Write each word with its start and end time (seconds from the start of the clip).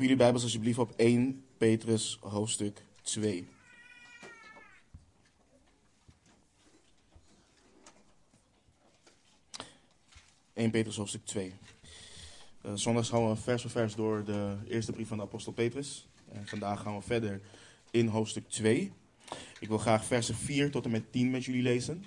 Jullie 0.00 0.16
Bijbels 0.16 0.42
alsjeblieft 0.42 0.78
op 0.78 0.92
1 0.96 1.44
Petrus 1.56 2.18
hoofdstuk 2.20 2.82
2. 3.02 3.48
...1 10.54 10.70
Petrus 10.70 10.96
hoofdstuk 10.96 11.24
2. 11.24 11.52
Uh, 12.66 12.72
zondags 12.74 13.08
gaan 13.08 13.28
we 13.28 13.36
vers 13.36 13.62
voor 13.62 13.70
vers 13.70 13.94
door 13.94 14.24
de 14.24 14.56
eerste 14.68 14.92
brief 14.92 15.08
van 15.08 15.16
de 15.16 15.22
apostel 15.22 15.52
Petrus. 15.52 16.08
En 16.32 16.46
vandaag 16.46 16.80
gaan 16.80 16.96
we 16.96 17.02
verder 17.02 17.40
in 17.90 18.06
hoofdstuk 18.06 18.48
2. 18.48 18.92
Ik 19.58 19.68
wil 19.68 19.78
graag 19.78 20.04
versen 20.04 20.34
4 20.34 20.70
tot 20.70 20.84
en 20.84 20.90
met 20.90 21.12
10 21.12 21.30
met 21.30 21.44
jullie 21.44 21.62
lezen. 21.62 22.04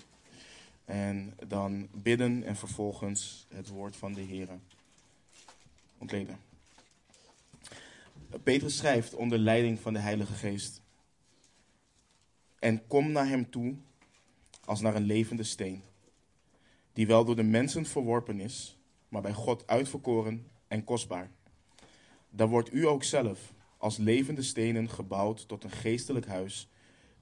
En 0.85 1.33
dan 1.47 1.87
bidden 1.91 2.43
en 2.43 2.55
vervolgens 2.55 3.45
het 3.49 3.67
woord 3.67 3.95
van 3.95 4.13
de 4.13 4.21
Heer 4.21 4.47
ontleden. 5.97 6.52
Petrus 8.39 8.77
schrijft 8.77 9.13
onder 9.13 9.37
leiding 9.37 9.79
van 9.79 9.93
de 9.93 9.99
Heilige 9.99 10.33
Geest. 10.33 10.81
En 12.59 12.87
kom 12.87 13.11
naar 13.11 13.27
hem 13.27 13.49
toe 13.49 13.75
als 14.65 14.81
naar 14.81 14.95
een 14.95 15.05
levende 15.05 15.43
steen, 15.43 15.83
die 16.93 17.07
wel 17.07 17.25
door 17.25 17.35
de 17.35 17.43
mensen 17.43 17.85
verworpen 17.85 18.39
is, 18.39 18.77
maar 19.09 19.21
bij 19.21 19.33
God 19.33 19.67
uitverkoren 19.67 20.47
en 20.67 20.83
kostbaar. 20.83 21.31
Dan 22.29 22.49
wordt 22.49 22.73
u 22.73 22.87
ook 22.87 23.03
zelf 23.03 23.53
als 23.77 23.97
levende 23.97 24.41
stenen 24.41 24.89
gebouwd 24.89 25.47
tot 25.47 25.63
een 25.63 25.71
geestelijk 25.71 26.25
huis, 26.27 26.69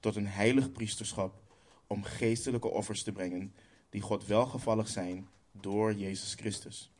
tot 0.00 0.16
een 0.16 0.26
heilig 0.26 0.72
priesterschap, 0.72 1.42
om 1.86 2.02
geestelijke 2.02 2.68
offers 2.68 3.02
te 3.02 3.12
brengen, 3.12 3.54
die 3.90 4.00
God 4.00 4.26
welgevallig 4.26 4.88
zijn 4.88 5.28
door 5.52 5.94
Jezus 5.94 6.34
Christus. 6.34 6.90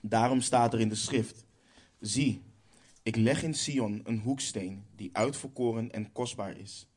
Daarom 0.00 0.40
staat 0.40 0.72
er 0.72 0.80
in 0.80 0.88
de 0.88 0.94
schrift: 0.94 1.44
Zie, 2.00 2.42
ik 3.08 3.16
leg 3.16 3.42
in 3.42 3.54
Sion 3.54 4.00
een 4.04 4.18
hoeksteen 4.18 4.84
die 4.96 5.10
uitverkoren 5.12 5.92
en 5.92 6.12
kostbaar 6.12 6.56
is. 6.56 6.88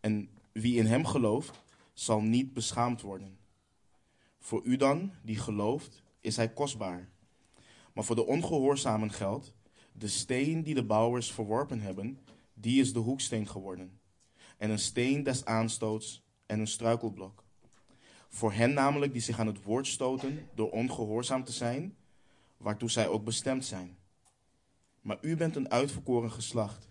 En 0.00 0.28
wie 0.52 0.76
in 0.76 0.86
hem 0.86 1.06
gelooft, 1.06 1.62
zal 1.92 2.20
niet 2.20 2.52
beschaamd 2.52 3.00
worden. 3.00 3.38
Voor 4.38 4.64
u 4.64 4.76
dan, 4.76 5.12
die 5.22 5.38
gelooft, 5.38 6.02
is 6.20 6.36
hij 6.36 6.52
kostbaar. 6.52 7.08
Maar 7.92 8.04
voor 8.04 8.16
de 8.16 8.26
ongehoorzamen 8.26 9.12
geldt, 9.12 9.54
de 9.92 10.08
steen 10.08 10.62
die 10.62 10.74
de 10.74 10.84
bouwers 10.84 11.32
verworpen 11.32 11.80
hebben, 11.80 12.18
die 12.54 12.80
is 12.80 12.92
de 12.92 12.98
hoeksteen 12.98 13.48
geworden. 13.48 14.00
En 14.56 14.70
een 14.70 14.78
steen 14.78 15.22
des 15.22 15.44
aanstoots 15.44 16.22
en 16.46 16.60
een 16.60 16.66
struikelblok. 16.66 17.44
Voor 18.28 18.52
hen 18.52 18.74
namelijk 18.74 19.12
die 19.12 19.22
zich 19.22 19.38
aan 19.38 19.46
het 19.46 19.62
woord 19.62 19.86
stoten 19.86 20.48
door 20.54 20.70
ongehoorzaam 20.70 21.44
te 21.44 21.52
zijn, 21.52 21.96
waartoe 22.56 22.90
zij 22.90 23.08
ook 23.08 23.24
bestemd 23.24 23.64
zijn. 23.64 24.02
Maar 25.04 25.18
u 25.20 25.36
bent 25.36 25.56
een 25.56 25.70
uitverkoren 25.70 26.30
geslacht, 26.30 26.88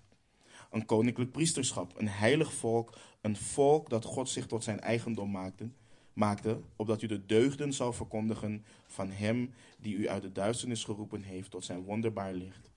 een 0.71 0.85
koninklijk 0.85 1.31
priesterschap, 1.31 1.99
een 1.99 2.07
heilig 2.07 2.53
volk, 2.53 2.97
een 3.21 3.35
volk 3.35 3.89
dat 3.89 4.05
God 4.05 4.29
zich 4.29 4.45
tot 4.45 4.63
zijn 4.63 4.79
eigendom 4.79 5.31
maakte, 5.31 5.69
maakte, 6.13 6.61
opdat 6.75 7.01
u 7.01 7.07
de 7.07 7.25
deugden 7.25 7.73
zou 7.73 7.93
verkondigen 7.93 8.65
van 8.87 9.09
Hem 9.09 9.53
die 9.79 9.95
u 9.95 10.09
uit 10.09 10.21
de 10.21 10.31
duisternis 10.31 10.83
geroepen 10.83 11.21
heeft 11.21 11.51
tot 11.51 11.65
zijn 11.65 11.83
wonderbaar 11.83 12.33
licht. 12.33 12.71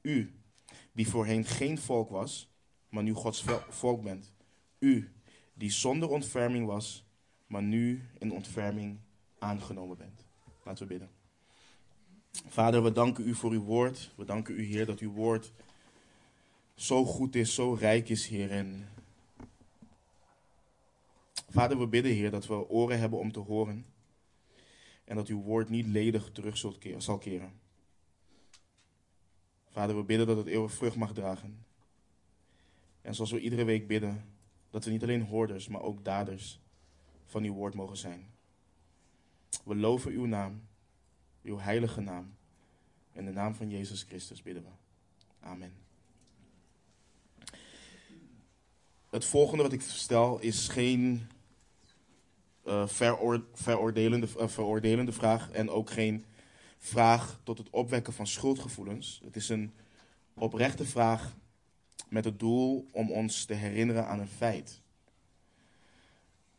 U, 0.00 0.34
die 0.92 1.08
voorheen 1.08 1.44
geen 1.44 1.78
volk 1.78 2.10
was, 2.10 2.48
maar 2.88 3.02
nu 3.02 3.12
Gods 3.12 3.44
volk 3.68 4.02
bent. 4.02 4.32
U, 4.78 5.12
die 5.54 5.70
zonder 5.70 6.08
ontferming 6.08 6.66
was, 6.66 7.04
maar 7.46 7.62
nu 7.62 8.02
in 8.18 8.32
ontferming 8.32 8.98
aangenomen 9.38 9.96
bent. 9.96 10.24
Laten 10.64 10.82
we 10.82 10.88
bidden. 10.88 11.19
Vader, 12.32 12.82
we 12.82 12.92
danken 12.92 13.28
u 13.28 13.34
voor 13.34 13.50
uw 13.50 13.62
woord. 13.62 14.12
We 14.16 14.24
danken 14.24 14.54
u, 14.54 14.64
Heer, 14.64 14.86
dat 14.86 14.98
uw 14.98 15.12
woord 15.12 15.52
zo 16.74 17.04
goed 17.04 17.34
is, 17.34 17.54
zo 17.54 17.72
rijk 17.72 18.08
is, 18.08 18.26
Heer. 18.26 18.50
En 18.50 18.88
Vader, 21.48 21.78
we 21.78 21.86
bidden, 21.86 22.12
Heer, 22.12 22.30
dat 22.30 22.46
we 22.46 22.68
oren 22.68 22.98
hebben 22.98 23.18
om 23.18 23.32
te 23.32 23.40
horen. 23.40 23.86
En 25.04 25.16
dat 25.16 25.28
uw 25.28 25.42
woord 25.42 25.68
niet 25.68 25.86
ledig 25.86 26.30
terug 26.32 26.56
zal 26.96 27.18
keren. 27.18 27.52
Vader, 29.70 29.96
we 29.96 30.02
bidden 30.02 30.26
dat 30.26 30.36
het 30.36 30.46
eeuwig 30.46 30.72
vrucht 30.72 30.96
mag 30.96 31.12
dragen. 31.12 31.64
En 33.02 33.14
zoals 33.14 33.30
we 33.30 33.40
iedere 33.40 33.64
week 33.64 33.86
bidden, 33.86 34.24
dat 34.70 34.84
we 34.84 34.90
niet 34.90 35.02
alleen 35.02 35.26
hoorders, 35.26 35.68
maar 35.68 35.82
ook 35.82 36.04
daders 36.04 36.60
van 37.26 37.44
uw 37.44 37.52
woord 37.52 37.74
mogen 37.74 37.96
zijn. 37.96 38.26
We 39.64 39.74
loven 39.74 40.12
uw 40.12 40.26
naam 40.26 40.68
uw 41.42 41.58
heilige 41.58 42.00
naam. 42.00 42.34
In 43.12 43.24
de 43.24 43.32
naam 43.32 43.54
van 43.54 43.70
Jezus 43.70 44.02
Christus 44.02 44.42
bidden 44.42 44.62
we. 44.62 44.68
Amen. 45.40 45.72
Het 49.10 49.24
volgende 49.24 49.62
wat 49.62 49.72
ik 49.72 49.80
stel 49.80 50.38
is 50.38 50.68
geen 50.68 51.28
uh, 52.66 52.86
veroordelende, 53.52 54.28
uh, 54.38 54.48
veroordelende 54.48 55.12
vraag 55.12 55.50
en 55.50 55.70
ook 55.70 55.90
geen 55.90 56.24
vraag 56.78 57.40
tot 57.42 57.58
het 57.58 57.70
opwekken 57.70 58.12
van 58.12 58.26
schuldgevoelens. 58.26 59.20
Het 59.24 59.36
is 59.36 59.48
een 59.48 59.72
oprechte 60.34 60.84
vraag 60.84 61.36
met 62.08 62.24
het 62.24 62.38
doel 62.38 62.86
om 62.92 63.10
ons 63.10 63.44
te 63.44 63.54
herinneren 63.54 64.06
aan 64.06 64.20
een 64.20 64.28
feit. 64.28 64.80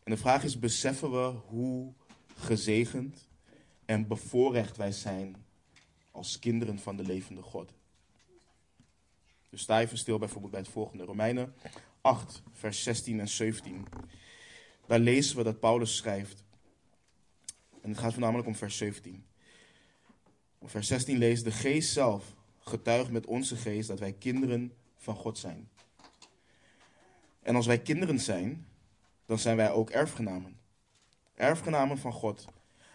En 0.04 0.12
de 0.12 0.18
vraag 0.18 0.44
is: 0.44 0.60
beseffen 0.60 1.12
we 1.12 1.34
hoe 1.48 1.94
gezegend 2.36 3.28
en 3.92 4.08
bevoorrecht 4.08 4.78
wij 4.78 4.92
zijn 4.92 5.36
als 6.12 6.40
kinderen 6.40 6.80
van 6.80 6.96
de 6.96 7.04
levende 7.04 7.42
God. 7.42 7.74
Dus 9.50 9.62
sta 9.62 9.82
even 9.82 9.98
stil 9.98 10.18
bijvoorbeeld 10.18 10.52
bij 10.52 10.62
het 10.62 10.70
volgende. 10.70 11.04
Romeinen 11.04 11.54
8, 12.02 12.42
vers 12.52 12.84
16 12.84 13.20
en 13.20 13.28
17. 13.28 13.88
Daar 14.88 15.00
lezen 15.00 15.38
we 15.38 15.44
dat 15.44 15.60
Paulus 15.60 15.96
schrijft. 15.96 16.44
En 17.82 17.90
het 17.90 17.98
gaat 17.98 18.12
voornamelijk 18.12 18.48
om 18.48 18.56
vers 18.56 18.78
17. 18.78 19.26
Op 20.58 20.70
vers 20.70 20.88
16 20.88 21.18
leest 21.18 21.44
de 21.44 21.52
geest 21.52 21.92
zelf 21.92 22.36
getuigt 22.60 23.12
met 23.12 23.26
onze 23.26 23.56
geest 23.56 23.88
dat 23.88 24.00
wij 24.00 24.14
kinderen 24.14 24.74
van 24.98 25.16
God 25.16 25.38
zijn. 25.38 25.70
En 27.42 27.56
als 27.56 27.66
wij 27.66 27.80
kinderen 27.82 28.20
zijn, 28.20 28.68
dan 29.26 29.40
zijn 29.40 29.58
wij 29.58 29.72
ook 29.72 29.90
erfgenamen. 29.90 30.60
Erfgenamen 31.36 31.98
van 31.98 32.14
God 32.14 32.48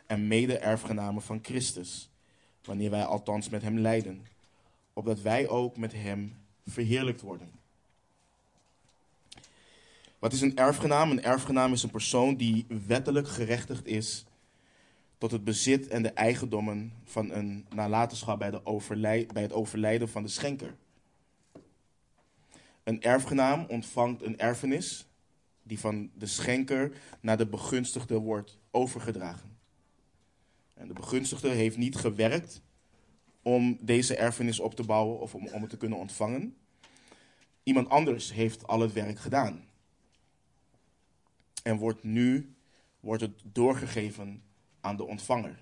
en 0.07 0.27
mede-erfgenamen 0.27 1.23
van 1.23 1.39
Christus, 1.43 2.11
wanneer 2.65 2.91
wij 2.91 3.05
althans 3.05 3.49
met 3.49 3.63
Hem 3.63 3.79
lijden, 3.79 4.27
opdat 4.93 5.21
wij 5.21 5.49
ook 5.49 5.77
met 5.77 5.93
Hem 5.93 6.37
verheerlijkt 6.67 7.21
worden. 7.21 7.51
Wat 10.19 10.33
is 10.33 10.41
een 10.41 10.57
erfgenaam? 10.57 11.11
Een 11.11 11.23
erfgenaam 11.23 11.73
is 11.73 11.83
een 11.83 11.91
persoon 11.91 12.37
die 12.37 12.67
wettelijk 12.87 13.29
gerechtigd 13.29 13.87
is 13.87 14.25
tot 15.19 15.31
het 15.31 15.45
bezit 15.45 15.89
en 15.89 16.03
de 16.03 16.13
eigendommen 16.13 16.93
van 17.05 17.31
een 17.31 17.67
nalatenschap 17.75 18.39
bij, 18.39 18.51
de 18.51 19.27
bij 19.33 19.43
het 19.43 19.53
overlijden 19.53 20.09
van 20.09 20.23
de 20.23 20.29
schenker. 20.29 20.75
Een 22.83 23.03
erfgenaam 23.03 23.67
ontvangt 23.69 24.23
een 24.23 24.39
erfenis 24.39 25.07
die 25.63 25.79
van 25.79 26.11
de 26.15 26.27
schenker 26.27 26.93
naar 27.21 27.37
de 27.37 27.47
begunstigde 27.47 28.19
wordt 28.19 28.59
overgedragen. 28.71 29.56
En 30.77 30.89
de 30.89 30.95
begunstigde 30.95 31.49
heeft 31.49 31.77
niet 31.77 31.97
gewerkt 31.97 32.63
om 33.43 33.79
deze 33.81 34.17
erfenis 34.17 34.61
op 34.61 34.75
te 34.75 34.83
bouwen 34.83 35.21
of 35.21 35.35
om, 35.35 35.47
om 35.47 35.61
het 35.61 35.71
te 35.71 35.77
kunnen 35.77 35.99
ontvangen. 35.99 36.57
Iemand 37.63 37.89
anders 37.89 38.33
heeft 38.33 38.67
al 38.67 38.81
het 38.81 38.93
werk 38.93 39.19
gedaan. 39.19 39.65
En 41.63 41.77
wordt 41.77 42.03
nu 42.03 42.55
wordt 43.01 43.23
het 43.23 43.43
doorgegeven 43.53 44.43
aan 44.81 44.97
de 44.97 45.05
ontvanger. 45.05 45.59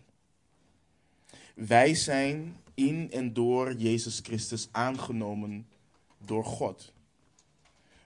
Wij 1.55 1.95
zijn 1.95 2.57
in 2.75 3.11
en 3.11 3.33
door 3.33 3.75
Jezus 3.75 4.21
Christus 4.23 4.69
aangenomen 4.71 5.67
door 6.19 6.45
God. 6.45 6.93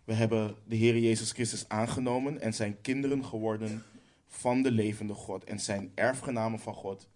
We 0.04 0.12
hebben 0.12 0.56
de 0.64 0.76
Heer 0.76 0.99
Jezus 0.99 1.32
Christus 1.32 1.69
aangenomen 1.69 2.40
en 2.40 2.54
zijn 2.54 2.81
kinderen 2.81 3.25
geworden 3.25 3.82
van 4.28 4.62
de 4.62 4.70
levende 4.70 5.14
God 5.14 5.44
en 5.44 5.60
zijn 5.60 5.92
erfgenamen 5.94 6.58
van 6.58 6.75
God 6.75 7.08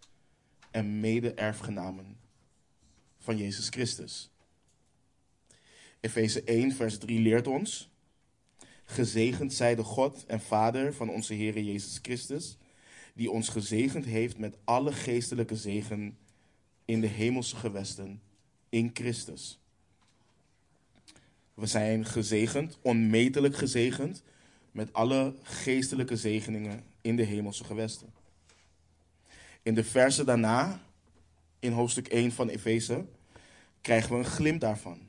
en 0.70 1.00
mede-erfgenamen 1.00 2.16
van 3.18 3.36
Jezus 3.36 3.68
Christus. 3.68 4.30
Efeze 6.00 6.42
1, 6.42 6.72
vers 6.72 6.98
3 6.98 7.20
leert 7.20 7.46
ons: 7.46 7.90
Gezegend 8.84 9.52
zij 9.52 9.74
de 9.74 9.82
God 9.84 10.26
en 10.26 10.40
Vader 10.40 10.94
van 10.94 11.08
onze 11.08 11.34
Heer 11.34 11.58
Jezus 11.58 11.98
Christus, 12.02 12.58
die 13.14 13.30
ons 13.30 13.48
gezegend 13.48 14.04
heeft 14.04 14.38
met 14.38 14.56
alle 14.64 14.92
geestelijke 14.92 15.56
zegen 15.56 16.18
in 16.84 17.00
de 17.00 17.06
hemelse 17.06 17.56
gewesten 17.56 18.22
in 18.68 18.90
Christus. 18.94 19.60
We 21.54 21.66
zijn 21.66 22.04
gezegend, 22.04 22.78
onmetelijk 22.82 23.56
gezegend, 23.56 24.22
met 24.70 24.92
alle 24.92 25.34
geestelijke 25.42 26.16
zegeningen 26.16 26.91
in 27.02 27.16
de 27.16 27.22
hemelse 27.22 27.64
gewesten. 27.64 28.12
In 29.62 29.74
de 29.74 29.84
versen 29.84 30.26
daarna, 30.26 30.80
in 31.58 31.72
hoofdstuk 31.72 32.08
1 32.08 32.32
van 32.32 32.48
Efeze, 32.48 33.04
krijgen 33.80 34.10
we 34.10 34.16
een 34.16 34.24
glimp 34.24 34.60
daarvan. 34.60 35.00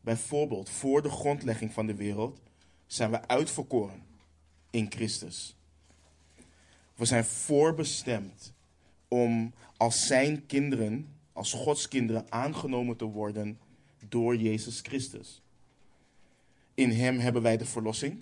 Bijvoorbeeld, 0.00 0.70
voor 0.70 1.02
de 1.02 1.10
grondlegging 1.10 1.72
van 1.72 1.86
de 1.86 1.94
wereld 1.94 2.40
zijn 2.86 3.10
we 3.10 3.28
uitverkoren 3.28 4.02
in 4.70 4.86
Christus. 4.90 5.56
We 6.94 7.04
zijn 7.04 7.24
voorbestemd 7.24 8.52
om 9.08 9.52
als 9.76 10.06
zijn 10.06 10.46
kinderen, 10.46 11.08
als 11.32 11.52
Gods 11.52 11.88
kinderen 11.88 12.26
aangenomen 12.28 12.96
te 12.96 13.04
worden 13.04 13.58
door 14.08 14.36
Jezus 14.36 14.80
Christus. 14.80 15.42
In 16.74 16.90
Hem 16.90 17.18
hebben 17.18 17.42
wij 17.42 17.56
de 17.56 17.64
verlossing. 17.64 18.20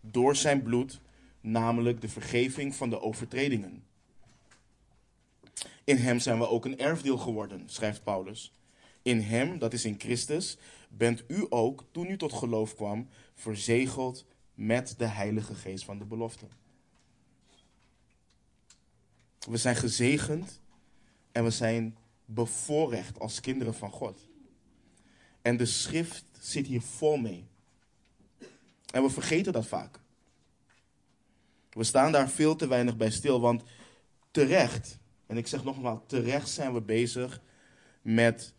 Door 0.00 0.36
Zijn 0.36 0.62
bloed, 0.62 1.00
namelijk 1.40 2.00
de 2.00 2.08
vergeving 2.08 2.74
van 2.74 2.90
de 2.90 3.00
overtredingen. 3.00 3.84
In 5.84 5.96
Hem 5.96 6.18
zijn 6.18 6.38
we 6.38 6.48
ook 6.48 6.64
een 6.64 6.78
erfdeel 6.78 7.18
geworden, 7.18 7.62
schrijft 7.66 8.02
Paulus. 8.04 8.52
In 9.02 9.20
Hem, 9.20 9.58
dat 9.58 9.72
is 9.72 9.84
in 9.84 9.94
Christus, 9.98 10.56
bent 10.88 11.24
u 11.28 11.46
ook, 11.48 11.84
toen 11.90 12.10
u 12.10 12.16
tot 12.16 12.32
geloof 12.32 12.74
kwam, 12.74 13.08
verzegeld 13.34 14.24
met 14.54 14.94
de 14.98 15.06
Heilige 15.06 15.54
Geest 15.54 15.84
van 15.84 15.98
de 15.98 16.04
belofte. 16.04 16.46
We 19.38 19.56
zijn 19.56 19.76
gezegend 19.76 20.60
en 21.32 21.44
we 21.44 21.50
zijn 21.50 21.96
bevoorrecht 22.24 23.18
als 23.18 23.40
kinderen 23.40 23.74
van 23.74 23.90
God. 23.90 24.28
En 25.42 25.56
de 25.56 25.66
schrift 25.66 26.24
zit 26.40 26.66
hier 26.66 26.82
vol 26.82 27.16
mee. 27.16 27.46
En 28.92 29.02
we 29.02 29.10
vergeten 29.10 29.52
dat 29.52 29.66
vaak. 29.66 30.00
We 31.78 31.84
staan 31.84 32.12
daar 32.12 32.28
veel 32.28 32.56
te 32.56 32.68
weinig 32.68 32.96
bij 32.96 33.10
stil, 33.10 33.40
want 33.40 33.62
terecht, 34.30 34.98
en 35.26 35.36
ik 35.36 35.46
zeg 35.46 35.64
nogmaals, 35.64 36.00
terecht 36.06 36.48
zijn 36.48 36.72
we 36.72 36.80
bezig 36.80 37.42
met 38.02 38.54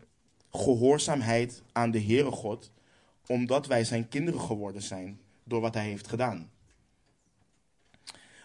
gehoorzaamheid 0.50 1.62
aan 1.72 1.90
de 1.90 2.02
Heere 2.02 2.30
God, 2.30 2.72
omdat 3.26 3.66
wij 3.66 3.84
zijn 3.84 4.08
kinderen 4.08 4.40
geworden 4.40 4.82
zijn 4.82 5.20
door 5.44 5.60
wat 5.60 5.74
Hij 5.74 5.84
heeft 5.84 6.08
gedaan. 6.08 6.50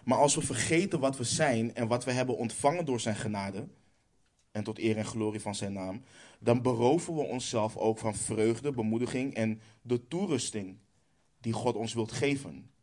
Maar 0.03 0.17
als 0.17 0.35
we 0.35 0.41
vergeten 0.41 0.99
wat 0.99 1.17
we 1.17 1.23
zijn 1.23 1.75
en 1.75 1.87
wat 1.87 2.03
we 2.03 2.11
hebben 2.11 2.37
ontvangen 2.37 2.85
door 2.85 2.99
Zijn 2.99 3.15
genade, 3.15 3.67
en 4.51 4.63
tot 4.63 4.79
eer 4.79 4.97
en 4.97 5.05
glorie 5.05 5.41
van 5.41 5.55
Zijn 5.55 5.73
naam, 5.73 6.03
dan 6.39 6.61
beroven 6.61 7.15
we 7.15 7.21
onszelf 7.21 7.77
ook 7.77 7.97
van 7.97 8.15
vreugde, 8.15 8.71
bemoediging 8.71 9.33
en 9.33 9.61
de 9.81 10.07
toerusting 10.07 10.77
die 11.41 11.53
God 11.53 11.75
ons 11.75 11.93
wilt 11.93 12.11
geven. 12.11 12.73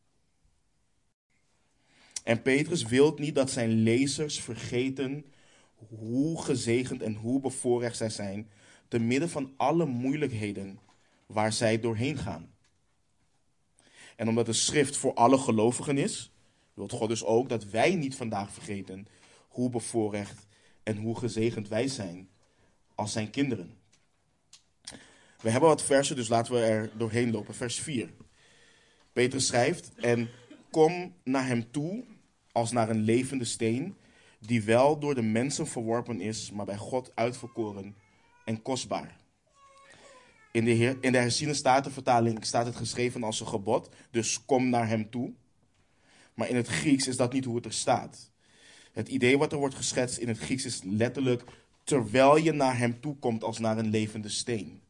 En 2.22 2.42
Petrus 2.42 2.84
wil 2.84 3.14
niet 3.18 3.34
dat 3.34 3.50
zijn 3.50 3.70
lezers 3.70 4.40
vergeten 4.40 5.24
hoe 5.88 6.42
gezegend 6.42 7.02
en 7.02 7.14
hoe 7.14 7.40
bevoorrecht 7.40 7.96
zij 7.96 8.10
zijn, 8.10 8.50
te 8.88 8.98
midden 8.98 9.30
van 9.30 9.52
alle 9.56 9.86
moeilijkheden 9.86 10.78
waar 11.26 11.52
zij 11.52 11.80
doorheen 11.80 12.16
gaan. 12.16 12.54
En 14.16 14.28
omdat 14.28 14.46
de 14.46 14.52
schrift 14.52 14.96
voor 14.96 15.14
alle 15.14 15.38
gelovigen 15.38 15.98
is, 15.98 16.32
wil 16.74 16.88
God 16.88 17.08
dus 17.08 17.24
ook 17.24 17.48
dat 17.48 17.64
wij 17.64 17.94
niet 17.94 18.16
vandaag 18.16 18.52
vergeten 18.52 19.06
hoe 19.48 19.70
bevoorrecht 19.70 20.46
en 20.82 20.96
hoe 20.96 21.18
gezegend 21.18 21.68
wij 21.68 21.88
zijn 21.88 22.28
als 22.94 23.12
zijn 23.12 23.30
kinderen. 23.30 23.74
We 25.40 25.50
hebben 25.50 25.68
wat 25.68 25.84
versen, 25.84 26.16
dus 26.16 26.28
laten 26.28 26.52
we 26.52 26.60
er 26.60 26.90
doorheen 26.96 27.30
lopen. 27.30 27.54
Vers 27.54 27.80
4. 27.80 28.10
Petrus 29.12 29.46
schrijft: 29.46 29.94
En 29.94 30.28
kom 30.70 31.14
naar 31.24 31.46
hem 31.46 31.70
toe 31.70 32.04
als 32.52 32.72
naar 32.72 32.90
een 32.90 33.00
levende 33.00 33.44
steen, 33.44 33.96
die 34.38 34.62
wel 34.62 34.98
door 34.98 35.14
de 35.14 35.22
mensen 35.22 35.66
verworpen 35.66 36.20
is, 36.20 36.50
maar 36.50 36.66
bij 36.66 36.76
God 36.76 37.12
uitverkoren 37.14 37.94
en 38.44 38.62
kostbaar. 38.62 39.16
In 40.52 40.64
de, 40.64 40.70
heer, 40.70 40.96
in 41.00 41.12
de 41.12 41.18
herziene 41.18 41.54
staat 41.54 41.84
het 42.64 42.76
geschreven 42.76 43.22
als 43.22 43.40
een 43.40 43.46
gebod, 43.46 43.88
dus 44.10 44.44
kom 44.44 44.68
naar 44.68 44.88
hem 44.88 45.10
toe. 45.10 45.32
Maar 46.34 46.48
in 46.48 46.56
het 46.56 46.68
Grieks 46.68 47.08
is 47.08 47.16
dat 47.16 47.32
niet 47.32 47.44
hoe 47.44 47.56
het 47.56 47.64
er 47.64 47.72
staat. 47.72 48.30
Het 48.92 49.08
idee 49.08 49.38
wat 49.38 49.52
er 49.52 49.58
wordt 49.58 49.74
geschetst 49.74 50.18
in 50.18 50.28
het 50.28 50.38
Grieks 50.38 50.64
is 50.64 50.80
letterlijk 50.84 51.44
terwijl 51.84 52.36
je 52.36 52.52
naar 52.52 52.78
hem 52.78 53.00
toe 53.00 53.16
komt 53.16 53.44
als 53.44 53.58
naar 53.58 53.78
een 53.78 53.90
levende 53.90 54.28
steen. 54.28 54.80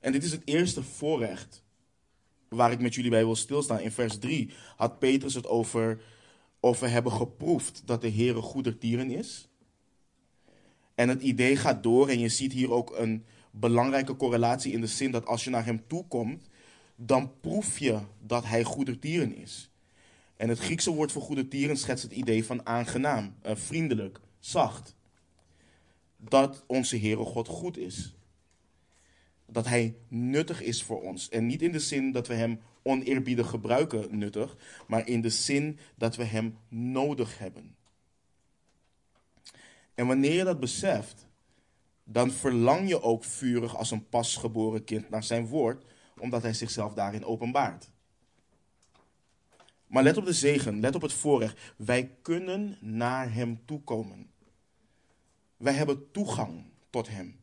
En 0.00 0.12
dit 0.12 0.24
is 0.24 0.32
het 0.32 0.42
eerste 0.44 0.82
voorrecht 0.82 1.61
waar 2.54 2.72
ik 2.72 2.80
met 2.80 2.94
jullie 2.94 3.10
bij 3.10 3.24
wil 3.24 3.36
stilstaan. 3.36 3.80
In 3.80 3.92
vers 3.92 4.18
3 4.18 4.50
had 4.76 4.98
Petrus 4.98 5.34
het 5.34 5.46
over 5.46 6.00
of 6.60 6.80
we 6.80 6.88
hebben 6.88 7.12
geproefd 7.12 7.82
dat 7.84 8.00
de 8.00 8.08
Heer 8.08 8.36
een 8.36 8.42
goedertieren 8.42 9.10
is. 9.10 9.48
En 10.94 11.08
het 11.08 11.22
idee 11.22 11.56
gaat 11.56 11.82
door 11.82 12.08
en 12.08 12.18
je 12.18 12.28
ziet 12.28 12.52
hier 12.52 12.72
ook 12.72 12.98
een 12.98 13.24
belangrijke 13.50 14.16
correlatie 14.16 14.72
in 14.72 14.80
de 14.80 14.86
zin 14.86 15.10
dat 15.10 15.26
als 15.26 15.44
je 15.44 15.50
naar 15.50 15.64
hem 15.64 15.86
toe 15.86 16.06
komt, 16.06 16.48
dan 16.96 17.32
proef 17.40 17.78
je 17.78 17.98
dat 18.20 18.44
hij 18.44 18.64
goedertieren 18.64 19.36
is. 19.36 19.70
En 20.36 20.48
het 20.48 20.58
Griekse 20.58 20.90
woord 20.90 21.12
voor 21.12 21.22
goedertieren 21.22 21.76
schetst 21.76 22.02
het 22.02 22.12
idee 22.12 22.44
van 22.44 22.66
aangenaam, 22.66 23.34
uh, 23.46 23.52
vriendelijk, 23.54 24.20
zacht. 24.38 24.94
Dat 26.16 26.64
onze 26.66 26.98
Heere 26.98 27.24
God 27.24 27.48
goed 27.48 27.76
is. 27.76 28.14
Dat 29.52 29.66
Hij 29.66 29.96
nuttig 30.08 30.62
is 30.62 30.82
voor 30.82 31.02
ons. 31.02 31.28
En 31.28 31.46
niet 31.46 31.62
in 31.62 31.72
de 31.72 31.78
zin 31.78 32.12
dat 32.12 32.26
we 32.26 32.34
Hem 32.34 32.60
oneerbiedig 32.82 33.50
gebruiken 33.50 34.18
nuttig, 34.18 34.56
maar 34.86 35.06
in 35.06 35.20
de 35.20 35.30
zin 35.30 35.78
dat 35.96 36.16
we 36.16 36.24
Hem 36.24 36.56
nodig 36.68 37.38
hebben. 37.38 37.76
En 39.94 40.06
wanneer 40.06 40.32
je 40.32 40.44
dat 40.44 40.60
beseft, 40.60 41.26
dan 42.04 42.30
verlang 42.30 42.88
je 42.88 43.02
ook 43.02 43.24
vurig 43.24 43.76
als 43.76 43.90
een 43.90 44.08
pasgeboren 44.08 44.84
kind 44.84 45.10
naar 45.10 45.24
zijn 45.24 45.46
woord, 45.46 45.84
omdat 46.18 46.42
hij 46.42 46.54
zichzelf 46.54 46.94
daarin 46.94 47.24
openbaart. 47.24 47.90
Maar 49.86 50.02
let 50.02 50.16
op 50.16 50.24
de 50.24 50.32
zegen, 50.32 50.80
let 50.80 50.94
op 50.94 51.02
het 51.02 51.12
voorrecht. 51.12 51.74
Wij 51.76 52.16
kunnen 52.22 52.78
naar 52.80 53.32
hem 53.32 53.60
toekomen. 53.64 54.30
Wij 55.56 55.72
hebben 55.72 56.10
toegang 56.10 56.64
tot 56.90 57.08
Hem. 57.08 57.41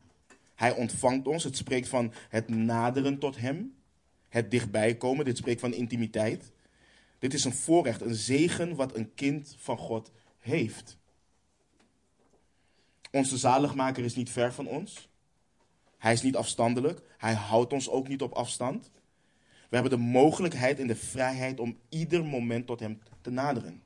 Hij 0.60 0.74
ontvangt 0.74 1.26
ons. 1.26 1.44
Het 1.44 1.56
spreekt 1.56 1.88
van 1.88 2.12
het 2.28 2.48
naderen 2.48 3.18
tot 3.18 3.36
Hem. 3.36 3.74
Het 4.28 4.50
dichtbij 4.50 4.96
komen. 4.96 5.24
Dit 5.24 5.36
spreekt 5.36 5.60
van 5.60 5.72
intimiteit. 5.72 6.52
Dit 7.18 7.34
is 7.34 7.44
een 7.44 7.52
voorrecht, 7.54 8.00
een 8.00 8.14
zegen 8.14 8.74
wat 8.74 8.96
een 8.96 9.14
kind 9.14 9.54
van 9.58 9.76
God 9.76 10.10
heeft. 10.38 10.98
Onze 13.10 13.36
zaligmaker 13.38 14.04
is 14.04 14.14
niet 14.14 14.30
ver 14.30 14.52
van 14.52 14.66
ons. 14.66 15.08
Hij 15.98 16.12
is 16.12 16.22
niet 16.22 16.36
afstandelijk. 16.36 17.02
Hij 17.18 17.34
houdt 17.34 17.72
ons 17.72 17.88
ook 17.88 18.08
niet 18.08 18.22
op 18.22 18.32
afstand. 18.32 18.90
We 19.68 19.76
hebben 19.76 19.98
de 19.98 20.04
mogelijkheid 20.04 20.78
en 20.78 20.86
de 20.86 20.96
vrijheid 20.96 21.60
om 21.60 21.78
ieder 21.88 22.24
moment 22.24 22.66
tot 22.66 22.80
Hem 22.80 23.00
te 23.20 23.30
naderen. 23.30 23.82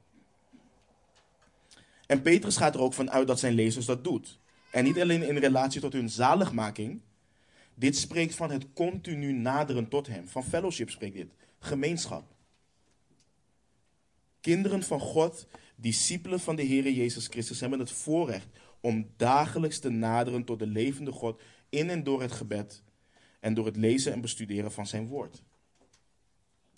En 2.06 2.22
Petrus 2.22 2.56
gaat 2.56 2.74
er 2.74 2.80
ook 2.80 2.94
van 2.94 3.10
uit 3.10 3.26
dat 3.26 3.38
zijn 3.38 3.54
lezers 3.54 3.86
dat 3.86 4.04
doet. 4.04 4.42
En 4.74 4.84
niet 4.84 5.00
alleen 5.00 5.22
in 5.22 5.36
relatie 5.36 5.80
tot 5.80 5.92
hun 5.92 6.08
zaligmaking. 6.08 7.00
Dit 7.74 7.96
spreekt 7.96 8.34
van 8.34 8.50
het 8.50 8.72
continu 8.72 9.32
naderen 9.32 9.88
tot 9.88 10.06
Hem. 10.06 10.28
Van 10.28 10.44
fellowship 10.44 10.90
spreekt 10.90 11.14
dit. 11.14 11.32
Gemeenschap. 11.58 12.34
Kinderen 14.40 14.82
van 14.82 15.00
God, 15.00 15.46
discipelen 15.76 16.40
van 16.40 16.56
de 16.56 16.62
Heer 16.62 16.90
Jezus 16.90 17.26
Christus, 17.26 17.60
hebben 17.60 17.78
het 17.78 17.90
voorrecht 17.90 18.48
om 18.80 19.10
dagelijks 19.16 19.78
te 19.78 19.88
naderen 19.88 20.44
tot 20.44 20.58
de 20.58 20.66
levende 20.66 21.12
God 21.12 21.42
in 21.68 21.90
en 21.90 22.04
door 22.04 22.22
het 22.22 22.32
gebed 22.32 22.82
en 23.40 23.54
door 23.54 23.66
het 23.66 23.76
lezen 23.76 24.12
en 24.12 24.20
bestuderen 24.20 24.72
van 24.72 24.86
Zijn 24.86 25.06
woord. 25.06 25.42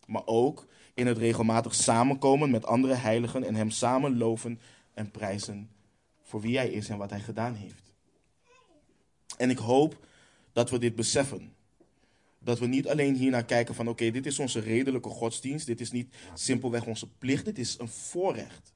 Maar 0.07 0.27
ook 0.27 0.67
in 0.95 1.07
het 1.07 1.19
regelmatig 1.19 1.75
samenkomen 1.75 2.51
met 2.51 2.67
andere 2.67 2.95
heiligen 2.95 3.45
en 3.45 3.55
Hem 3.55 3.71
samen 3.71 4.19
loven 4.19 4.61
en 4.95 5.11
prijzen 5.11 5.71
voor 6.23 6.41
wie 6.41 6.57
Hij 6.57 6.71
is 6.71 6.89
en 6.89 6.99
wat 6.99 7.11
Hij 7.11 7.21
gedaan 7.21 7.55
heeft. 7.55 7.86
En 9.37 9.51
ik 9.51 9.59
hoop 9.59 10.07
dat 10.53 10.71
we 10.71 10.79
dit 10.79 10.95
beseffen. 10.95 11.55
Dat 12.39 12.59
we 12.59 12.67
niet 12.67 12.89
alleen 12.89 13.15
hier 13.15 13.31
naar 13.31 13.45
kijken 13.45 13.75
van 13.75 13.89
oké, 13.89 14.11
dit 14.11 14.27
is 14.27 14.39
onze 14.39 14.61
redelijke 14.61 15.09
godsdienst. 15.09 15.67
Dit 15.67 15.81
is 15.81 15.91
niet 15.91 16.15
simpelweg 16.35 16.87
onze 16.87 17.09
plicht. 17.09 17.45
Dit 17.45 17.59
is 17.59 17.79
een 17.79 17.89
voorrecht. 17.89 18.75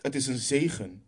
Het 0.00 0.14
is 0.14 0.26
een 0.26 0.38
zegen. 0.38 1.04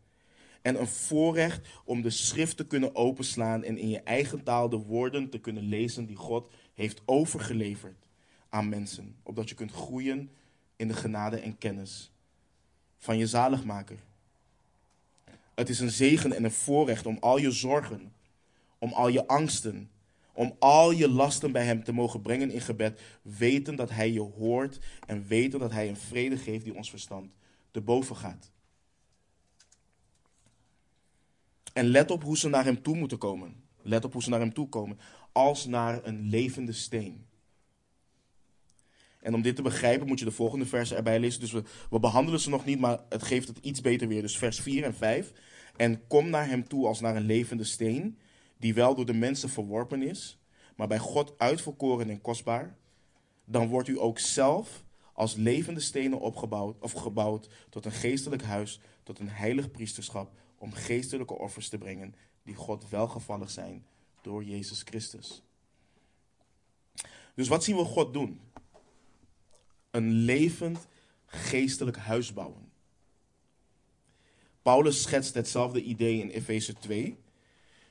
En 0.63 0.81
een 0.81 0.87
voorrecht 0.87 1.69
om 1.85 2.03
de 2.03 2.11
schrift 2.11 2.57
te 2.57 2.67
kunnen 2.67 2.95
openslaan 2.95 3.65
en 3.65 3.79
in 3.79 3.89
je 3.89 4.01
eigen 4.01 4.43
taal 4.43 4.69
de 4.69 4.77
woorden 4.77 5.31
te 5.31 5.39
kunnen 5.39 5.63
lezen 5.63 6.07
die 6.07 6.17
God 6.17 6.53
heeft 6.75 7.03
overgeleverd 7.05 8.07
aan 8.49 8.69
mensen. 8.69 9.17
Opdat 9.23 9.49
je 9.49 9.55
kunt 9.55 9.73
groeien 9.73 10.31
in 10.77 10.89
de 10.89 10.95
genade 10.95 11.41
en 11.41 11.59
kennis 11.59 12.13
van 12.99 13.19
je 13.19 13.27
zaligmaker. 13.27 13.99
Het 15.55 15.69
is 15.69 15.81
een 15.81 15.91
zegen 15.91 16.33
en 16.33 16.45
een 16.45 16.51
voorrecht 16.51 17.07
om 17.07 17.17
al 17.21 17.39
je 17.39 17.51
zorgen, 17.51 18.13
om 18.79 18.93
al 18.93 19.09
je 19.09 19.27
angsten, 19.27 19.91
om 20.33 20.57
al 20.59 20.91
je 20.91 21.09
lasten 21.09 21.53
bij 21.53 21.65
Hem 21.65 21.85
te 21.85 21.93
mogen 21.93 22.23
brengen 22.23 22.51
in 22.51 22.61
gebed, 22.61 23.01
weten 23.23 23.77
dat 23.77 23.91
Hij 23.91 24.13
je 24.13 24.21
hoort 24.21 24.79
en 25.07 25.27
weten 25.27 25.59
dat 25.59 25.73
Hij 25.73 25.89
een 25.89 25.97
vrede 25.97 26.37
geeft 26.37 26.65
die 26.65 26.75
ons 26.75 26.91
verstand 26.91 27.35
te 27.71 27.81
boven 27.81 28.17
gaat. 28.17 28.51
En 31.73 31.87
let 31.87 32.11
op 32.11 32.23
hoe 32.23 32.39
ze 32.39 32.49
naar 32.49 32.65
hem 32.65 32.83
toe 32.83 32.97
moeten 32.97 33.19
komen. 33.19 33.55
Let 33.83 34.05
op 34.05 34.13
hoe 34.13 34.23
ze 34.23 34.31
naar 34.31 34.41
hem 34.41 34.53
toe 34.53 34.69
komen. 34.69 34.99
Als 35.33 35.67
naar 35.67 36.05
een 36.05 36.29
levende 36.29 36.73
steen. 36.73 37.27
En 39.23 39.35
om 39.35 39.43
dit 39.43 39.57
te 39.57 39.63
begrijpen 39.63 40.07
moet 40.07 40.19
je 40.19 40.25
de 40.25 40.31
volgende 40.31 40.67
versen 40.67 40.97
erbij 40.97 41.21
lezen. 41.21 41.41
Dus 41.41 41.53
we, 41.53 41.99
behandelen 42.01 42.41
ze 42.41 42.51
nog 42.51 42.65
niet, 42.65 42.81
maar 42.81 42.99
het 43.09 43.23
geeft 43.23 43.49
het 43.49 43.59
iets 43.61 43.81
beter 43.81 44.09
weer. 44.09 44.23
Dus 44.23 44.39
vers 44.39 44.61
4 44.61 44.85
en 44.85 44.95
5. 44.95 45.33
En 45.77 46.07
kom 46.07 46.31
naar 46.31 46.49
hem 46.49 46.69
toe 46.69 46.87
als 46.87 47.01
naar 47.01 47.17
een 47.17 47.27
levende 47.27 47.65
steen, 47.65 48.19
die 48.59 48.75
wel 48.75 48.95
door 48.95 49.07
de 49.07 49.15
mensen 49.15 49.49
verworpen 49.49 50.03
is, 50.03 50.39
maar 50.77 50.89
bij 50.89 50.99
God 50.99 51.35
uitverkoren 51.39 52.11
en 52.11 52.21
kostbaar. 52.21 52.77
Dan 53.45 53.69
wordt 53.69 53.89
u 53.89 54.01
ook 54.01 54.19
zelf 54.19 54.85
als 55.13 55.35
levende 55.35 55.81
stenen 55.81 56.21
opgebouwd 56.21 56.81
of 56.81 56.93
gebouwd 56.93 57.49
tot 57.71 57.85
een 57.85 57.93
geestelijk 57.93 58.43
huis, 58.43 58.81
tot 59.03 59.19
een 59.19 59.29
heilig 59.29 59.71
priesterschap, 59.71 60.31
om 60.59 60.73
geestelijke 60.73 61.39
offers 61.39 61.69
te 61.69 61.79
brengen 61.79 62.15
die 62.43 62.55
God 62.55 62.89
welgevallig 62.89 63.51
zijn 63.51 63.85
door 64.21 64.45
Jezus 64.45 64.83
Christus. 64.83 65.43
Dus 67.35 67.49
wat 67.49 67.65
zien 67.65 67.77
we 67.77 67.85
God 67.85 68.13
doen? 68.13 68.41
Een 69.93 70.13
levend 70.13 70.87
geestelijk 71.27 71.97
huis 71.97 72.33
bouwen. 72.33 72.71
Paulus 74.63 75.03
schetst 75.03 75.35
hetzelfde 75.35 75.83
idee 75.83 76.21
in 76.21 76.29
Efeze 76.29 76.75
2. 76.75 77.17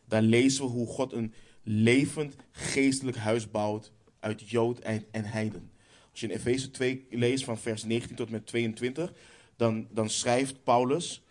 Daar 0.06 0.22
lezen 0.22 0.64
we 0.64 0.70
hoe 0.70 0.88
God 0.88 1.14
een 1.14 1.34
levend 1.64 2.36
geestelijk 2.52 3.18
huis 3.18 3.52
bouwt 3.52 3.92
uit 4.20 4.50
Jood 4.50 4.80
en, 4.80 5.06
en 5.12 5.26
Heiden. 5.26 5.72
Als 6.12 6.20
je 6.20 6.28
in 6.28 6.36
Efeze 6.36 6.72
2 6.72 7.06
leest 7.10 7.44
van 7.44 7.58
vers 7.58 7.84
19 7.84 8.16
tot 8.16 8.30
met 8.30 8.48
22, 8.48 9.14
dan, 9.56 9.88
dan 9.92 10.10
schrijft 10.10 10.64
Paulus: 10.64 11.22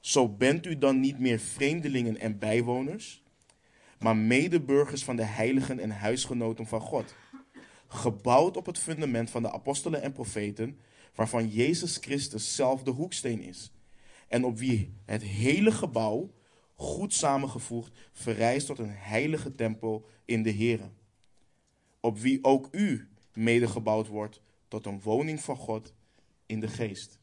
Zo 0.00 0.28
bent 0.28 0.66
u 0.66 0.78
dan 0.78 1.00
niet 1.00 1.18
meer 1.18 1.38
vreemdelingen 1.38 2.18
en 2.18 2.38
bijwoners, 2.38 3.22
maar 3.98 4.16
medeburgers 4.16 5.04
van 5.04 5.16
de 5.16 5.24
heiligen 5.24 5.78
en 5.78 5.90
huisgenoten 5.90 6.66
van 6.66 6.80
God. 6.80 7.14
Gebouwd 7.94 8.56
op 8.56 8.66
het 8.66 8.78
fundament 8.78 9.30
van 9.30 9.42
de 9.42 9.52
apostelen 9.52 10.02
en 10.02 10.12
profeten, 10.12 10.78
waarvan 11.14 11.48
Jezus 11.48 11.96
Christus 11.96 12.54
zelf 12.54 12.82
de 12.82 12.90
hoeksteen 12.90 13.42
is. 13.42 13.72
En 14.28 14.44
op 14.44 14.58
wie 14.58 14.94
het 15.04 15.22
hele 15.22 15.72
gebouw, 15.72 16.34
goed 16.74 17.14
samengevoegd, 17.14 17.92
verrijst 18.12 18.66
tot 18.66 18.78
een 18.78 18.94
heilige 18.94 19.54
tempel 19.54 20.06
in 20.24 20.42
de 20.42 20.52
Here. 20.52 20.90
Op 22.00 22.18
wie 22.18 22.44
ook 22.44 22.68
u 22.70 23.08
medegebouwd 23.32 24.06
wordt 24.06 24.40
tot 24.68 24.86
een 24.86 25.00
woning 25.00 25.40
van 25.40 25.56
God 25.56 25.92
in 26.46 26.60
de 26.60 26.68
geest. 26.68 27.18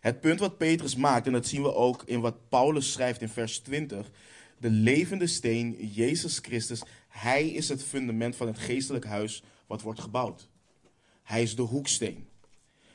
Het 0.00 0.20
punt 0.20 0.40
wat 0.40 0.58
Petrus 0.58 0.96
maakt, 0.96 1.26
en 1.26 1.32
dat 1.32 1.46
zien 1.46 1.62
we 1.62 1.74
ook 1.74 2.02
in 2.04 2.20
wat 2.20 2.48
Paulus 2.48 2.92
schrijft 2.92 3.20
in 3.20 3.28
vers 3.28 3.58
20. 3.58 4.10
De 4.58 4.70
levende 4.70 5.26
steen, 5.26 5.86
Jezus 5.86 6.38
Christus, 6.38 6.82
hij 7.20 7.48
is 7.48 7.68
het 7.68 7.84
fundament 7.84 8.36
van 8.36 8.46
het 8.46 8.58
geestelijk 8.58 9.04
huis 9.04 9.42
wat 9.66 9.82
wordt 9.82 10.00
gebouwd. 10.00 10.48
Hij 11.22 11.42
is 11.42 11.56
de 11.56 11.62
hoeksteen. 11.62 12.28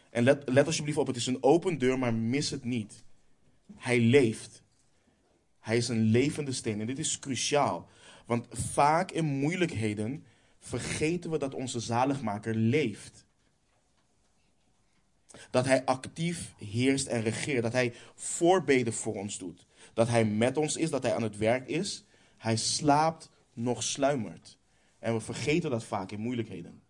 En 0.09 0.23
let, 0.23 0.49
let 0.49 0.65
alsjeblieft 0.65 0.97
op, 0.97 1.07
het 1.07 1.15
is 1.15 1.27
een 1.27 1.43
open 1.43 1.77
deur, 1.77 1.99
maar 1.99 2.13
mis 2.13 2.49
het 2.49 2.63
niet. 2.63 3.03
Hij 3.75 3.99
leeft. 3.99 4.63
Hij 5.59 5.77
is 5.77 5.87
een 5.87 6.01
levende 6.01 6.51
steen. 6.51 6.79
En 6.79 6.87
dit 6.87 6.99
is 6.99 7.19
cruciaal. 7.19 7.89
Want 8.25 8.47
vaak 8.49 9.11
in 9.11 9.25
moeilijkheden 9.25 10.25
vergeten 10.59 11.31
we 11.31 11.37
dat 11.37 11.53
onze 11.53 11.79
zaligmaker 11.79 12.55
leeft. 12.55 13.25
Dat 15.49 15.65
hij 15.65 15.85
actief 15.85 16.53
heerst 16.57 17.07
en 17.07 17.21
regeert. 17.21 17.63
Dat 17.63 17.73
hij 17.73 17.93
voorbeden 18.15 18.93
voor 18.93 19.15
ons 19.15 19.37
doet. 19.37 19.65
Dat 19.93 20.07
hij 20.07 20.25
met 20.25 20.57
ons 20.57 20.75
is, 20.75 20.89
dat 20.89 21.03
hij 21.03 21.15
aan 21.15 21.23
het 21.23 21.37
werk 21.37 21.67
is. 21.67 22.05
Hij 22.37 22.55
slaapt 22.55 23.33
nog 23.55 23.83
sluimert. 23.83 24.57
En 24.99 25.13
we 25.13 25.19
vergeten 25.19 25.69
dat 25.69 25.83
vaak 25.83 26.11
in 26.11 26.19
moeilijkheden. 26.19 26.81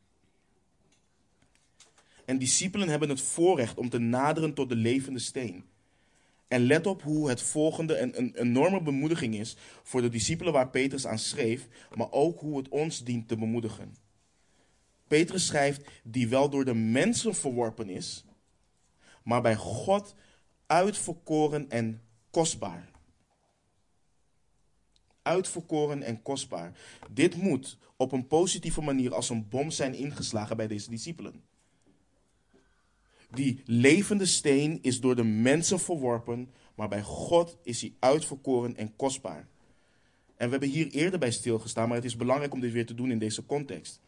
En 2.25 2.37
discipelen 2.37 2.89
hebben 2.89 3.09
het 3.09 3.21
voorrecht 3.21 3.77
om 3.77 3.89
te 3.89 3.97
naderen 3.97 4.53
tot 4.53 4.69
de 4.69 4.75
levende 4.75 5.19
steen. 5.19 5.65
En 6.47 6.61
let 6.61 6.87
op 6.87 7.01
hoe 7.01 7.29
het 7.29 7.41
volgende 7.41 7.97
een, 7.97 8.17
een 8.19 8.35
enorme 8.35 8.81
bemoediging 8.81 9.35
is 9.35 9.57
voor 9.83 10.01
de 10.01 10.09
discipelen 10.09 10.53
waar 10.53 10.69
Petrus 10.69 11.07
aan 11.07 11.19
schreef, 11.19 11.67
maar 11.95 12.11
ook 12.11 12.39
hoe 12.39 12.57
het 12.57 12.69
ons 12.69 13.03
dient 13.03 13.27
te 13.27 13.37
bemoedigen. 13.37 13.95
Petrus 15.07 15.45
schrijft, 15.45 15.89
die 16.03 16.27
wel 16.27 16.49
door 16.49 16.65
de 16.65 16.73
mensen 16.73 17.35
verworpen 17.35 17.89
is, 17.89 18.25
maar 19.23 19.41
bij 19.41 19.55
God 19.55 20.15
uitverkoren 20.65 21.69
en 21.69 22.01
kostbaar. 22.29 22.91
Uitverkoren 25.25 26.03
en 26.03 26.21
kostbaar. 26.21 26.71
Dit 27.11 27.35
moet 27.35 27.77
op 27.95 28.11
een 28.11 28.27
positieve 28.27 28.81
manier 28.81 29.13
als 29.13 29.29
een 29.29 29.49
bom 29.49 29.71
zijn 29.71 29.93
ingeslagen 29.93 30.57
bij 30.57 30.67
deze 30.67 30.89
discipelen. 30.89 31.43
Die 33.31 33.61
levende 33.65 34.25
steen 34.25 34.79
is 34.81 34.99
door 34.99 35.15
de 35.15 35.23
mensen 35.23 35.79
verworpen, 35.79 36.49
maar 36.75 36.87
bij 36.87 37.01
God 37.01 37.57
is 37.63 37.81
hij 37.81 37.93
uitverkoren 37.99 38.75
en 38.75 38.95
kostbaar. 38.95 39.47
En 40.35 40.45
we 40.45 40.51
hebben 40.51 40.69
hier 40.69 40.87
eerder 40.87 41.19
bij 41.19 41.31
stilgestaan, 41.31 41.87
maar 41.87 41.97
het 41.97 42.05
is 42.05 42.15
belangrijk 42.15 42.53
om 42.53 42.59
dit 42.59 42.71
weer 42.71 42.85
te 42.85 42.95
doen 42.95 43.11
in 43.11 43.19
deze 43.19 43.45
context. 43.45 43.99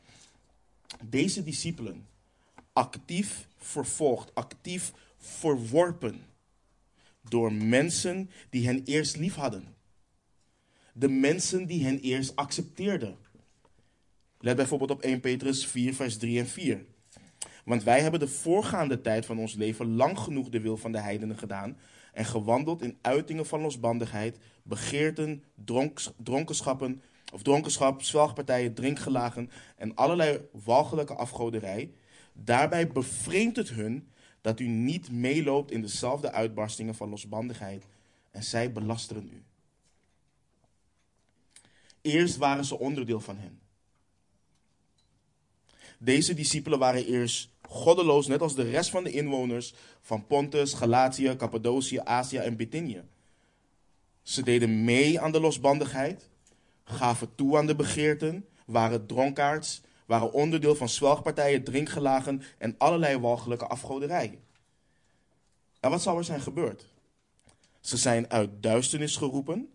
Deze 1.04 1.44
discipelen, 1.44 2.08
actief 2.74 3.48
vervolgd, 3.58 4.36
actief 4.36 4.94
verworpen 5.18 6.22
door 7.22 7.54
mensen 7.54 8.30
die 8.50 8.66
hen 8.66 8.84
eerst 8.84 9.18
lief 9.18 9.36
hadden. 9.36 9.76
De 11.00 11.10
mensen 11.10 11.66
die 11.66 11.84
hen 11.84 12.00
eerst 12.00 12.36
accepteerden. 12.36 13.18
Let 14.40 14.56
bijvoorbeeld 14.56 14.92
op 14.92 15.02
1 15.02 15.20
Petrus 15.20 15.66
4, 15.66 15.94
vers 15.94 16.18
3 16.18 16.40
en 16.40 16.48
4. 16.48 16.86
Want 17.66 17.84
wij 17.84 18.02
hebben 18.02 18.20
de 18.20 18.28
voorgaande 18.28 19.02
tijd 19.02 19.26
van 19.26 19.40
ons 19.40 19.54
leven 19.54 19.96
lang 19.96 20.20
genoeg 20.20 20.50
de 20.50 20.60
wil 20.60 20.78
van 20.78 20.92
de 20.92 21.00
heidenen 21.00 21.38
gedaan 21.38 21.78
en 22.14 22.26
gewandeld 22.26 22.82
in 22.82 22.98
uitingen 23.02 23.46
van 23.46 23.62
losbandigheid, 23.62 24.38
begeerten, 24.64 25.44
dronkenschappen 26.24 27.02
of 27.34 27.42
dronkenschap, 27.42 28.02
zwelgpartijen, 28.02 28.74
drinkgelagen 28.74 29.50
en 29.76 29.96
allerlei 29.96 30.40
walgelijke 30.52 31.14
afgoderij. 31.14 31.92
Daarbij 32.34 32.88
bevreemdt 32.88 33.58
het 33.58 33.70
hun 33.70 34.08
dat 34.42 34.60
u 34.60 34.68
niet 34.68 35.12
meeloopt 35.12 35.72
in 35.72 35.82
dezelfde 35.82 36.32
uitbarstingen 36.32 36.96
van 36.96 37.10
losbandigheid 37.10 37.86
en 38.32 38.44
zij 38.44 38.72
belasteren 38.72 39.30
u. 39.34 39.47
Eerst 42.08 42.38
waren 42.38 42.66
ze 42.66 42.80
onderdeel 42.80 43.20
van 43.20 43.38
hen. 43.38 43.60
Deze 46.00 46.34
discipelen 46.34 46.80
waren 46.80 47.06
eerst 47.06 47.50
goddeloos, 47.62 48.28
net 48.28 48.42
als 48.42 48.56
de 48.56 48.70
rest 48.70 48.90
van 48.90 49.04
de 49.04 49.12
inwoners 49.12 49.74
van 50.02 50.28
Pontus, 50.28 50.74
Galatië, 50.74 51.36
Cappadocië, 51.36 52.00
Azië 52.04 52.38
en 52.38 52.56
Bithynië. 52.56 53.04
Ze 54.22 54.44
deden 54.44 54.84
mee 54.84 55.20
aan 55.20 55.32
de 55.32 55.40
losbandigheid, 55.40 56.30
gaven 56.84 57.36
toe 57.36 57.58
aan 57.58 57.68
de 57.68 57.76
begeerten, 57.76 58.46
waren 58.66 59.06
dronkaards, 59.06 59.82
waren 60.06 60.34
onderdeel 60.34 60.76
van 60.76 60.90
zwelgpartijen, 60.90 61.64
drinkgelagen 61.64 62.42
en 62.58 62.76
allerlei 62.78 63.18
walgelijke 63.18 63.68
afgoderij. 63.68 64.40
En 65.80 65.90
wat 65.90 66.02
zou 66.02 66.18
er 66.18 66.24
zijn 66.24 66.42
gebeurd? 66.42 66.88
Ze 67.80 67.98
zijn 67.98 68.30
uit 68.30 68.64
duisternis 68.64 69.16
geroepen. 69.16 69.72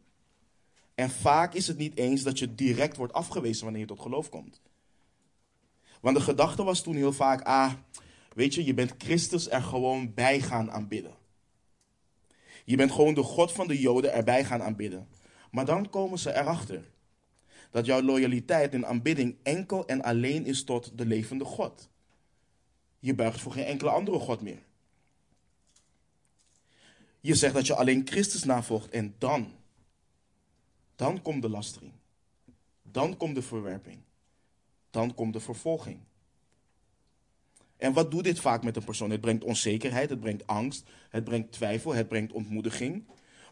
En 0.95 1.11
vaak 1.11 1.55
is 1.55 1.67
het 1.67 1.77
niet 1.77 1.97
eens 1.97 2.23
dat 2.23 2.39
je 2.39 2.55
direct 2.55 2.97
wordt 2.97 3.13
afgewezen 3.13 3.65
wanneer 3.65 3.83
je 3.83 3.89
tot 3.89 4.01
geloof 4.01 4.29
komt. 4.29 4.61
Want 6.01 6.17
de 6.17 6.23
gedachte 6.23 6.63
was 6.63 6.83
toen 6.83 6.97
heel 6.97 7.13
vaak, 7.13 7.43
ah, 7.43 7.73
weet 8.35 8.55
je, 8.55 8.65
je 8.65 8.75
bent 8.75 8.95
Christus 8.99 9.51
er 9.51 9.63
gewoon 9.63 10.15
bij 10.15 10.41
gaan 10.41 10.71
aanbidden. 10.71 11.15
Je 12.65 12.77
bent 12.77 12.93
gewoon 12.93 13.15
de 13.15 13.23
God 13.23 13.53
van 13.53 13.69
de 13.69 13.81
Joden 13.81 14.13
erbij 14.13 14.45
gaan 14.45 14.63
aanbidden. 14.63 15.09
Maar 15.51 15.65
dan 15.65 15.91
komen 15.91 16.19
ze 16.19 16.35
erachter 16.35 16.91
dat 17.71 17.87
jouw 17.87 18.03
loyaliteit 18.03 18.75
en 18.75 18.87
aanbidding 18.87 19.37
enkel 19.43 19.87
en 19.87 20.03
alleen 20.03 20.47
is 20.47 20.65
tot 20.65 20.99
de 20.99 21.07
levende 21.07 21.45
God. 21.45 21.89
Je 22.99 23.15
buigt 23.15 23.41
voor 23.41 23.53
geen 23.53 23.65
enkele 23.65 23.91
andere 23.91 24.19
God 24.19 24.41
meer. 24.41 24.63
Je 27.21 27.35
zegt 27.35 27.55
dat 27.55 27.67
je 27.67 27.75
alleen 27.75 28.07
Christus 28.07 28.45
navolgt 28.45 28.91
en 28.91 29.15
dan, 29.19 29.53
dan 31.03 31.23
komt 31.23 31.43
de 31.43 31.49
lastering. 31.49 31.93
Dan 32.83 33.17
komt 33.17 33.35
de 33.35 33.43
verwerping 33.43 34.03
dan 34.93 35.15
komt 35.15 35.33
de 35.33 35.41
vervolging. 35.41 35.99
En 37.77 37.93
wat 37.93 38.11
doet 38.11 38.25
dit 38.25 38.41
vaak 38.41 38.63
met 38.63 38.77
een 38.77 38.85
persoon? 38.85 39.11
Het 39.11 39.21
brengt 39.21 39.45
onzekerheid, 39.45 40.11
het 40.11 40.21
brengt 40.21 40.47
angst, 40.47 40.89
het 41.11 41.25
brengt 41.25 41.53
twijfel, 41.53 41.95
het 41.95 42.09
brengt 42.09 42.33
ontmoediging. 42.33 43.05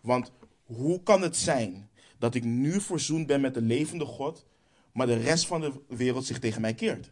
Want 0.02 0.32
hoe 0.64 1.02
kan 1.02 1.22
het 1.22 1.36
zijn 1.36 1.90
dat 2.18 2.34
ik 2.34 2.44
nu 2.44 2.80
verzoend 2.80 3.26
ben 3.26 3.40
met 3.40 3.54
de 3.54 3.62
levende 3.62 4.04
God, 4.04 4.46
maar 4.92 5.06
de 5.06 5.16
rest 5.16 5.46
van 5.46 5.60
de 5.60 5.72
wereld 5.88 6.24
zich 6.24 6.38
tegen 6.38 6.60
mij 6.60 6.74
keert? 6.74 7.10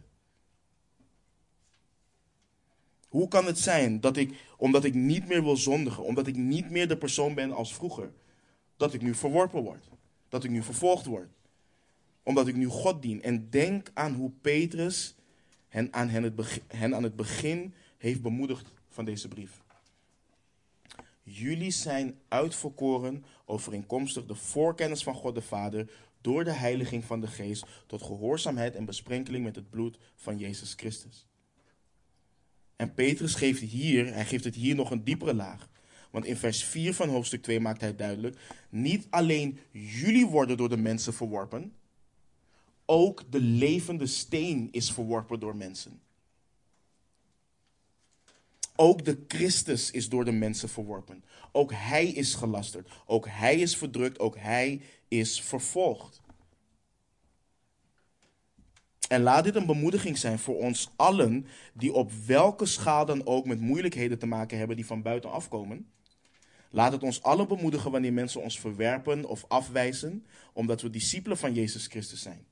Hoe 3.09 3.28
kan 3.28 3.47
het 3.47 3.59
zijn 3.59 4.00
dat 4.00 4.16
ik, 4.16 4.45
omdat 4.57 4.85
ik 4.85 4.95
niet 4.95 5.28
meer 5.28 5.42
wil 5.42 5.57
zondigen, 5.57 6.04
omdat 6.04 6.26
ik 6.26 6.37
niet 6.37 6.71
meer 6.71 6.88
de 6.88 6.97
persoon 6.97 7.35
ben 7.35 7.52
als 7.52 7.75
vroeger, 7.75 8.12
dat 8.76 8.95
ik 8.95 9.02
nu 9.02 9.14
verworpen 9.14 9.62
word? 9.62 9.88
Dat 10.28 10.44
ik 10.44 10.50
nu 10.50 10.62
vervolgd 10.62 11.06
word? 11.06 11.30
Omdat 12.23 12.49
ik 12.49 12.56
nu 12.56 12.66
God 12.66 13.02
dien. 13.02 13.23
En 13.23 13.50
denk 13.50 13.90
aan 13.94 14.14
hoe 14.14 14.30
Petrus 14.40 15.14
hen 15.68 15.92
aan, 15.92 16.08
hen, 16.08 16.23
het 16.23 16.35
begin, 16.35 16.94
aan 16.94 17.02
het 17.02 17.16
begin 17.16 17.75
heeft 17.99 18.23
bemoedigd 18.23 18.73
van 18.88 19.04
deze 19.04 19.28
brief. 19.28 19.62
Jullie 21.23 21.70
zijn 21.70 22.18
uitverkoren 22.28 23.25
overeenkomstig 23.44 24.26
de 24.26 24.35
voorkennis 24.35 25.02
van 25.02 25.14
God 25.14 25.35
de 25.35 25.42
Vader 25.42 25.90
door 26.20 26.44
de 26.44 26.52
heiliging 26.52 27.04
van 27.04 27.20
de 27.20 27.26
Geest 27.26 27.66
tot 27.87 28.02
gehoorzaamheid 28.02 28.75
en 28.75 28.85
besprenkeling 28.85 29.44
met 29.44 29.56
het 29.56 29.70
bloed 29.70 29.99
van 30.14 30.38
Jezus 30.38 30.75
Christus. 30.76 31.26
En 32.76 32.94
Petrus 32.94 33.35
geeft 33.35 33.61
hier, 33.61 34.14
hij 34.14 34.25
geeft 34.25 34.44
het 34.44 34.54
hier 34.54 34.75
nog 34.75 34.90
een 34.90 35.04
diepere 35.04 35.35
laag. 35.35 35.68
Want 36.11 36.25
in 36.25 36.37
vers 36.37 36.65
4 36.65 36.95
van 36.95 37.09
hoofdstuk 37.09 37.43
2 37.43 37.61
maakt 37.61 37.81
hij 37.81 37.97
duidelijk: 37.97 38.38
niet 38.69 39.07
alleen 39.11 39.59
jullie 39.71 40.27
worden 40.27 40.57
door 40.57 40.69
de 40.69 40.77
mensen 40.77 41.15
verworpen, 41.15 41.73
ook 42.85 43.23
de 43.31 43.41
levende 43.41 44.07
steen 44.07 44.69
is 44.71 44.93
verworpen 44.93 45.41
door 45.41 45.57
mensen. 45.57 46.00
Ook 48.77 49.05
de 49.05 49.25
Christus 49.29 49.91
is 49.91 50.09
door 50.09 50.25
de 50.25 50.33
mensen 50.33 50.69
verworpen. 50.69 51.25
Ook 51.53 51.73
hij 51.73 52.07
is 52.07 52.35
gelasterd. 52.35 52.91
Ook 53.07 53.27
hij 53.29 53.57
is 53.57 53.77
verdrukt. 53.77 54.19
Ook 54.19 54.37
hij 54.37 54.81
is 55.09 55.43
vervolgd. 55.43 56.21
En 59.09 59.23
laat 59.23 59.45
dit 59.45 59.57
een 59.57 59.67
bemoediging 59.67 60.19
zijn 60.19 60.38
voor 60.38 60.57
ons 60.57 60.91
allen 60.97 61.47
die 61.73 61.93
op 61.93 62.12
welke 62.12 62.67
schaal 62.67 63.07
dan 63.07 63.27
ook 63.27 63.47
met 63.47 63.61
moeilijkheden 63.61 64.19
te 64.19 64.27
maken 64.27 64.59
hebben 64.59 64.77
die 64.77 64.87
van 64.87 65.03
buiten 65.03 65.31
afkomen. 65.31 65.91
Laat 66.70 66.92
het 66.92 67.02
ons 67.02 67.22
allen 67.22 67.48
bemoedigen 67.48 67.90
wanneer 67.90 68.12
mensen 68.12 68.42
ons 68.42 68.60
verwerpen 68.60 69.25
of 69.25 69.44
afwijzen, 69.48 70.26
omdat 70.52 70.82
we 70.82 70.90
discipelen 70.90 71.38
van 71.38 71.54
Jezus 71.54 71.87
Christus 71.87 72.22
zijn. 72.22 72.46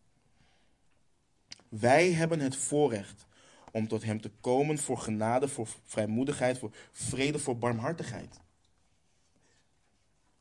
Wij 1.68 2.12
hebben 2.12 2.40
het 2.40 2.56
voorrecht 2.56 3.26
om 3.72 3.88
tot 3.88 4.04
Hem 4.04 4.20
te 4.20 4.30
komen 4.40 4.78
voor 4.78 4.98
genade, 4.98 5.48
voor 5.48 5.68
vrijmoedigheid, 5.84 6.58
voor 6.58 6.74
vrede, 6.92 7.38
voor 7.38 7.58
barmhartigheid. 7.58 8.40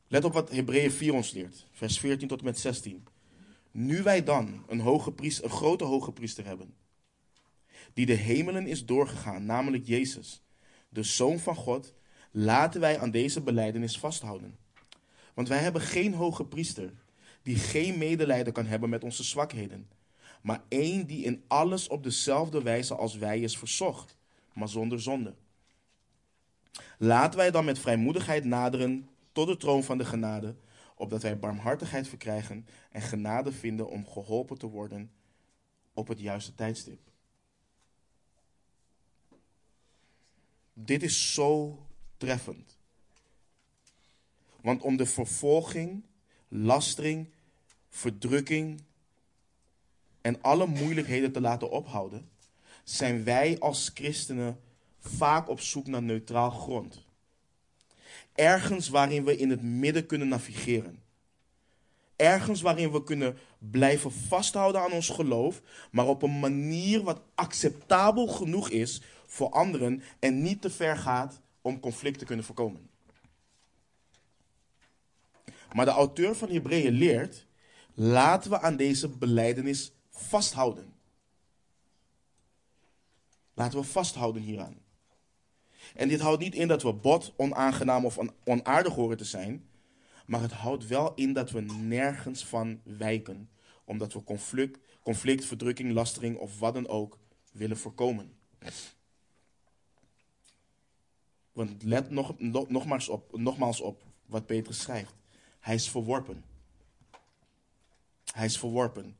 Let 0.08 0.24
op 0.24 0.32
wat 0.32 0.50
Hebreeën 0.50 0.90
4 0.90 1.14
ons 1.14 1.30
leert, 1.30 1.66
vers 1.72 1.98
14 2.00 2.28
tot 2.28 2.38
en 2.38 2.44
met 2.44 2.58
16. 2.58 3.06
Nu 3.70 4.02
wij 4.02 4.22
dan 4.24 4.64
een, 4.68 4.80
hoge 4.80 5.12
priester, 5.12 5.44
een 5.44 5.50
grote 5.50 5.84
hoge 5.84 6.12
priester 6.12 6.44
hebben, 6.44 6.74
die 7.92 8.06
de 8.06 8.14
hemelen 8.14 8.66
is 8.66 8.86
doorgegaan, 8.86 9.44
namelijk 9.44 9.86
Jezus, 9.86 10.42
de 10.88 11.02
Zoon 11.02 11.38
van 11.38 11.54
God, 11.54 11.94
laten 12.38 12.80
wij 12.80 12.98
aan 13.00 13.10
deze 13.10 13.40
beleidenis 13.40 13.98
vasthouden. 13.98 14.58
Want 15.34 15.48
wij 15.48 15.58
hebben 15.58 15.80
geen 15.80 16.14
hoge 16.14 16.44
priester 16.44 16.92
die 17.42 17.56
geen 17.56 17.98
medelijden 17.98 18.52
kan 18.52 18.66
hebben 18.66 18.88
met 18.88 19.04
onze 19.04 19.24
zwakheden, 19.24 19.88
maar 20.42 20.62
één 20.68 21.06
die 21.06 21.24
in 21.24 21.44
alles 21.46 21.88
op 21.88 22.02
dezelfde 22.02 22.62
wijze 22.62 22.94
als 22.94 23.16
wij 23.16 23.40
is 23.40 23.58
verzocht, 23.58 24.16
maar 24.52 24.68
zonder 24.68 25.00
zonde. 25.00 25.34
Laten 26.98 27.38
wij 27.38 27.50
dan 27.50 27.64
met 27.64 27.78
vrijmoedigheid 27.78 28.44
naderen 28.44 29.08
tot 29.32 29.46
de 29.46 29.56
troon 29.56 29.84
van 29.84 29.98
de 29.98 30.04
genade, 30.04 30.56
opdat 30.94 31.22
wij 31.22 31.38
barmhartigheid 31.38 32.08
verkrijgen 32.08 32.66
en 32.90 33.02
genade 33.02 33.52
vinden 33.52 33.88
om 33.88 34.06
geholpen 34.06 34.58
te 34.58 34.66
worden 34.66 35.10
op 35.94 36.08
het 36.08 36.20
juiste 36.20 36.54
tijdstip. 36.54 37.00
Dit 40.72 41.02
is 41.02 41.34
zo 41.34 41.80
treffend. 42.16 42.78
Want 44.60 44.82
om 44.82 44.96
de 44.96 45.06
vervolging, 45.06 46.02
lastering, 46.48 47.28
verdrukking 47.88 48.82
en 50.20 50.42
alle 50.42 50.66
moeilijkheden 50.66 51.32
te 51.32 51.40
laten 51.40 51.70
ophouden, 51.70 52.28
zijn 52.84 53.24
wij 53.24 53.58
als 53.58 53.90
christenen 53.94 54.60
vaak 55.00 55.48
op 55.48 55.60
zoek 55.60 55.86
naar 55.86 56.02
neutraal 56.02 56.50
grond. 56.50 57.04
Ergens 58.34 58.88
waarin 58.88 59.24
we 59.24 59.36
in 59.36 59.50
het 59.50 59.62
midden 59.62 60.06
kunnen 60.06 60.28
navigeren. 60.28 61.02
Ergens 62.16 62.60
waarin 62.60 62.92
we 62.92 63.02
kunnen 63.02 63.38
blijven 63.58 64.12
vasthouden 64.12 64.80
aan 64.80 64.92
ons 64.92 65.08
geloof, 65.08 65.62
maar 65.90 66.06
op 66.06 66.22
een 66.22 66.40
manier 66.40 67.02
wat 67.02 67.20
acceptabel 67.34 68.26
genoeg 68.26 68.70
is 68.70 69.02
voor 69.26 69.50
anderen 69.50 70.02
en 70.18 70.42
niet 70.42 70.62
te 70.62 70.70
ver 70.70 70.96
gaat 70.96 71.40
om 71.66 71.80
conflict 71.80 72.18
te 72.18 72.24
kunnen 72.24 72.44
voorkomen. 72.44 72.90
Maar 75.72 75.84
de 75.84 75.90
auteur 75.90 76.34
van 76.34 76.50
Hebreeën 76.50 76.92
leert: 76.92 77.46
laten 77.94 78.50
we 78.50 78.60
aan 78.60 78.76
deze 78.76 79.08
beleidenis 79.08 79.92
vasthouden. 80.10 80.94
Laten 83.54 83.78
we 83.78 83.84
vasthouden 83.84 84.42
hieraan. 84.42 84.78
En 85.94 86.08
dit 86.08 86.20
houdt 86.20 86.42
niet 86.42 86.54
in 86.54 86.68
dat 86.68 86.82
we 86.82 86.92
bot, 86.92 87.32
onaangenaam 87.36 88.04
of 88.04 88.18
onaardig 88.44 88.94
horen 88.94 89.16
te 89.16 89.24
zijn. 89.24 89.68
Maar 90.26 90.40
het 90.40 90.52
houdt 90.52 90.86
wel 90.86 91.14
in 91.14 91.32
dat 91.32 91.50
we 91.50 91.60
nergens 91.60 92.46
van 92.46 92.80
wijken. 92.84 93.50
Omdat 93.84 94.12
we 94.12 94.24
conflict, 94.24 94.78
conflict 95.02 95.44
verdrukking, 95.44 95.92
lastering 95.92 96.36
of 96.36 96.58
wat 96.58 96.74
dan 96.74 96.88
ook 96.88 97.18
willen 97.52 97.76
voorkomen. 97.76 98.36
Want 101.56 101.82
let 101.82 102.10
nog, 102.10 102.38
nog, 102.38 102.68
nogmaals, 102.68 103.08
op, 103.08 103.38
nogmaals 103.38 103.80
op 103.80 104.02
wat 104.26 104.46
Petrus 104.46 104.80
schrijft. 104.80 105.14
Hij 105.60 105.74
is 105.74 105.90
verworpen. 105.90 106.44
Hij 108.32 108.44
is 108.44 108.58
verworpen. 108.58 109.16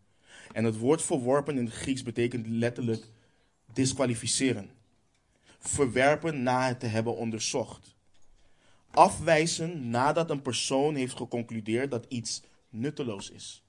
En 0.53 0.64
het 0.64 0.79
woord 0.79 1.03
verworpen 1.03 1.59
in 1.59 1.64
het 1.64 1.75
Grieks 1.75 2.03
betekent 2.03 2.46
letterlijk 2.46 3.05
disqualificeren 3.72 4.70
verwerpen 5.59 6.42
na 6.42 6.66
het 6.66 6.81
te 6.81 6.87
hebben 6.87 7.16
onderzocht. 7.16 7.94
Afwijzen 8.90 9.90
nadat 9.90 10.31
een 10.31 10.42
persoon 10.42 10.94
heeft 10.94 11.16
geconcludeerd 11.16 11.90
dat 11.90 12.07
iets 12.09 12.42
nutteloos 12.68 13.31
is. 13.31 13.64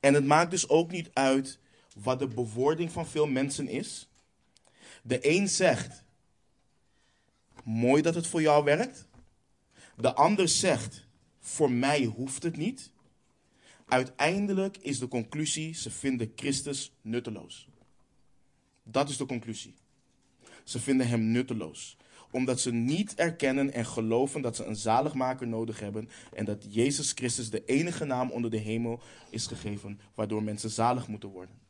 En 0.00 0.14
het 0.14 0.24
maakt 0.24 0.50
dus 0.50 0.68
ook 0.68 0.90
niet 0.90 1.10
uit 1.12 1.58
wat 1.94 2.18
de 2.18 2.26
bewoording 2.26 2.92
van 2.92 3.06
veel 3.06 3.26
mensen 3.26 3.68
is. 3.68 4.08
De 5.02 5.28
een 5.28 5.48
zegt, 5.48 6.04
mooi 7.62 8.02
dat 8.02 8.14
het 8.14 8.26
voor 8.26 8.42
jou 8.42 8.64
werkt. 8.64 9.08
De 9.96 10.14
ander 10.14 10.48
zegt, 10.48 11.06
voor 11.40 11.70
mij 11.70 12.04
hoeft 12.04 12.42
het 12.42 12.56
niet. 12.56 12.90
Uiteindelijk 13.86 14.76
is 14.76 14.98
de 14.98 15.08
conclusie, 15.08 15.74
ze 15.74 15.90
vinden 15.90 16.32
Christus 16.36 16.92
nutteloos. 17.00 17.68
Dat 18.82 19.08
is 19.08 19.16
de 19.16 19.26
conclusie. 19.26 19.74
Ze 20.64 20.80
vinden 20.80 21.08
hem 21.08 21.30
nutteloos 21.30 21.96
omdat 22.32 22.60
ze 22.60 22.72
niet 22.72 23.14
erkennen 23.14 23.72
en 23.72 23.86
geloven 23.86 24.42
dat 24.42 24.56
ze 24.56 24.64
een 24.64 24.76
zaligmaker 24.76 25.48
nodig 25.48 25.80
hebben 25.80 26.08
en 26.32 26.44
dat 26.44 26.66
Jezus 26.68 27.12
Christus 27.12 27.50
de 27.50 27.64
enige 27.64 28.04
naam 28.04 28.30
onder 28.30 28.50
de 28.50 28.56
hemel 28.56 29.00
is 29.30 29.46
gegeven 29.46 30.00
waardoor 30.14 30.42
mensen 30.42 30.70
zalig 30.70 31.08
moeten 31.08 31.28
worden. 31.28 31.60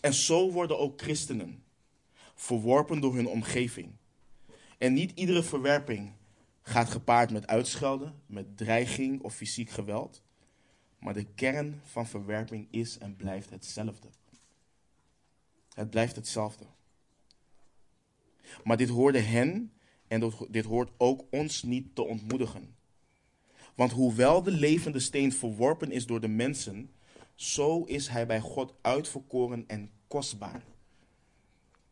En 0.00 0.14
zo 0.14 0.50
worden 0.50 0.78
ook 0.78 1.00
christenen 1.00 1.62
verworpen 2.40 3.00
door 3.00 3.14
hun 3.14 3.26
omgeving. 3.26 3.92
En 4.78 4.92
niet 4.92 5.12
iedere 5.14 5.42
verwerping 5.42 6.12
gaat 6.62 6.90
gepaard 6.90 7.30
met 7.30 7.46
uitschelden, 7.46 8.22
met 8.26 8.56
dreiging 8.56 9.22
of 9.22 9.34
fysiek 9.34 9.70
geweld. 9.70 10.22
Maar 10.98 11.14
de 11.14 11.26
kern 11.34 11.80
van 11.84 12.06
verwerping 12.06 12.66
is 12.70 12.98
en 12.98 13.16
blijft 13.16 13.50
hetzelfde. 13.50 14.08
Het 15.74 15.90
blijft 15.90 16.16
hetzelfde. 16.16 16.64
Maar 18.64 18.76
dit 18.76 18.88
hoorde 18.88 19.20
hen 19.20 19.72
en 20.08 20.32
dit 20.48 20.64
hoort 20.64 20.90
ook 20.96 21.24
ons 21.30 21.62
niet 21.62 21.94
te 21.94 22.02
ontmoedigen. 22.02 22.74
Want 23.74 23.92
hoewel 23.92 24.42
de 24.42 24.50
levende 24.50 25.00
steen 25.00 25.32
verworpen 25.32 25.90
is 25.90 26.06
door 26.06 26.20
de 26.20 26.28
mensen, 26.28 26.90
zo 27.34 27.84
is 27.84 28.08
hij 28.08 28.26
bij 28.26 28.40
God 28.40 28.74
uitverkoren 28.80 29.64
en 29.66 29.90
kostbaar. 30.08 30.69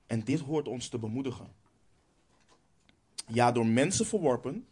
En 0.08 0.24
dit 0.24 0.40
hoort 0.40 0.68
ons 0.68 0.88
te 0.88 0.98
bemoedigen. 0.98 1.52
Ja, 3.26 3.52
door 3.52 3.66
mensen 3.66 4.06
verworpen, 4.06 4.66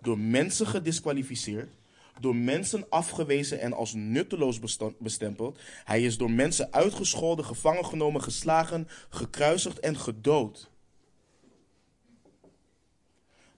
door 0.00 0.18
mensen 0.18 0.66
gedisqualificeerd, 0.66 1.72
door 2.20 2.36
mensen 2.36 2.86
afgewezen 2.88 3.60
en 3.60 3.72
als 3.72 3.94
nutteloos 3.94 4.58
bestempeld. 4.98 5.58
Hij 5.84 6.02
is 6.02 6.18
door 6.18 6.30
mensen 6.30 6.72
uitgescholden, 6.72 7.44
gevangen 7.44 7.84
genomen, 7.84 8.22
geslagen, 8.22 8.88
gekruisigd 9.08 9.80
en 9.80 9.96
gedood. 9.96 10.70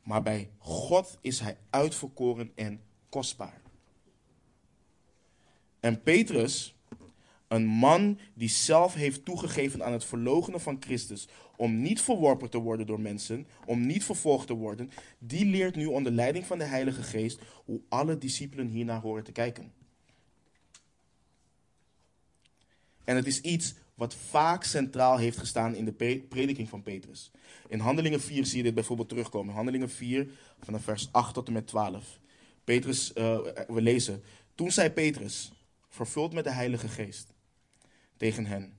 Maar 0.02 0.22
bij 0.22 0.50
God 0.58 1.18
is 1.20 1.40
hij 1.40 1.58
uitverkoren 1.70 2.52
en 2.54 2.82
kostbaar. 3.08 3.60
En 5.80 6.02
Petrus, 6.02 6.74
Een 7.52 7.66
man 7.66 8.18
die 8.34 8.48
zelf 8.48 8.94
heeft 8.94 9.24
toegegeven 9.24 9.84
aan 9.84 9.92
het 9.92 10.04
verloochenen 10.04 10.60
van 10.60 10.76
Christus 10.80 11.28
om 11.56 11.82
niet 11.82 12.00
verworpen 12.00 12.50
te 12.50 12.58
worden 12.58 12.86
door 12.86 13.00
mensen, 13.00 13.46
om 13.66 13.86
niet 13.86 14.04
vervolgd 14.04 14.46
te 14.46 14.54
worden, 14.54 14.90
die 15.18 15.46
leert 15.46 15.76
nu 15.76 15.86
onder 15.86 16.12
leiding 16.12 16.46
van 16.46 16.58
de 16.58 16.64
Heilige 16.64 17.02
Geest 17.02 17.40
hoe 17.64 17.80
alle 17.88 18.18
discipelen 18.18 18.66
hiernaar 18.66 19.00
horen 19.00 19.24
te 19.24 19.32
kijken. 19.32 19.72
En 23.04 23.16
het 23.16 23.26
is 23.26 23.40
iets 23.40 23.74
wat 23.94 24.14
vaak 24.14 24.64
centraal 24.64 25.16
heeft 25.18 25.38
gestaan 25.38 25.74
in 25.74 25.84
de 25.84 26.22
prediking 26.28 26.68
van 26.68 26.82
Petrus. 26.82 27.30
In 27.68 27.78
Handelingen 27.78 28.20
4 28.20 28.46
zie 28.46 28.56
je 28.56 28.62
dit 28.62 28.74
bijvoorbeeld 28.74 29.08
terugkomen. 29.08 29.48
In 29.48 29.54
Handelingen 29.54 29.90
4, 29.90 30.30
vanaf 30.60 30.82
vers 30.82 31.08
8 31.10 31.34
tot 31.34 31.46
en 31.46 31.52
met 31.52 31.66
12. 31.66 32.18
Petrus, 32.64 33.12
uh, 33.14 33.38
we 33.68 33.82
lezen. 33.82 34.22
Toen 34.54 34.70
zei 34.70 34.90
Petrus, 34.90 35.52
vervuld 35.88 36.32
met 36.32 36.44
de 36.44 36.52
Heilige 36.52 36.88
Geest, 36.88 37.32
tegen 38.22 38.46
hen: 38.46 38.78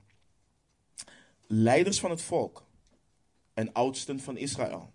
Leiders 1.46 2.00
van 2.00 2.10
het 2.10 2.22
volk 2.22 2.66
en 3.54 3.72
oudsten 3.72 4.20
van 4.20 4.36
Israël. 4.36 4.92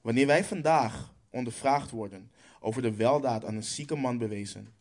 Wanneer 0.00 0.26
wij 0.26 0.44
vandaag 0.44 1.14
ondervraagd 1.30 1.90
worden 1.90 2.30
over 2.60 2.82
de 2.82 2.94
weldaad 2.94 3.44
aan 3.44 3.54
een 3.54 3.64
zieke 3.64 3.96
man 3.96 4.18
bewezen, 4.18 4.74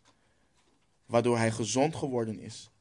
waardoor 1.05 1.37
hij 1.37 1.51
gezond 1.51 1.95
geworden 1.95 2.39
is, 2.39 2.71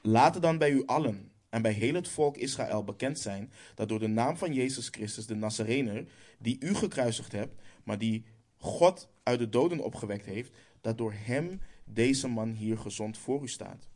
laat 0.00 0.34
het 0.34 0.42
dan 0.42 0.58
bij 0.58 0.70
u 0.70 0.86
allen 0.86 1.32
en 1.48 1.62
bij 1.62 1.72
heel 1.72 1.94
het 1.94 2.08
volk 2.08 2.36
Israël 2.36 2.84
bekend 2.84 3.18
zijn 3.18 3.52
dat 3.74 3.88
door 3.88 3.98
de 3.98 4.06
naam 4.06 4.36
van 4.36 4.54
Jezus 4.54 4.88
Christus, 4.88 5.26
de 5.26 5.34
Nazarener, 5.34 6.06
die 6.38 6.56
u 6.60 6.74
gekruisigd 6.74 7.32
hebt, 7.32 7.60
maar 7.84 7.98
die 7.98 8.24
God 8.56 9.08
uit 9.22 9.38
de 9.38 9.48
doden 9.48 9.80
opgewekt 9.80 10.26
heeft, 10.26 10.52
dat 10.80 10.98
door 10.98 11.12
hem 11.12 11.60
deze 11.84 12.28
man 12.28 12.50
hier 12.50 12.78
gezond 12.78 13.18
voor 13.18 13.42
u 13.42 13.48
staat. 13.48 13.88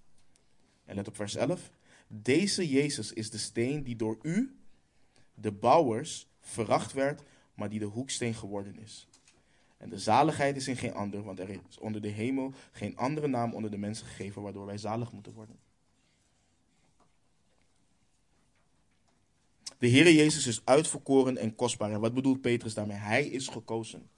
En 0.85 0.95
let 0.95 1.09
op 1.09 1.16
vers 1.16 1.35
11. 1.35 1.71
Deze 2.07 2.68
Jezus 2.68 3.12
is 3.12 3.31
de 3.31 3.38
steen 3.38 3.83
die 3.83 3.97
door 3.97 4.18
u, 4.23 4.57
de 5.35 5.53
bouwers, 5.53 6.27
veracht 6.40 6.92
werd, 6.92 7.23
maar 7.55 7.68
die 7.68 7.79
de 7.79 7.85
hoeksteen 7.85 8.35
geworden 8.35 8.79
is. 8.79 9.07
En 9.77 9.88
de 9.88 9.99
zaligheid 9.99 10.57
is 10.57 10.68
in 10.68 10.77
geen 10.77 10.95
ander, 10.95 11.23
want 11.23 11.38
er 11.38 11.49
is 11.49 11.79
onder 11.79 12.01
de 12.01 12.09
hemel 12.09 12.53
geen 12.73 12.97
andere 12.97 13.27
naam 13.27 13.55
onder 13.55 13.71
de 13.71 13.79
mensen 13.79 14.07
gegeven 14.07 14.42
waardoor 14.42 14.66
wij 14.66 14.79
zalig 14.79 15.12
moeten 15.12 15.33
worden. 15.33 15.57
De 19.83 19.90
Heere 19.90 20.14
Jezus 20.14 20.47
is 20.47 20.61
uitverkoren 20.64 21.37
en 21.37 21.55
kostbaar. 21.55 21.90
En 21.90 22.01
wat 22.01 22.14
bedoelt 22.14 22.40
Petrus 22.40 22.75
daarmee? 22.75 22.97
Hij 22.97 23.27
is 23.27 23.49
gekozen. 23.49 24.11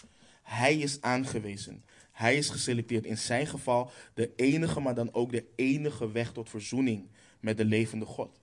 Hij 0.42 0.78
is 0.78 1.00
aangewezen. 1.00 1.84
Hij 2.14 2.36
is 2.36 2.48
geselecteerd. 2.48 3.04
In 3.04 3.18
zijn 3.18 3.46
geval 3.46 3.90
de 4.14 4.32
enige, 4.36 4.80
maar 4.80 4.94
dan 4.94 5.14
ook 5.14 5.30
de 5.30 5.46
enige 5.54 6.10
weg 6.10 6.32
tot 6.32 6.50
verzoening 6.50 7.08
met 7.40 7.56
de 7.56 7.64
levende 7.64 8.04
God. 8.04 8.40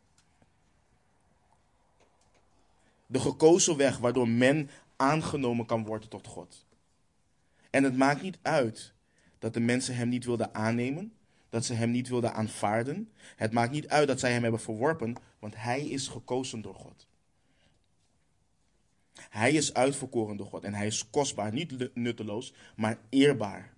De 3.06 3.20
gekozen 3.20 3.78
weg 3.78 3.98
waardoor 3.98 4.28
men 4.28 4.70
aangenomen 4.96 5.66
kan 5.66 5.86
worden 5.86 6.10
tot 6.10 6.28
God. 6.28 6.66
En 7.70 7.84
het 7.84 7.98
maakt 7.98 8.22
niet 8.22 8.38
uit 8.42 8.94
dat 9.40 9.54
de 9.54 9.60
mensen 9.60 9.96
hem 9.96 10.10
niet 10.10 10.26
wilden 10.26 10.54
aannemen, 10.54 11.14
dat 11.50 11.66
ze 11.66 11.74
hem 11.74 11.92
niet 11.92 12.08
wilden 12.08 12.34
aanvaarden. 12.34 13.12
Het 13.36 13.52
maakt 13.52 13.72
niet 13.72 13.88
uit 13.88 14.08
dat 14.08 14.20
zij 14.20 14.32
hem 14.32 14.42
hebben 14.42 14.62
verworpen, 14.62 15.16
want 15.40 15.56
hij 15.56 15.88
is 15.88 16.08
gekozen 16.08 16.62
door 16.62 16.76
God. 16.76 17.08
Hij 19.32 19.52
is 19.52 19.74
uitverkoren 19.74 20.38
door 20.38 20.46
God 20.46 20.64
en 20.64 20.74
hij 20.74 20.88
is 20.88 21.10
kostbaar, 21.10 21.54
niet 21.54 21.96
nutteloos, 21.96 22.54
maar 22.76 23.00
eerbaar. 23.10 23.74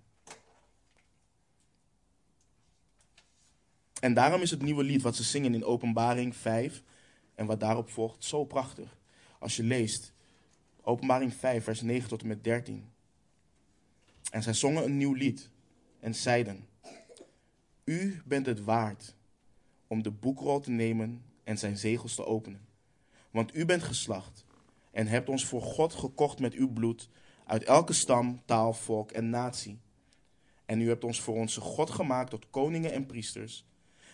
En 4.00 4.14
daarom 4.14 4.40
is 4.40 4.50
het 4.50 4.62
nieuwe 4.62 4.82
lied 4.82 5.02
wat 5.02 5.16
ze 5.16 5.22
zingen 5.22 5.54
in 5.54 5.64
Openbaring 5.64 6.36
5 6.36 6.82
en 7.34 7.46
wat 7.46 7.60
daarop 7.60 7.90
volgt 7.90 8.24
zo 8.24 8.44
prachtig. 8.44 8.96
Als 9.38 9.56
je 9.56 9.62
leest 9.62 10.12
Openbaring 10.82 11.34
5, 11.34 11.64
vers 11.64 11.80
9 11.80 12.08
tot 12.08 12.22
en 12.22 12.28
met 12.28 12.44
13. 12.44 12.90
En 14.30 14.42
zij 14.42 14.52
zongen 14.52 14.84
een 14.84 14.96
nieuw 14.96 15.14
lied 15.14 15.50
en 16.00 16.14
zeiden: 16.14 16.68
U 17.84 18.22
bent 18.24 18.46
het 18.46 18.64
waard 18.64 19.14
om 19.86 20.02
de 20.02 20.10
boekrol 20.10 20.60
te 20.60 20.70
nemen 20.70 21.22
en 21.44 21.58
zijn 21.58 21.78
zegels 21.78 22.14
te 22.14 22.26
openen. 22.26 22.66
Want 23.30 23.56
u 23.56 23.64
bent 23.64 23.82
geslacht 23.82 24.43
en 24.94 25.06
hebt 25.06 25.28
ons 25.28 25.46
voor 25.46 25.62
God 25.62 25.94
gekocht 25.94 26.38
met 26.38 26.54
uw 26.54 26.72
bloed 26.72 27.08
uit 27.46 27.64
elke 27.64 27.92
stam, 27.92 28.42
taal, 28.44 28.72
volk 28.72 29.10
en 29.10 29.30
natie. 29.30 29.80
En 30.66 30.80
u 30.80 30.88
hebt 30.88 31.04
ons 31.04 31.20
voor 31.20 31.34
onze 31.34 31.60
God 31.60 31.90
gemaakt 31.90 32.30
tot 32.30 32.50
koningen 32.50 32.92
en 32.92 33.06
priesters. 33.06 33.64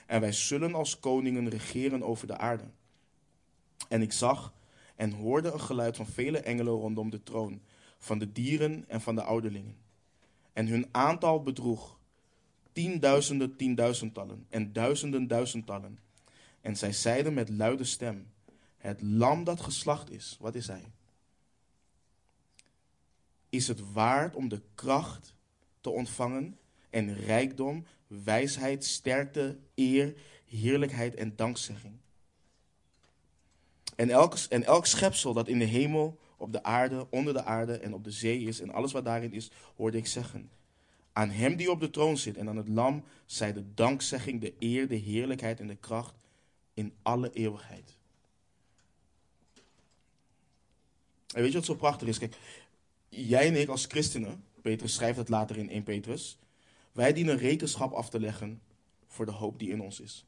En 0.06 0.20
wij 0.20 0.32
zullen 0.32 0.74
als 0.74 1.00
koningen 1.00 1.48
regeren 1.48 2.02
over 2.02 2.26
de 2.26 2.36
aarde. 2.36 2.64
En 3.88 4.02
ik 4.02 4.12
zag 4.12 4.54
en 4.96 5.12
hoorde 5.12 5.52
een 5.52 5.60
geluid 5.60 5.96
van 5.96 6.06
vele 6.06 6.38
engelen 6.38 6.72
rondom 6.72 7.10
de 7.10 7.22
troon, 7.22 7.60
van 7.98 8.18
de 8.18 8.32
dieren 8.32 8.84
en 8.88 9.00
van 9.00 9.14
de 9.14 9.22
ouderlingen. 9.22 9.76
En 10.52 10.66
hun 10.66 10.88
aantal 10.90 11.42
bedroeg 11.42 11.98
tienduizenden 12.72 13.56
tienduizendtallen 13.56 14.46
en 14.48 14.72
duizenden 14.72 15.26
duizendtallen. 15.26 15.98
En 16.60 16.76
zij 16.76 16.92
zeiden 16.92 17.34
met 17.34 17.48
luide 17.48 17.84
stem, 17.84 18.26
het 18.80 19.02
lam 19.02 19.44
dat 19.44 19.60
geslacht 19.60 20.10
is, 20.10 20.36
wat 20.40 20.54
is 20.54 20.66
hij? 20.66 20.92
Is 23.48 23.68
het 23.68 23.92
waard 23.92 24.34
om 24.34 24.48
de 24.48 24.62
kracht 24.74 25.34
te 25.80 25.90
ontvangen 25.90 26.58
en 26.90 27.14
rijkdom, 27.14 27.86
wijsheid, 28.06 28.84
sterkte, 28.84 29.58
eer, 29.74 30.14
heerlijkheid 30.44 31.14
en 31.14 31.36
dankzegging? 31.36 31.98
En 33.96 34.10
elk, 34.10 34.34
en 34.48 34.64
elk 34.64 34.86
schepsel 34.86 35.32
dat 35.32 35.48
in 35.48 35.58
de 35.58 35.64
hemel, 35.64 36.18
op 36.36 36.52
de 36.52 36.62
aarde, 36.62 37.06
onder 37.10 37.32
de 37.32 37.44
aarde 37.44 37.78
en 37.78 37.94
op 37.94 38.04
de 38.04 38.10
zee 38.10 38.40
is 38.40 38.60
en 38.60 38.70
alles 38.70 38.92
wat 38.92 39.04
daarin 39.04 39.32
is, 39.32 39.50
hoorde 39.76 39.96
ik 39.96 40.06
zeggen. 40.06 40.50
Aan 41.12 41.30
hem 41.30 41.56
die 41.56 41.70
op 41.70 41.80
de 41.80 41.90
troon 41.90 42.16
zit 42.16 42.36
en 42.36 42.48
aan 42.48 42.56
het 42.56 42.68
lam 42.68 43.04
zij 43.26 43.52
de 43.52 43.74
dankzegging, 43.74 44.40
de 44.40 44.54
eer, 44.58 44.88
de 44.88 44.94
heerlijkheid 44.94 45.60
en 45.60 45.66
de 45.66 45.76
kracht 45.76 46.14
in 46.74 46.94
alle 47.02 47.32
eeuwigheid. 47.32 47.98
En 51.34 51.42
weet 51.42 51.50
je 51.50 51.58
wat 51.58 51.66
zo 51.66 51.74
prachtig 51.74 52.08
is? 52.08 52.18
Kijk, 52.18 52.36
jij 53.08 53.46
en 53.46 53.60
ik 53.60 53.68
als 53.68 53.84
christenen, 53.84 54.44
Petrus 54.62 54.94
schrijft 54.94 55.18
het 55.18 55.28
later 55.28 55.56
in 55.56 55.70
1 55.70 55.82
Petrus, 55.82 56.38
wij 56.92 57.12
dienen 57.12 57.36
rekenschap 57.36 57.92
af 57.92 58.10
te 58.10 58.20
leggen 58.20 58.62
voor 59.06 59.26
de 59.26 59.32
hoop 59.32 59.58
die 59.58 59.70
in 59.70 59.80
ons 59.80 60.00
is. 60.00 60.24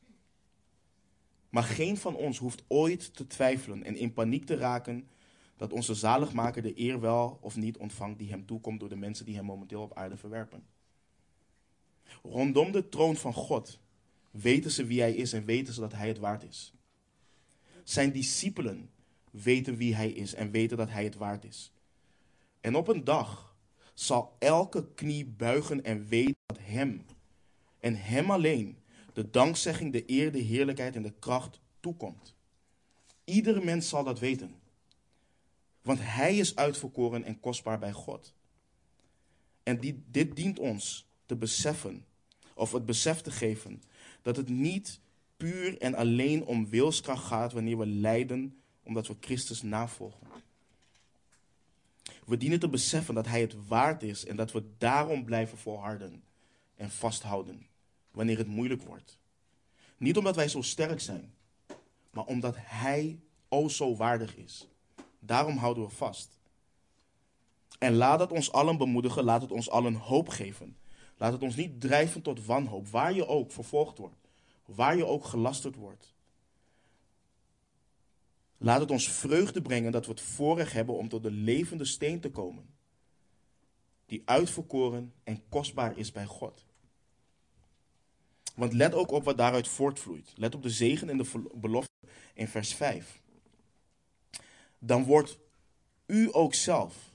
Maar 1.48 1.62
geen 1.62 1.96
van 1.96 2.16
ons 2.16 2.38
hoeft 2.38 2.64
ooit 2.68 3.14
te 3.14 3.26
twijfelen 3.26 3.82
en 3.84 3.96
in 3.96 4.12
paniek 4.12 4.44
te 4.44 4.56
raken 4.56 5.08
dat 5.56 5.72
onze 5.72 5.94
zaligmaker 5.94 6.62
de 6.62 6.80
eer 6.80 7.00
wel 7.00 7.38
of 7.40 7.56
niet 7.56 7.76
ontvangt 7.76 8.18
die 8.18 8.30
hem 8.30 8.46
toekomt 8.46 8.80
door 8.80 8.88
de 8.88 8.96
mensen 8.96 9.24
die 9.24 9.34
hem 9.34 9.44
momenteel 9.44 9.82
op 9.82 9.96
aarde 9.96 10.16
verwerpen. 10.16 10.64
Rondom 12.22 12.72
de 12.72 12.88
troon 12.88 13.16
van 13.16 13.32
God 13.32 13.78
weten 14.30 14.70
ze 14.70 14.84
wie 14.84 15.00
hij 15.00 15.14
is 15.14 15.32
en 15.32 15.44
weten 15.44 15.74
ze 15.74 15.80
dat 15.80 15.92
hij 15.92 16.08
het 16.08 16.18
waard 16.18 16.42
is. 16.42 16.72
Zijn 17.84 18.12
discipelen 18.12 18.90
weten 19.32 19.76
wie 19.76 19.94
hij 19.94 20.10
is 20.10 20.34
en 20.34 20.50
weten 20.50 20.76
dat 20.76 20.90
hij 20.90 21.04
het 21.04 21.14
waard 21.14 21.44
is. 21.44 21.72
En 22.60 22.74
op 22.76 22.88
een 22.88 23.04
dag 23.04 23.56
zal 23.94 24.36
elke 24.38 24.86
knie 24.94 25.26
buigen 25.26 25.84
en 25.84 26.06
weten 26.06 26.36
dat 26.46 26.58
hem 26.60 27.06
en 27.80 27.94
hem 27.96 28.30
alleen 28.30 28.76
de 29.12 29.30
dankzegging, 29.30 29.92
de 29.92 30.10
eer, 30.10 30.32
de 30.32 30.38
heerlijkheid 30.38 30.96
en 30.96 31.02
de 31.02 31.12
kracht 31.18 31.60
toekomt. 31.80 32.34
Iedere 33.24 33.64
mens 33.64 33.88
zal 33.88 34.04
dat 34.04 34.18
weten. 34.18 34.54
Want 35.82 35.98
hij 36.02 36.36
is 36.36 36.56
uitverkoren 36.56 37.24
en 37.24 37.40
kostbaar 37.40 37.78
bij 37.78 37.92
God. 37.92 38.34
En 39.62 39.80
dit 40.10 40.36
dient 40.36 40.58
ons 40.58 41.06
te 41.26 41.36
beseffen, 41.36 42.04
of 42.54 42.72
het 42.72 42.86
besef 42.86 43.20
te 43.20 43.30
geven, 43.30 43.82
dat 44.22 44.36
het 44.36 44.48
niet 44.48 45.00
puur 45.36 45.78
en 45.78 45.94
alleen 45.94 46.44
om 46.44 46.68
wilskracht 46.68 47.24
gaat 47.24 47.52
wanneer 47.52 47.78
we 47.78 47.86
lijden 47.86 48.61
omdat 48.82 49.06
we 49.06 49.16
Christus 49.20 49.62
navolgen. 49.62 50.26
We 52.24 52.36
dienen 52.36 52.60
te 52.60 52.68
beseffen 52.68 53.14
dat 53.14 53.26
Hij 53.26 53.40
het 53.40 53.66
waard 53.66 54.02
is 54.02 54.24
en 54.24 54.36
dat 54.36 54.52
we 54.52 54.64
daarom 54.78 55.24
blijven 55.24 55.58
volharden 55.58 56.22
en 56.76 56.90
vasthouden 56.90 57.66
wanneer 58.10 58.38
het 58.38 58.46
moeilijk 58.46 58.82
wordt. 58.82 59.18
Niet 59.96 60.16
omdat 60.16 60.36
wij 60.36 60.48
zo 60.48 60.62
sterk 60.62 61.00
zijn, 61.00 61.34
maar 62.10 62.24
omdat 62.24 62.54
Hij 62.58 63.20
o 63.48 63.68
zo 63.68 63.96
waardig 63.96 64.36
is. 64.36 64.68
Daarom 65.18 65.56
houden 65.56 65.84
we 65.84 65.90
vast. 65.90 66.38
En 67.78 67.94
laat 67.94 68.20
het 68.20 68.32
ons 68.32 68.52
allen 68.52 68.76
bemoedigen, 68.76 69.24
laat 69.24 69.42
het 69.42 69.52
ons 69.52 69.70
allen 69.70 69.94
hoop 69.94 70.28
geven. 70.28 70.76
Laat 71.16 71.32
het 71.32 71.42
ons 71.42 71.56
niet 71.56 71.80
drijven 71.80 72.22
tot 72.22 72.44
wanhoop, 72.44 72.88
waar 72.88 73.12
je 73.12 73.26
ook 73.26 73.52
vervolgd 73.52 73.98
wordt, 73.98 74.28
waar 74.64 74.96
je 74.96 75.06
ook 75.06 75.24
gelasterd 75.24 75.76
wordt. 75.76 76.14
Laat 78.62 78.80
het 78.80 78.90
ons 78.90 79.08
vreugde 79.08 79.62
brengen 79.62 79.92
dat 79.92 80.06
we 80.06 80.10
het 80.10 80.20
voorrecht 80.20 80.72
hebben 80.72 80.96
om 80.96 81.08
tot 81.08 81.22
de 81.22 81.30
levende 81.30 81.84
steen 81.84 82.20
te 82.20 82.30
komen, 82.30 82.74
die 84.06 84.22
uitverkoren 84.24 85.12
en 85.24 85.42
kostbaar 85.48 85.98
is 85.98 86.12
bij 86.12 86.24
God. 86.24 86.66
Want 88.54 88.72
let 88.72 88.94
ook 88.94 89.10
op 89.10 89.24
wat 89.24 89.36
daaruit 89.36 89.68
voortvloeit. 89.68 90.32
Let 90.36 90.54
op 90.54 90.62
de 90.62 90.70
zegen 90.70 91.08
en 91.08 91.16
de 91.16 91.50
belofte 91.54 91.92
in 92.34 92.48
vers 92.48 92.74
5. 92.74 93.20
Dan 94.78 95.04
wordt 95.04 95.38
u 96.06 96.28
ook 96.32 96.54
zelf 96.54 97.12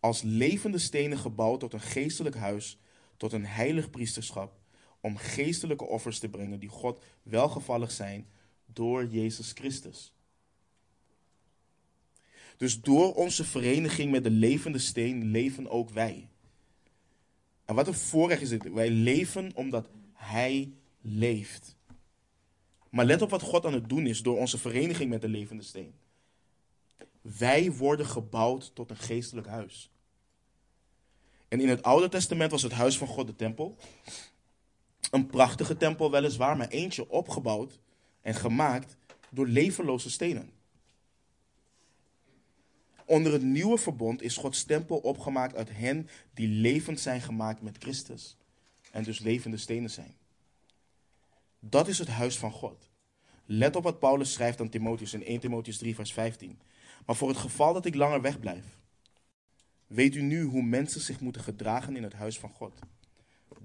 als 0.00 0.22
levende 0.22 0.78
stenen 0.78 1.18
gebouwd 1.18 1.60
tot 1.60 1.72
een 1.72 1.80
geestelijk 1.80 2.36
huis, 2.36 2.78
tot 3.16 3.32
een 3.32 3.46
heilig 3.46 3.90
priesterschap, 3.90 4.58
om 5.00 5.16
geestelijke 5.16 5.84
offers 5.84 6.18
te 6.18 6.28
brengen 6.28 6.60
die 6.60 6.68
God 6.68 7.04
welgevallig 7.22 7.90
zijn 7.90 8.28
door 8.66 9.06
Jezus 9.06 9.52
Christus. 9.52 10.13
Dus 12.64 12.80
door 12.80 13.14
onze 13.14 13.44
vereniging 13.44 14.10
met 14.10 14.22
de 14.22 14.30
levende 14.30 14.78
steen 14.78 15.30
leven 15.30 15.70
ook 15.70 15.90
wij. 15.90 16.28
En 17.64 17.74
wat 17.74 17.86
een 17.86 17.94
voorrecht 17.94 18.42
is 18.42 18.48
dit. 18.48 18.72
Wij 18.72 18.90
leven 18.90 19.50
omdat 19.54 19.88
Hij 20.12 20.72
leeft. 21.00 21.76
Maar 22.90 23.04
let 23.04 23.22
op 23.22 23.30
wat 23.30 23.42
God 23.42 23.66
aan 23.66 23.72
het 23.72 23.88
doen 23.88 24.06
is 24.06 24.22
door 24.22 24.38
onze 24.38 24.58
vereniging 24.58 25.10
met 25.10 25.20
de 25.20 25.28
levende 25.28 25.62
steen. 25.62 25.94
Wij 27.20 27.72
worden 27.72 28.06
gebouwd 28.06 28.74
tot 28.74 28.90
een 28.90 28.96
geestelijk 28.96 29.46
huis. 29.46 29.90
En 31.48 31.60
in 31.60 31.68
het 31.68 31.82
Oude 31.82 32.08
Testament 32.08 32.50
was 32.50 32.62
het 32.62 32.72
huis 32.72 32.98
van 32.98 33.08
God 33.08 33.26
de 33.26 33.36
tempel. 33.36 33.76
Een 35.10 35.26
prachtige 35.26 35.76
tempel 35.76 36.10
weliswaar, 36.10 36.56
maar 36.56 36.68
eentje 36.68 37.08
opgebouwd 37.08 37.80
en 38.20 38.34
gemaakt 38.34 38.96
door 39.30 39.46
levenloze 39.46 40.10
stenen. 40.10 40.53
Onder 43.06 43.32
het 43.32 43.42
nieuwe 43.42 43.78
verbond 43.78 44.22
is 44.22 44.36
Gods 44.36 44.64
tempel 44.64 44.96
opgemaakt 44.96 45.54
uit 45.54 45.70
hen 45.72 46.08
die 46.34 46.48
levend 46.48 47.00
zijn 47.00 47.20
gemaakt 47.20 47.62
met 47.62 47.76
Christus. 47.78 48.36
En 48.90 49.02
dus 49.02 49.18
levende 49.18 49.56
stenen 49.56 49.90
zijn. 49.90 50.16
Dat 51.58 51.88
is 51.88 51.98
het 51.98 52.08
huis 52.08 52.38
van 52.38 52.50
God. 52.50 52.88
Let 53.44 53.76
op 53.76 53.82
wat 53.82 53.98
Paulus 53.98 54.32
schrijft 54.32 54.60
aan 54.60 54.68
Timotheus 54.68 55.14
in 55.14 55.24
1 55.24 55.40
Timotheus 55.40 55.78
3, 55.78 55.94
vers 55.94 56.12
15. 56.12 56.60
Maar 57.06 57.16
voor 57.16 57.28
het 57.28 57.36
geval 57.36 57.72
dat 57.72 57.84
ik 57.84 57.94
langer 57.94 58.20
wegblijf, 58.20 58.78
weet 59.86 60.14
u 60.14 60.22
nu 60.22 60.42
hoe 60.42 60.62
mensen 60.62 61.00
zich 61.00 61.20
moeten 61.20 61.42
gedragen 61.42 61.96
in 61.96 62.02
het 62.02 62.12
huis 62.12 62.38
van 62.38 62.50
God. 62.50 62.78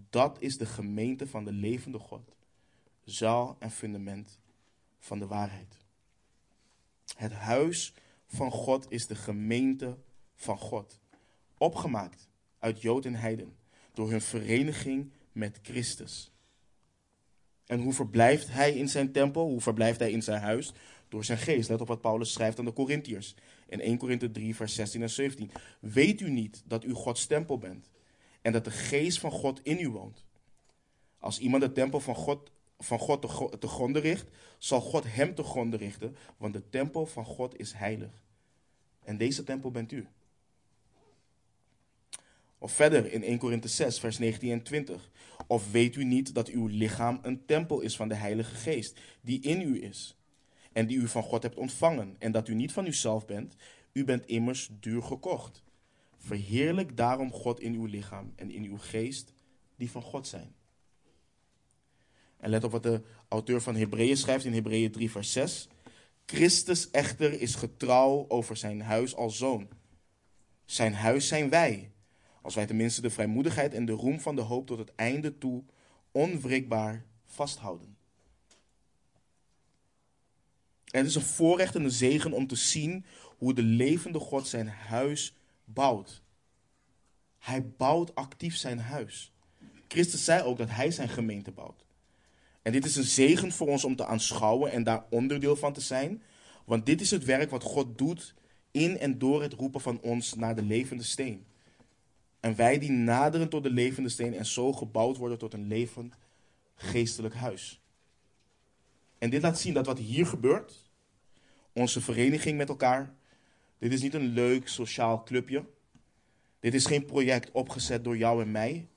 Dat 0.10 0.42
is 0.42 0.58
de 0.58 0.66
gemeente 0.66 1.28
van 1.28 1.44
de 1.46 1.52
levende 1.52 2.00
God, 2.00 2.36
zaal 3.04 3.56
en 3.60 3.72
fundament 3.72 4.40
van 5.00 5.20
de 5.20 5.28
waarheid. 5.28 5.78
Het 7.16 7.34
huis 7.34 7.94
van 8.30 8.52
God 8.52 8.92
is 8.92 9.08
de 9.08 9.16
gemeente 9.16 9.98
van 10.36 10.58
God, 10.58 11.00
opgemaakt 11.58 12.30
uit 12.60 12.82
Jood 12.82 13.06
en 13.06 13.16
Heiden 13.16 13.56
door 13.94 14.10
hun 14.10 14.22
vereniging 14.22 15.12
met 15.32 15.60
Christus. 15.62 16.32
En 17.66 17.80
hoe 17.80 17.94
verblijft 17.94 18.52
hij 18.52 18.74
in 18.74 18.90
zijn 18.90 19.12
tempel? 19.12 19.48
Hoe 19.48 19.62
verblijft 19.62 20.00
hij 20.00 20.12
in 20.12 20.22
zijn 20.22 20.42
huis? 20.42 20.72
Door 21.08 21.26
zijn 21.26 21.38
geest. 21.38 21.70
Let 21.70 21.82
op 21.82 21.88
wat 21.88 22.02
Paulus 22.02 22.34
schrijft 22.34 22.60
aan 22.60 22.66
de 22.66 22.74
Corinthiërs. 22.74 23.36
In 23.68 23.82
1 23.82 23.98
Korinthe 23.98 24.32
3, 24.32 24.56
vers 24.56 24.76
16 24.76 25.02
en 25.02 25.10
17. 25.10 25.52
Weet 25.80 26.22
u 26.22 26.30
niet 26.30 26.64
dat 26.66 26.84
u 26.84 26.94
Gods 26.94 27.26
tempel 27.26 27.58
bent 27.58 27.90
en 28.42 28.52
dat 28.52 28.64
de 28.64 28.72
geest 28.72 29.20
van 29.20 29.32
God 29.32 29.60
in 29.64 29.80
u 29.80 29.90
woont? 29.90 30.26
Als 31.20 31.40
iemand 31.40 31.64
de 31.64 31.72
tempel 31.72 32.00
van 32.00 32.16
God, 32.16 32.52
van 32.80 33.00
God 33.00 33.22
te, 33.22 33.58
te 33.60 33.68
gronde 33.68 34.00
richt, 34.00 34.28
zal 34.58 34.82
God 34.82 35.04
hem 35.08 35.36
te 35.36 35.44
gronde 35.44 35.78
richten, 35.78 36.16
want 36.38 36.54
de 36.54 36.70
tempel 36.70 37.06
van 37.06 37.26
God 37.26 37.60
is 37.60 37.74
heilig. 37.74 38.24
En 39.04 39.18
deze 39.18 39.44
tempel 39.44 39.72
bent 39.72 39.92
u. 39.92 40.08
Of 42.58 42.72
verder 42.72 43.12
in 43.12 43.24
1 43.24 43.38
Korinthe 43.38 43.68
6, 43.68 44.00
vers 44.00 44.18
19 44.18 44.52
en 44.52 44.64
20. 44.64 45.12
Of 45.48 45.72
weet 45.72 45.96
u 45.96 46.04
niet 46.04 46.34
dat 46.34 46.48
uw 46.48 46.68
lichaam 46.68 47.20
een 47.22 47.46
tempel 47.46 47.82
is 47.82 47.96
van 47.96 48.08
de 48.08 48.16
Heilige 48.16 48.56
Geest, 48.56 49.00
die 49.22 49.42
in 49.42 49.62
u 49.62 49.84
is, 49.84 50.18
en 50.72 50.88
die 50.88 50.98
u 50.98 51.08
van 51.08 51.24
God 51.24 51.44
hebt 51.44 51.58
ontvangen, 51.58 52.16
en 52.20 52.32
dat 52.32 52.48
u 52.48 52.56
niet 52.56 52.72
van 52.72 52.86
uzelf 52.86 53.26
bent, 53.26 53.56
u 53.92 54.04
bent 54.04 54.26
immers 54.26 54.70
duur 54.80 55.04
gekocht. 55.04 55.64
Verheerlijk 56.18 56.98
daarom 56.98 57.32
God 57.32 57.60
in 57.60 57.74
uw 57.74 57.86
lichaam 57.86 58.34
en 58.36 58.52
in 58.52 58.64
uw 58.64 58.78
geest, 58.78 59.34
die 59.76 59.92
van 59.92 60.02
God 60.02 60.28
zijn. 60.28 60.56
En 62.40 62.50
let 62.50 62.64
op 62.64 62.72
wat 62.72 62.84
de 62.84 63.02
auteur 63.28 63.62
van 63.62 63.76
Hebreeën 63.76 64.18
schrijft 64.18 64.46
in 64.46 64.54
Hebreeën 64.54 64.92
3, 64.92 65.12
vers 65.12 65.32
6. 65.32 65.68
Christus 66.26 66.92
echter 66.92 67.42
is 67.42 67.56
getrouw 67.56 68.26
over 68.28 68.58
zijn 68.58 68.82
huis 68.82 69.16
als 69.16 69.38
zoon. 69.38 69.68
Zijn 70.66 70.94
huis 70.94 71.28
zijn 71.28 71.50
wij 71.50 71.92
als 72.42 72.56
wij 72.56 72.66
tenminste 72.66 73.02
de 73.02 73.10
vrijmoedigheid 73.10 73.74
en 73.74 73.86
de 73.86 73.92
roem 73.92 74.20
van 74.20 74.36
de 74.36 74.42
hoop 74.42 74.68
tot 74.68 74.78
het 74.78 74.96
einde 74.96 75.38
toe 75.38 75.64
onwrikbaar 76.12 77.06
vasthouden. 77.26 77.98
het 80.84 81.06
is 81.06 81.16
een 81.16 81.22
voorrecht 81.22 81.76
en 81.76 81.84
een 81.84 81.92
zegen 81.92 82.32
om 82.32 82.48
te 82.48 82.56
zien 82.56 83.06
hoe 83.38 83.54
de 83.54 83.62
levende 83.62 84.20
God 84.20 84.48
zijn 84.48 84.68
huis 84.68 85.34
bouwt. 85.64 86.22
Hij 87.38 87.70
bouwt 87.70 88.16
actief 88.16 88.56
zijn 88.56 88.80
huis. 88.80 89.32
Christus 89.88 90.24
zei 90.24 90.44
ook 90.44 90.58
dat 90.58 90.70
hij 90.70 90.92
zijn 90.92 91.10
gemeente 91.10 91.52
bouwt. 91.52 91.86
Dit 92.72 92.86
is 92.86 92.96
een 92.96 93.04
zegen 93.04 93.52
voor 93.52 93.68
ons 93.68 93.84
om 93.84 93.96
te 93.96 94.06
aanschouwen 94.06 94.72
en 94.72 94.84
daar 94.84 95.06
onderdeel 95.10 95.56
van 95.56 95.74
te 95.74 95.82
zijn. 95.82 96.22
Want 96.66 96.86
dit 96.86 97.02
is 97.02 97.12
het 97.12 97.26
werk 97.26 97.50
wat 97.50 97.64
God 97.64 97.98
doet 97.98 98.34
in 98.72 98.98
en 98.98 99.18
door 99.18 99.42
het 99.42 99.54
roepen 99.54 99.82
van 99.82 100.02
ons 100.02 100.34
naar 100.34 100.56
de 100.56 100.62
levende 100.62 101.04
steen. 101.04 101.46
En 102.40 102.56
wij 102.56 102.80
die 102.80 102.92
naderen 102.92 103.50
tot 103.50 103.64
de 103.64 103.70
levende 103.70 104.10
steen 104.10 104.34
en 104.34 104.46
zo 104.46 104.74
gebouwd 104.74 105.18
worden 105.18 105.38
tot 105.38 105.54
een 105.54 105.68
levend 105.68 106.16
geestelijk 106.76 107.34
huis. 107.34 107.82
En 109.18 109.30
dit 109.30 109.42
laat 109.42 109.60
zien 109.60 109.74
dat 109.74 109.86
wat 109.86 109.98
hier 109.98 110.26
gebeurt, 110.26 110.90
onze 111.74 112.02
vereniging 112.02 112.58
met 112.58 112.70
elkaar, 112.70 113.14
dit 113.78 113.94
is 113.94 114.02
niet 114.02 114.14
een 114.14 114.28
leuk 114.28 114.68
sociaal 114.68 115.24
clubje. 115.24 115.66
Dit 116.60 116.74
is 116.74 116.86
geen 116.86 117.06
project 117.06 117.52
opgezet 117.52 118.04
door 118.04 118.18
jou 118.18 118.42
en 118.42 118.52
mij. 118.52 118.88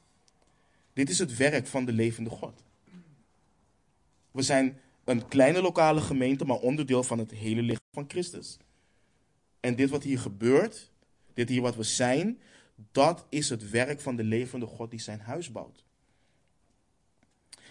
Dit 0.92 1.10
is 1.10 1.18
het 1.18 1.36
werk 1.36 1.66
van 1.66 1.84
de 1.84 1.92
levende 1.92 2.30
God. 2.30 2.64
We 4.32 4.42
zijn 4.42 4.80
een 5.04 5.28
kleine 5.28 5.62
lokale 5.62 6.00
gemeente, 6.00 6.44
maar 6.44 6.56
onderdeel 6.56 7.02
van 7.02 7.18
het 7.18 7.30
hele 7.30 7.62
lichaam 7.62 7.92
van 7.92 8.04
Christus. 8.08 8.56
En 9.60 9.76
dit 9.76 9.90
wat 9.90 10.02
hier 10.02 10.18
gebeurt, 10.18 10.90
dit 11.34 11.48
hier 11.48 11.62
wat 11.62 11.76
we 11.76 11.82
zijn, 11.82 12.40
dat 12.92 13.26
is 13.28 13.48
het 13.48 13.70
werk 13.70 14.00
van 14.00 14.16
de 14.16 14.24
levende 14.24 14.66
God 14.66 14.90
die 14.90 15.00
zijn 15.00 15.20
huis 15.20 15.52
bouwt. 15.52 15.84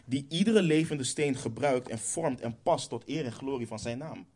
Die 0.06 0.26
iedere 0.30 0.62
levende 0.62 1.04
steen 1.04 1.36
gebruikt 1.36 1.88
en 1.88 2.00
vormt 2.00 2.42
en 2.42 2.62
past 2.62 2.90
tot 2.90 3.08
eer 3.08 3.26
en 3.26 3.32
glorie 3.32 3.68
van 3.68 3.80
zijn 3.80 3.98
naam. 3.98 4.28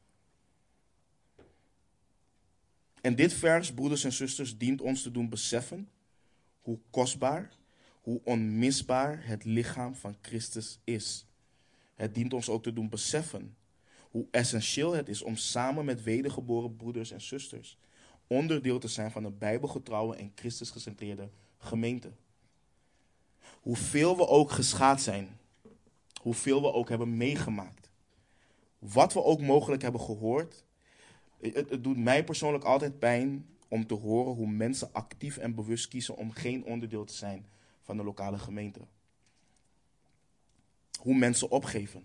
En 3.02 3.16
dit 3.16 3.34
vers, 3.34 3.74
broeders 3.74 4.04
en 4.04 4.14
zusters, 4.14 4.58
dient 4.58 4.82
ons 4.82 5.02
te 5.02 5.12
doen 5.12 5.30
beseffen 5.30 5.90
hoe 6.62 6.80
kostbaar, 6.90 7.52
hoe 8.02 8.22
onmisbaar 8.24 9.28
het 9.28 9.44
lichaam 9.44 9.96
van 9.96 10.16
Christus 10.22 10.80
is. 10.84 11.26
Het 11.96 12.16
dient 12.16 12.34
ons 12.34 12.50
ook 12.50 12.64
te 12.64 12.74
doen 12.74 12.90
beseffen 12.90 13.56
hoe 14.12 14.28
essentieel 14.32 14.94
het 14.94 15.10
is 15.10 15.22
om 15.22 15.36
samen 15.36 15.86
met 15.86 16.04
wedergeboren 16.04 16.76
broeders 16.76 17.12
en 17.12 17.22
zusters 17.22 17.78
onderdeel 18.28 18.80
te 18.80 18.88
zijn 18.88 19.12
van 19.12 19.24
een 19.24 19.38
bijbelgetrouwe 19.38 20.16
en 20.16 20.32
Christusgecentreerde 20.36 21.30
gemeente. 21.58 22.12
Hoeveel 23.62 24.18
we 24.18 24.28
ook 24.28 24.52
geschaad 24.52 25.02
zijn, 25.02 25.38
hoeveel 26.22 26.62
we 26.62 26.74
ook 26.74 26.90
hebben 26.90 27.18
meegemaakt, 27.18 27.90
wat 28.80 29.14
we 29.14 29.24
ook 29.24 29.42
mogelijk 29.42 29.82
hebben 29.82 30.02
gehoord, 30.02 30.64
het, 31.40 31.70
het 31.70 31.84
doet 31.84 31.98
mij 31.98 32.24
persoonlijk 32.24 32.64
altijd 32.64 33.00
pijn 33.00 33.46
om 33.68 33.88
te 33.88 33.94
horen 33.94 34.34
hoe 34.34 34.48
mensen 34.48 34.94
actief 34.94 35.38
en 35.38 35.56
bewust 35.56 35.88
kiezen 35.88 36.16
om 36.16 36.32
geen 36.32 36.66
onderdeel 36.66 37.06
te 37.06 37.14
zijn 37.14 37.46
van 37.82 37.98
de 37.98 38.04
lokale 38.04 38.38
gemeente. 38.38 38.80
Hoe 41.06 41.16
mensen 41.16 41.52
opgeven. 41.52 42.04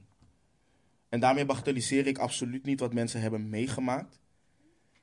En 1.08 1.20
daarmee 1.20 1.46
bagatelliseer 1.46 2.06
ik 2.06 2.18
absoluut 2.18 2.64
niet 2.64 2.80
wat 2.80 2.94
mensen 2.94 3.20
hebben 3.20 3.48
meegemaakt. 3.48 4.20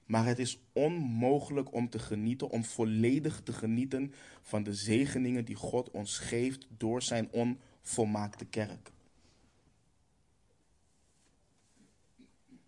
Maar 0.05 0.25
het 0.25 0.39
is 0.39 0.59
onmogelijk 0.73 1.73
om 1.73 1.89
te 1.89 1.99
genieten, 1.99 2.49
om 2.49 2.65
volledig 2.65 3.41
te 3.43 3.53
genieten 3.53 4.13
van 4.41 4.63
de 4.63 4.73
zegeningen 4.73 5.45
die 5.45 5.55
God 5.55 5.91
ons 5.91 6.17
geeft 6.17 6.67
door 6.77 7.01
zijn 7.01 7.29
onvolmaakte 7.31 8.45
kerk. 8.45 8.91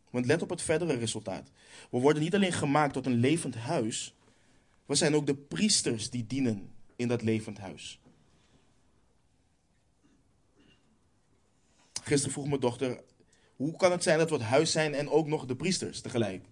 Want 0.10 0.26
let 0.26 0.42
op 0.42 0.50
het 0.50 0.62
verdere 0.62 0.94
resultaat. 0.94 1.52
We 1.92 2.00
worden 2.00 2.22
niet 2.22 2.36
alleen 2.36 2.54
gemaakt 2.54 2.94
tot 2.94 3.06
een 3.06 3.20
levend 3.20 3.56
huis, 3.56 4.16
we 4.86 4.96
zijn 4.96 5.16
ook 5.16 5.26
de 5.26 5.36
priesters 5.36 6.10
die 6.10 6.26
dienen 6.26 6.72
in 6.96 7.08
dat 7.08 7.22
levend 7.22 7.58
huis. 7.58 7.99
Gisteren 12.10 12.34
vroeg 12.34 12.48
mijn 12.48 12.60
dochter, 12.60 13.02
hoe 13.56 13.76
kan 13.76 13.92
het 13.92 14.04
zijn 14.04 14.18
dat 14.18 14.30
we 14.30 14.36
het 14.36 14.44
huis 14.44 14.72
zijn 14.72 14.94
en 14.94 15.10
ook 15.10 15.28
nog 15.28 15.46
de 15.46 15.56
priesters 15.56 16.02
tegelijk? 16.02 16.46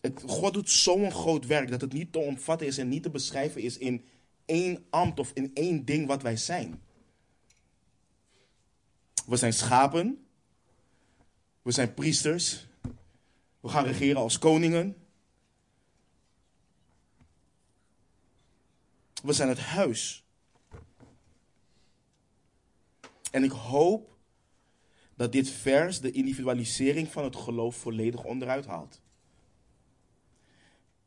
Het, 0.00 0.22
God 0.26 0.52
doet 0.52 0.70
zo'n 0.70 1.12
groot 1.12 1.46
werk 1.46 1.70
dat 1.70 1.80
het 1.80 1.92
niet 1.92 2.12
te 2.12 2.18
omvatten 2.18 2.66
is 2.66 2.78
en 2.78 2.88
niet 2.88 3.02
te 3.02 3.10
beschrijven 3.10 3.62
is 3.62 3.78
in 3.78 4.04
één 4.44 4.86
ambt 4.90 5.20
of 5.20 5.30
in 5.34 5.50
één 5.54 5.84
ding 5.84 6.06
wat 6.06 6.22
wij 6.22 6.36
zijn. 6.36 6.82
We 9.26 9.36
zijn 9.36 9.52
schapen. 9.52 10.26
We 11.62 11.70
zijn 11.70 11.94
priesters. 11.94 12.66
We 13.60 13.68
gaan 13.68 13.84
regeren 13.84 14.20
als 14.20 14.38
koningen. 14.38 14.96
We 19.22 19.32
zijn 19.32 19.48
het 19.48 19.58
huis. 19.58 20.24
En 23.30 23.44
ik 23.44 23.50
hoop 23.50 24.16
dat 25.14 25.32
dit 25.32 25.50
vers 25.50 26.00
de 26.00 26.10
individualisering 26.10 27.08
van 27.08 27.24
het 27.24 27.36
geloof 27.36 27.76
volledig 27.76 28.24
onderuit 28.24 28.66
haalt. 28.66 29.00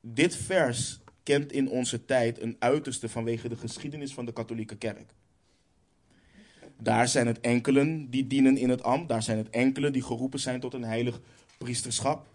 Dit 0.01 0.36
vers 0.36 0.99
kent 1.23 1.51
in 1.51 1.69
onze 1.69 2.05
tijd 2.05 2.41
een 2.41 2.55
uiterste 2.59 3.09
vanwege 3.09 3.49
de 3.49 3.57
geschiedenis 3.57 4.13
van 4.13 4.25
de 4.25 4.33
katholieke 4.33 4.77
kerk. 4.77 5.13
Daar 6.77 7.07
zijn 7.07 7.27
het 7.27 7.39
enkelen 7.39 8.09
die 8.09 8.27
dienen 8.27 8.57
in 8.57 8.69
het 8.69 8.83
ambt, 8.83 9.09
daar 9.09 9.23
zijn 9.23 9.38
het 9.38 9.49
enkelen 9.49 9.93
die 9.93 10.03
geroepen 10.03 10.39
zijn 10.39 10.59
tot 10.59 10.73
een 10.73 10.83
heilig 10.83 11.21
priesterschap. 11.57 12.27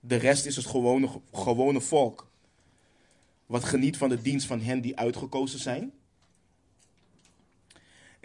De 0.00 0.16
rest 0.16 0.46
is 0.46 0.56
het 0.56 0.66
gewone, 0.66 1.08
gewone 1.32 1.80
volk, 1.80 2.30
wat 3.46 3.64
geniet 3.64 3.96
van 3.96 4.08
de 4.08 4.22
dienst 4.22 4.46
van 4.46 4.60
hen 4.60 4.80
die 4.80 4.96
uitgekozen 4.96 5.58
zijn. 5.58 5.92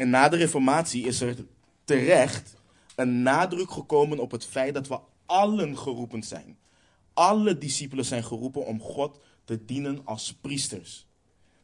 En 0.02 0.10
na 0.10 0.30
de 0.30 0.36
Reformatie 0.36 1.06
is 1.06 1.22
er 1.22 1.36
terecht 1.84 2.56
een 2.96 3.22
nadruk 3.22 3.72
gekomen 3.72 4.20
op 4.20 4.32
het 4.32 4.46
feit 4.46 4.74
dat 4.74 4.88
we 4.88 5.00
allen 5.26 5.78
geroepen 5.78 6.24
zijn. 6.24 6.58
Alle 7.14 7.58
discipelen 7.58 8.06
zijn 8.06 8.24
geroepen 8.24 8.66
om 8.66 8.82
God 8.82 9.20
te 9.44 9.66
dienen 9.66 10.02
als 10.06 10.34
priesters. 10.42 11.08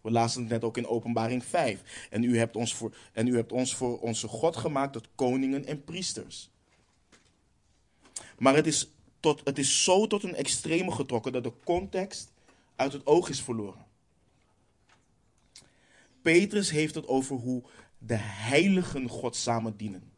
We 0.01 0.11
lazen 0.11 0.41
het 0.41 0.49
net 0.49 0.63
ook 0.63 0.77
in 0.77 0.87
Openbaring 0.87 1.45
5. 1.45 2.07
En 2.09 2.23
u 2.23 2.37
hebt 2.37 2.55
ons 2.55 2.73
voor, 2.75 2.95
en 3.13 3.27
u 3.27 3.35
hebt 3.35 3.51
ons 3.51 3.75
voor 3.75 3.99
onze 3.99 4.27
God 4.27 4.57
gemaakt 4.57 4.93
tot 4.93 5.09
koningen 5.15 5.65
en 5.65 5.83
priesters. 5.83 6.49
Maar 8.37 8.55
het 8.55 8.67
is, 8.67 8.91
tot, 9.19 9.41
het 9.43 9.57
is 9.57 9.83
zo 9.83 10.07
tot 10.07 10.23
een 10.23 10.35
extreme 10.35 10.91
getrokken 10.91 11.31
dat 11.31 11.43
de 11.43 11.53
context 11.63 12.31
uit 12.75 12.93
het 12.93 13.05
oog 13.05 13.29
is 13.29 13.41
verloren. 13.41 13.85
Petrus 16.21 16.69
heeft 16.69 16.95
het 16.95 17.07
over 17.07 17.35
hoe 17.35 17.63
de 17.97 18.17
heiligen 18.17 19.09
God 19.09 19.35
samen 19.35 19.77
dienen. 19.77 20.11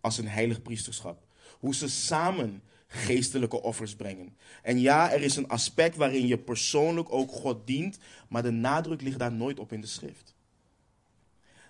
Als 0.00 0.18
een 0.18 0.28
heilig 0.28 0.62
priesterschap. 0.62 1.26
Hoe 1.58 1.74
ze 1.74 1.88
samen 1.88 2.62
geestelijke 2.86 3.62
offers 3.62 3.96
brengen. 3.96 4.36
En 4.62 4.80
ja, 4.80 5.12
er 5.12 5.22
is 5.22 5.36
een 5.36 5.48
aspect 5.48 5.96
waarin 5.96 6.26
je 6.26 6.38
persoonlijk 6.38 7.12
ook 7.12 7.30
God 7.30 7.66
dient, 7.66 7.98
maar 8.28 8.42
de 8.42 8.50
nadruk 8.50 9.02
ligt 9.02 9.18
daar 9.18 9.32
nooit 9.32 9.58
op 9.58 9.72
in 9.72 9.80
de 9.80 9.86
schrift. 9.86 10.34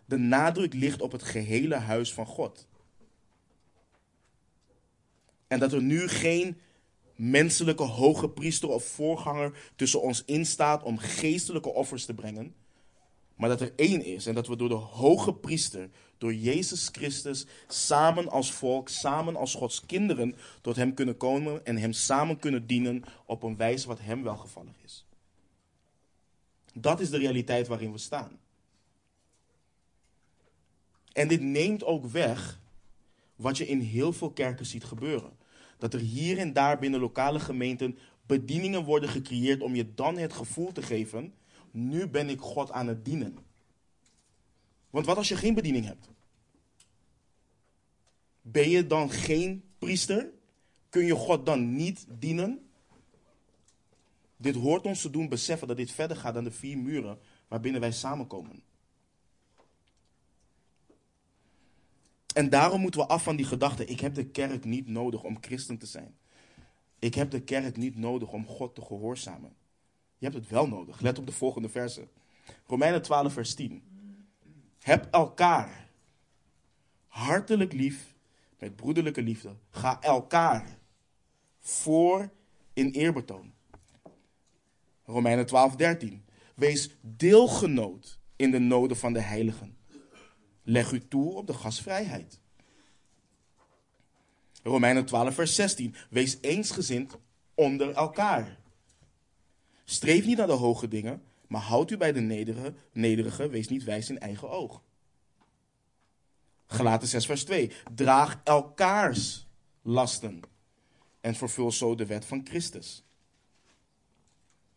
De 0.04 0.16
nadruk 0.16 0.74
ligt 0.74 1.00
op 1.00 1.12
het 1.12 1.22
gehele 1.22 1.74
huis 1.74 2.12
van 2.12 2.26
God. 2.26 2.66
En 5.46 5.58
dat 5.58 5.72
er 5.72 5.82
nu 5.82 6.08
geen 6.08 6.60
menselijke 7.14 7.82
hoge 7.82 8.30
priester 8.30 8.68
of 8.68 8.84
voorganger 8.84 9.72
tussen 9.76 10.02
ons 10.02 10.24
instaat 10.24 10.82
om 10.82 10.98
geestelijke 10.98 11.68
offers 11.68 12.04
te 12.04 12.14
brengen, 12.14 12.54
maar 13.36 13.48
dat 13.48 13.60
er 13.60 13.72
één 13.76 14.04
is 14.04 14.26
en 14.26 14.34
dat 14.34 14.46
we 14.46 14.56
door 14.56 14.68
de 14.68 14.74
hoge 14.74 15.34
priester, 15.34 15.90
door 16.18 16.34
Jezus 16.34 16.88
Christus, 16.92 17.46
samen 17.68 18.28
als 18.28 18.52
volk, 18.52 18.88
samen 18.88 19.36
als 19.36 19.54
Gods 19.54 19.86
kinderen 19.86 20.36
tot 20.60 20.76
Hem 20.76 20.94
kunnen 20.94 21.16
komen 21.16 21.66
en 21.66 21.76
Hem 21.76 21.92
samen 21.92 22.38
kunnen 22.38 22.66
dienen 22.66 23.04
op 23.26 23.42
een 23.42 23.56
wijze 23.56 23.86
wat 23.86 24.00
Hem 24.00 24.22
welgevallig 24.22 24.74
is. 24.84 25.04
Dat 26.74 27.00
is 27.00 27.10
de 27.10 27.18
realiteit 27.18 27.66
waarin 27.66 27.92
we 27.92 27.98
staan. 27.98 28.38
En 31.12 31.28
dit 31.28 31.40
neemt 31.40 31.84
ook 31.84 32.06
weg 32.06 32.60
wat 33.36 33.56
je 33.56 33.66
in 33.66 33.80
heel 33.80 34.12
veel 34.12 34.30
kerken 34.30 34.66
ziet 34.66 34.84
gebeuren. 34.84 35.32
Dat 35.78 35.94
er 35.94 36.00
hier 36.00 36.38
en 36.38 36.52
daar 36.52 36.78
binnen 36.78 37.00
lokale 37.00 37.40
gemeenten 37.40 37.98
bedieningen 38.26 38.84
worden 38.84 39.08
gecreëerd 39.08 39.62
om 39.62 39.74
je 39.74 39.94
dan 39.94 40.18
het 40.18 40.32
gevoel 40.32 40.72
te 40.72 40.82
geven 40.82 41.34
nu 41.76 42.08
ben 42.08 42.28
ik 42.28 42.40
God 42.40 42.70
aan 42.70 42.86
het 42.86 43.04
dienen. 43.04 43.38
Want 44.90 45.06
wat 45.06 45.16
als 45.16 45.28
je 45.28 45.36
geen 45.36 45.54
bediening 45.54 45.84
hebt? 45.84 46.08
Ben 48.40 48.68
je 48.68 48.86
dan 48.86 49.10
geen 49.10 49.64
priester? 49.78 50.30
Kun 50.88 51.04
je 51.04 51.14
God 51.14 51.46
dan 51.46 51.74
niet 51.74 52.06
dienen? 52.08 52.70
Dit 54.36 54.54
hoort 54.54 54.84
ons 54.84 55.00
te 55.00 55.10
doen 55.10 55.28
beseffen 55.28 55.68
dat 55.68 55.76
dit 55.76 55.90
verder 55.90 56.16
gaat 56.16 56.34
dan 56.34 56.44
de 56.44 56.50
vier 56.50 56.78
muren 56.78 57.18
waarbinnen 57.48 57.80
wij 57.80 57.92
samenkomen. 57.92 58.62
En 62.34 62.50
daarom 62.50 62.80
moeten 62.80 63.00
we 63.00 63.06
af 63.06 63.22
van 63.22 63.36
die 63.36 63.46
gedachte: 63.46 63.84
ik 63.84 64.00
heb 64.00 64.14
de 64.14 64.26
kerk 64.26 64.64
niet 64.64 64.86
nodig 64.86 65.22
om 65.22 65.38
christen 65.40 65.78
te 65.78 65.86
zijn. 65.86 66.16
Ik 66.98 67.14
heb 67.14 67.30
de 67.30 67.40
kerk 67.40 67.76
niet 67.76 67.96
nodig 67.96 68.32
om 68.32 68.46
God 68.46 68.74
te 68.74 68.82
gehoorzamen. 68.82 69.56
Je 70.18 70.24
hebt 70.26 70.34
het 70.34 70.48
wel 70.48 70.68
nodig. 70.68 71.00
Let 71.00 71.18
op 71.18 71.26
de 71.26 71.32
volgende 71.32 71.68
versen. 71.68 72.08
Romeinen 72.66 73.02
12, 73.02 73.32
vers 73.32 73.54
10. 73.54 73.82
Heb 74.80 75.08
elkaar 75.10 75.88
hartelijk 77.06 77.72
lief 77.72 78.14
met 78.58 78.76
broederlijke 78.76 79.22
liefde. 79.22 79.56
Ga 79.70 80.02
elkaar 80.02 80.78
voor 81.60 82.30
in 82.72 82.90
eerbetoon. 82.90 83.52
Romeinen 85.04 85.46
12, 85.46 85.76
13. 85.76 86.24
Wees 86.54 86.90
deelgenoot 87.00 88.18
in 88.36 88.50
de 88.50 88.58
noden 88.58 88.96
van 88.96 89.12
de 89.12 89.20
heiligen. 89.20 89.76
Leg 90.62 90.92
u 90.92 91.08
toe 91.08 91.34
op 91.34 91.46
de 91.46 91.54
gasvrijheid. 91.54 92.40
Romeinen 94.62 95.04
12, 95.04 95.34
vers 95.34 95.54
16. 95.54 95.94
Wees 96.10 96.38
eensgezind 96.40 97.18
onder 97.54 97.94
elkaar. 97.94 98.58
Streef 99.88 100.26
niet 100.26 100.36
naar 100.36 100.46
de 100.46 100.52
hoge 100.52 100.88
dingen, 100.88 101.22
maar 101.46 101.60
houd 101.60 101.90
u 101.90 101.96
bij 101.96 102.12
de 102.12 102.20
nederige, 102.20 102.74
nederige, 102.92 103.48
wees 103.48 103.68
niet 103.68 103.84
wijs 103.84 104.10
in 104.10 104.18
eigen 104.18 104.50
oog. 104.50 104.82
Gelaten 106.66 107.08
6 107.08 107.26
vers 107.26 107.44
2. 107.44 107.72
Draag 107.94 108.40
elkaars 108.44 109.46
lasten 109.82 110.40
en 111.20 111.34
vervul 111.34 111.72
zo 111.72 111.94
de 111.94 112.06
wet 112.06 112.24
van 112.24 112.40
Christus. 112.44 113.04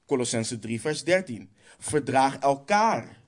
Colossense 0.06 0.60
3 0.60 0.82
vers 0.82 1.04
13. 1.04 1.50
Verdraag 1.78 2.38
elkaar 2.38 3.22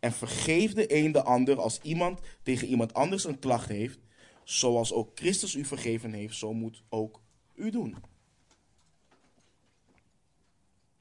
en 0.00 0.12
vergeef 0.12 0.72
de 0.72 0.94
een 0.94 1.12
de 1.12 1.22
ander 1.22 1.60
als 1.60 1.80
iemand 1.80 2.20
tegen 2.42 2.68
iemand 2.68 2.94
anders 2.94 3.24
een 3.24 3.38
klacht 3.38 3.68
heeft, 3.68 3.98
zoals 4.44 4.92
ook 4.92 5.10
Christus 5.14 5.54
u 5.54 5.64
vergeven 5.64 6.12
heeft, 6.12 6.36
zo 6.36 6.52
moet 6.52 6.82
ook 6.88 7.20
u 7.54 7.70
doen. 7.70 7.96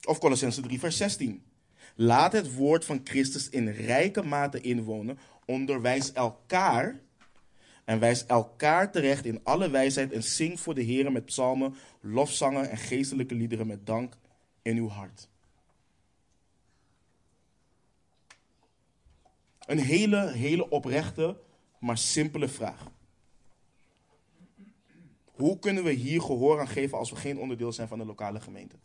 Of 0.07 0.19
Colossense 0.19 0.61
3, 0.61 0.79
vers 0.79 0.97
16. 0.97 1.43
Laat 1.95 2.31
het 2.31 2.55
woord 2.55 2.85
van 2.85 3.01
Christus 3.03 3.49
in 3.49 3.69
rijke 3.69 4.23
mate 4.23 4.61
inwonen. 4.61 5.19
Onderwijs 5.45 6.11
elkaar. 6.11 6.99
En 7.85 7.99
wijs 7.99 8.25
elkaar 8.25 8.91
terecht 8.91 9.25
in 9.25 9.39
alle 9.43 9.69
wijsheid. 9.69 10.11
En 10.11 10.23
zing 10.23 10.59
voor 10.59 10.73
de 10.73 10.81
Heer 10.81 11.11
met 11.11 11.25
psalmen, 11.25 11.75
lofzangen 11.99 12.69
en 12.69 12.77
geestelijke 12.77 13.35
liederen 13.35 13.67
met 13.67 13.85
dank 13.85 14.17
in 14.61 14.77
uw 14.77 14.87
hart. 14.87 15.29
Een 19.59 19.79
hele, 19.79 20.31
hele 20.31 20.69
oprechte, 20.69 21.37
maar 21.79 21.97
simpele 21.97 22.47
vraag. 22.47 22.91
Hoe 25.25 25.59
kunnen 25.59 25.83
we 25.83 25.91
hier 25.91 26.21
gehoor 26.21 26.59
aan 26.59 26.67
geven 26.67 26.97
als 26.97 27.09
we 27.09 27.15
geen 27.15 27.39
onderdeel 27.39 27.71
zijn 27.71 27.87
van 27.87 27.97
de 27.97 28.05
lokale 28.05 28.39
gemeente? 28.39 28.75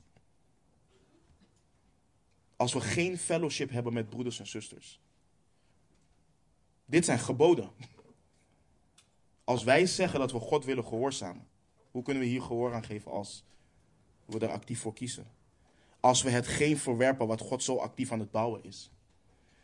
Als 2.56 2.72
we 2.72 2.80
geen 2.80 3.18
fellowship 3.18 3.70
hebben 3.70 3.92
met 3.92 4.10
broeders 4.10 4.38
en 4.38 4.46
zusters. 4.46 5.00
Dit 6.84 7.04
zijn 7.04 7.18
geboden. 7.18 7.70
Als 9.44 9.64
wij 9.64 9.86
zeggen 9.86 10.20
dat 10.20 10.32
we 10.32 10.38
God 10.38 10.64
willen 10.64 10.84
gehoorzamen, 10.84 11.46
hoe 11.90 12.02
kunnen 12.02 12.22
we 12.22 12.28
hier 12.28 12.42
gehoor 12.42 12.74
aan 12.74 12.84
geven 12.84 13.10
als 13.10 13.44
we 14.24 14.38
er 14.38 14.50
actief 14.50 14.80
voor 14.80 14.94
kiezen? 14.94 15.26
Als 16.00 16.22
we 16.22 16.30
het 16.30 16.46
geen 16.46 16.78
verwerpen 16.78 17.26
wat 17.26 17.40
God 17.40 17.62
zo 17.62 17.76
actief 17.76 18.12
aan 18.12 18.20
het 18.20 18.30
bouwen 18.30 18.64
is. 18.64 18.90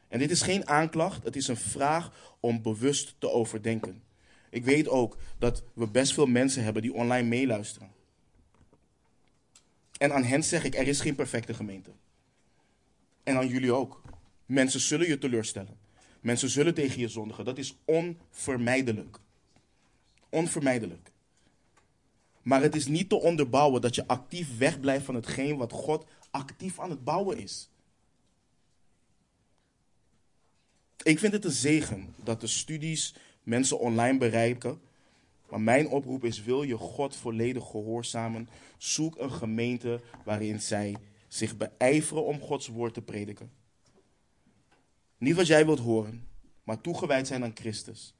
En 0.09 0.19
dit 0.19 0.31
is 0.31 0.43
geen 0.43 0.69
aanklacht, 0.69 1.25
het 1.25 1.37
is 1.37 1.49
een 1.49 1.57
vraag 1.57 2.37
om 2.41 2.63
bewust 2.63 3.15
te 3.19 3.31
overdenken. 3.31 4.03
Ik 4.51 4.65
weet 4.65 4.89
ook 4.89 5.17
dat 5.39 5.63
we 5.75 5.87
best 5.87 6.15
veel 6.15 6.27
mensen 6.27 6.65
hebben 6.65 6.83
die 6.83 6.95
online 6.95 7.29
meeluisteren. 7.29 7.93
En 9.99 10.13
aan 10.13 10.25
hen 10.25 10.45
zeg 10.45 10.65
ik, 10.65 10.75
er 10.75 10.87
is 10.89 11.01
geen 11.01 11.15
perfecte 11.15 11.55
gemeente. 11.55 11.91
En 13.23 13.37
aan 13.37 13.49
jullie 13.49 13.73
ook. 13.73 14.03
Mensen 14.47 14.81
zullen 14.81 15.09
je 15.09 15.19
teleurstellen. 15.19 15.79
Mensen 16.21 16.49
zullen 16.49 16.75
tegen 16.75 17.01
je 17.01 17.09
zondigen. 17.09 17.45
Dat 17.45 17.59
is 17.59 17.77
onvermijdelijk. 17.85 19.19
Onvermijdelijk. 20.29 21.11
Maar 22.43 22.63
het 22.63 22.75
is 22.75 22.87
niet 22.87 23.09
te 23.09 23.21
onderbouwen 23.21 23.81
dat 23.81 23.95
je 23.95 24.07
actief 24.07 24.59
wegblijft 24.59 25.05
van 25.05 25.15
hetgeen 25.15 25.57
wat 25.57 25.73
God 25.73 26.07
actief 26.31 26.81
aan 26.81 26.91
het 26.91 27.05
bouwen 27.05 27.39
is. 27.39 27.69
Ik 31.03 31.19
vind 31.19 31.33
het 31.33 31.45
een 31.45 31.51
zegen 31.51 32.15
dat 32.17 32.41
de 32.41 32.47
studies 32.47 33.15
mensen 33.43 33.79
online 33.79 34.19
bereiken. 34.19 34.81
Maar 35.49 35.61
mijn 35.61 35.89
oproep 35.89 36.25
is: 36.25 36.43
wil 36.43 36.63
je 36.63 36.77
God 36.77 37.17
volledig 37.17 37.65
gehoorzamen? 37.71 38.49
Zoek 38.79 39.19
een 39.19 39.33
gemeente 39.33 40.01
waarin 40.25 40.61
zij 40.61 40.97
zich 41.33 41.57
beijveren 41.57 42.25
om 42.25 42.41
Gods 42.41 42.67
woord 42.67 42.95
te 42.95 43.03
prediken. 43.03 43.53
Niet 45.19 45.37
wat 45.37 45.47
jij 45.47 45.67
wilt 45.67 45.79
horen, 45.79 46.29
maar 46.65 46.81
toegewijd 46.81 47.27
zijn 47.27 47.45
aan 47.45 47.55
Christus. 47.55 48.15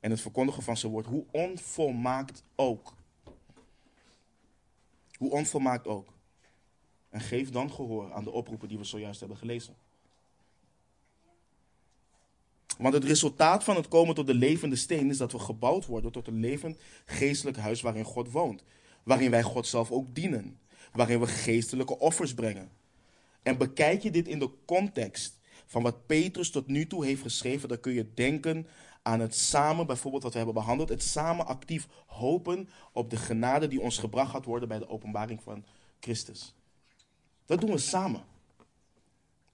En 0.00 0.10
het 0.10 0.20
verkondigen 0.20 0.62
van 0.62 0.76
zijn 0.76 0.92
woord, 0.92 1.06
hoe 1.06 1.24
onvolmaakt 1.30 2.44
ook. 2.54 2.94
Hoe 5.18 5.30
onvolmaakt 5.30 5.86
ook. 5.86 6.12
En 7.08 7.20
geef 7.20 7.50
dan 7.50 7.72
gehoor 7.72 8.12
aan 8.12 8.24
de 8.24 8.30
oproepen 8.30 8.68
die 8.68 8.78
we 8.78 8.84
zojuist 8.84 9.20
hebben 9.20 9.38
gelezen. 9.38 9.74
Want 12.78 12.94
het 12.94 13.04
resultaat 13.04 13.64
van 13.64 13.76
het 13.76 13.88
komen 13.88 14.14
tot 14.14 14.26
de 14.26 14.34
levende 14.34 14.76
steen 14.76 15.10
is 15.10 15.18
dat 15.18 15.32
we 15.32 15.38
gebouwd 15.38 15.86
worden 15.86 16.12
tot 16.12 16.26
een 16.26 16.40
levend 16.40 16.78
geestelijk 17.04 17.56
huis 17.56 17.80
waarin 17.80 18.04
God 18.04 18.30
woont. 18.30 18.64
Waarin 19.02 19.30
wij 19.30 19.42
God 19.42 19.66
zelf 19.66 19.90
ook 19.90 20.14
dienen. 20.14 20.60
Waarin 20.92 21.20
we 21.20 21.26
geestelijke 21.26 21.98
offers 21.98 22.34
brengen. 22.34 22.70
En 23.42 23.58
bekijk 23.58 24.02
je 24.02 24.10
dit 24.10 24.28
in 24.28 24.38
de 24.38 24.50
context 24.64 25.40
van 25.66 25.82
wat 25.82 26.06
Petrus 26.06 26.50
tot 26.50 26.66
nu 26.66 26.86
toe 26.86 27.04
heeft 27.04 27.22
geschreven, 27.22 27.68
dan 27.68 27.80
kun 27.80 27.92
je 27.92 28.14
denken 28.14 28.66
aan 29.02 29.20
het 29.20 29.34
samen, 29.34 29.86
bijvoorbeeld 29.86 30.22
wat 30.22 30.32
we 30.32 30.38
hebben 30.38 30.56
behandeld, 30.56 30.88
het 30.88 31.02
samen 31.02 31.46
actief 31.46 31.88
hopen 32.06 32.68
op 32.92 33.10
de 33.10 33.16
genade 33.16 33.68
die 33.68 33.80
ons 33.80 33.98
gebracht 33.98 34.30
gaat 34.30 34.44
worden 34.44 34.68
bij 34.68 34.78
de 34.78 34.88
openbaring 34.88 35.42
van 35.42 35.64
Christus. 36.00 36.54
Dat 37.46 37.60
doen 37.60 37.70
we 37.70 37.78
samen. 37.78 38.24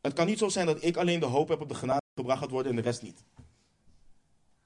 Het 0.01 0.13
kan 0.13 0.27
niet 0.27 0.39
zo 0.39 0.49
zijn 0.49 0.67
dat 0.67 0.85
ik 0.85 0.97
alleen 0.97 1.21
de 1.21 1.27
hoop 1.27 1.49
heb 1.49 1.61
op 1.61 1.69
de 1.69 1.75
genade 1.75 2.01
die 2.01 2.25
gebracht 2.25 2.41
gaat 2.41 2.51
worden 2.51 2.71
en 2.71 2.77
de 2.77 2.83
rest 2.83 3.03
niet. 3.03 3.25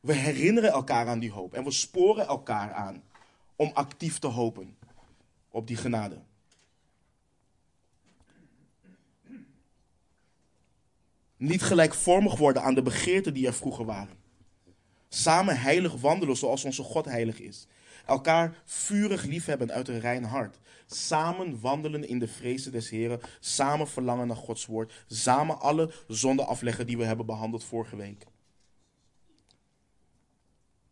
We 0.00 0.12
herinneren 0.12 0.70
elkaar 0.70 1.08
aan 1.08 1.18
die 1.18 1.30
hoop 1.30 1.54
en 1.54 1.64
we 1.64 1.70
sporen 1.70 2.26
elkaar 2.26 2.72
aan 2.72 3.02
om 3.56 3.70
actief 3.74 4.18
te 4.18 4.26
hopen 4.26 4.76
op 5.50 5.66
die 5.66 5.76
genade. 5.76 6.22
Niet 11.42 11.62
gelijkvormig 11.62 12.36
worden 12.36 12.62
aan 12.62 12.74
de 12.74 12.82
begeerten 12.82 13.34
die 13.34 13.46
er 13.46 13.54
vroeger 13.54 13.84
waren. 13.84 14.18
Samen 15.08 15.60
heilig 15.60 15.94
wandelen 15.94 16.36
zoals 16.36 16.64
onze 16.64 16.82
God 16.82 17.04
heilig 17.04 17.40
is. 17.40 17.66
Elkaar 18.06 18.62
vurig 18.64 19.24
liefhebben 19.24 19.70
uit 19.70 19.88
een 19.88 20.00
rein 20.00 20.24
hart. 20.24 20.58
Samen 20.86 21.60
wandelen 21.60 22.08
in 22.08 22.18
de 22.18 22.28
vrezen 22.28 22.72
des 22.72 22.90
Heren. 22.90 23.20
Samen 23.40 23.88
verlangen 23.88 24.26
naar 24.26 24.36
Gods 24.36 24.66
woord. 24.66 25.04
Samen 25.06 25.60
alle 25.60 25.92
zonden 26.08 26.46
afleggen 26.46 26.86
die 26.86 26.96
we 26.96 27.04
hebben 27.04 27.26
behandeld 27.26 27.64
vorige 27.64 27.96
week. 27.96 28.26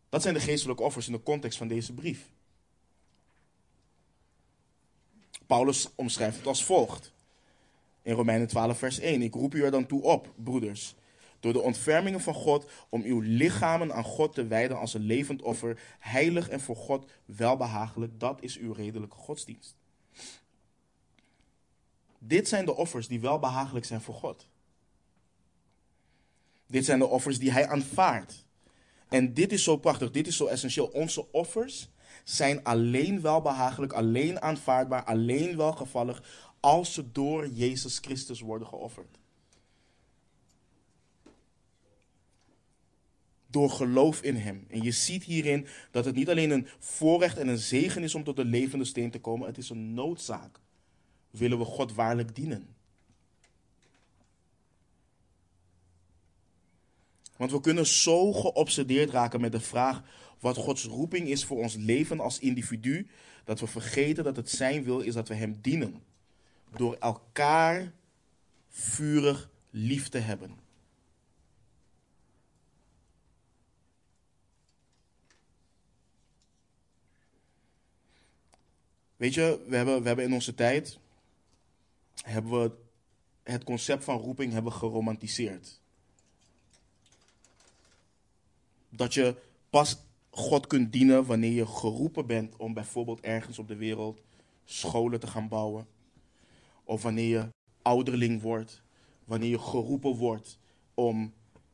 Dat 0.09 0.21
zijn 0.21 0.33
de 0.33 0.39
geestelijke 0.39 0.83
offers 0.83 1.07
in 1.07 1.13
de 1.13 1.23
context 1.23 1.57
van 1.57 1.67
deze 1.67 1.93
brief. 1.93 2.29
Paulus 5.45 5.89
omschrijft 5.95 6.37
het 6.37 6.47
als 6.47 6.63
volgt. 6.63 7.13
In 8.01 8.13
Romeinen 8.13 8.47
12, 8.47 8.77
vers 8.77 8.99
1. 8.99 9.21
Ik 9.21 9.33
roep 9.33 9.53
u 9.53 9.63
er 9.63 9.71
dan 9.71 9.85
toe 9.85 10.01
op, 10.01 10.33
broeders, 10.35 10.95
door 11.39 11.53
de 11.53 11.61
ontfermingen 11.61 12.21
van 12.21 12.33
God, 12.33 12.69
om 12.89 13.03
uw 13.03 13.19
lichamen 13.19 13.93
aan 13.93 14.03
God 14.03 14.33
te 14.33 14.47
wijden 14.47 14.77
als 14.77 14.93
een 14.93 15.01
levend 15.01 15.41
offer, 15.41 15.79
heilig 15.99 16.49
en 16.49 16.59
voor 16.59 16.75
God 16.75 17.11
welbehagelijk. 17.25 18.19
Dat 18.19 18.41
is 18.41 18.57
uw 18.57 18.71
redelijke 18.73 19.15
godsdienst. 19.15 19.75
Dit 22.17 22.47
zijn 22.47 22.65
de 22.65 22.75
offers 22.75 23.07
die 23.07 23.19
welbehagelijk 23.19 23.85
zijn 23.85 24.01
voor 24.01 24.15
God. 24.15 24.47
Dit 26.67 26.85
zijn 26.85 26.99
de 26.99 27.07
offers 27.07 27.39
die 27.39 27.51
Hij 27.51 27.67
aanvaardt. 27.67 28.45
En 29.09 29.33
dit 29.33 29.51
is 29.51 29.63
zo 29.63 29.77
prachtig, 29.77 30.11
dit 30.11 30.27
is 30.27 30.37
zo 30.37 30.45
essentieel. 30.45 30.87
Onze 30.87 31.31
offers 31.31 31.89
zijn 32.23 32.63
alleen 32.63 33.21
welbehagelijk, 33.21 33.93
alleen 33.93 34.41
aanvaardbaar, 34.41 35.03
alleen 35.03 35.57
welgevallig 35.57 36.23
als 36.61 36.93
ze 36.93 37.11
door 37.11 37.47
Jezus 37.47 37.97
Christus 37.97 38.39
worden 38.39 38.67
geofferd. 38.67 39.17
Door 43.47 43.69
geloof 43.69 44.21
in 44.21 44.35
Hem. 44.35 44.65
En 44.69 44.81
je 44.81 44.91
ziet 44.91 45.23
hierin 45.23 45.67
dat 45.91 46.05
het 46.05 46.15
niet 46.15 46.29
alleen 46.29 46.49
een 46.49 46.67
voorrecht 46.79 47.37
en 47.37 47.47
een 47.47 47.57
zegen 47.57 48.03
is 48.03 48.15
om 48.15 48.23
tot 48.23 48.35
de 48.35 48.45
levende 48.45 48.85
steen 48.85 49.11
te 49.11 49.19
komen, 49.19 49.47
het 49.47 49.57
is 49.57 49.69
een 49.69 49.93
noodzaak. 49.93 50.59
Willen 51.29 51.57
we 51.57 51.65
God 51.65 51.93
waarlijk 51.93 52.35
dienen? 52.35 52.75
Want 57.37 57.51
we 57.51 57.61
kunnen 57.61 57.85
zo 57.85 58.33
geobsedeerd 58.33 59.09
raken 59.09 59.41
met 59.41 59.51
de 59.51 59.59
vraag 59.59 60.03
wat 60.39 60.57
Gods 60.57 60.85
roeping 60.85 61.27
is 61.27 61.45
voor 61.45 61.57
ons 61.57 61.75
leven 61.75 62.19
als 62.19 62.39
individu, 62.39 63.07
dat 63.43 63.59
we 63.59 63.67
vergeten 63.67 64.23
dat 64.23 64.35
het 64.35 64.49
Zijn 64.49 64.83
wil 64.83 64.99
is 64.99 65.13
dat 65.13 65.27
we 65.27 65.33
Hem 65.33 65.57
dienen 65.61 66.01
door 66.71 66.95
elkaar 66.95 67.91
vurig 68.69 69.49
lief 69.69 70.09
te 70.09 70.17
hebben. 70.17 70.59
Weet 79.15 79.33
je, 79.33 79.63
we 79.67 79.75
hebben, 79.75 80.01
we 80.01 80.07
hebben 80.07 80.25
in 80.25 80.33
onze 80.33 80.55
tijd 80.55 80.99
hebben 82.23 82.61
we 82.61 82.71
het 83.43 83.63
concept 83.63 84.03
van 84.03 84.17
roeping 84.17 84.53
hebben 84.53 84.73
geromantiseerd. 84.73 85.79
Dat 88.89 89.13
je 89.13 89.35
pas 89.69 89.97
God 90.29 90.67
kunt 90.67 90.91
dienen 90.91 91.25
wanneer 91.25 91.51
je 91.51 91.65
geroepen 91.65 92.25
bent 92.25 92.55
om 92.55 92.73
bijvoorbeeld 92.73 93.21
ergens 93.21 93.59
op 93.59 93.67
de 93.67 93.75
wereld 93.75 94.21
scholen 94.65 95.19
te 95.19 95.27
gaan 95.27 95.47
bouwen 95.47 95.87
of 96.91 97.01
wanneer 97.01 97.27
je 97.27 97.47
ouderling 97.81 98.41
wordt, 98.41 98.81
wanneer 99.25 99.49
je 99.49 99.59
geroepen 99.59 100.15
wordt 100.15 100.59
om 100.93 101.33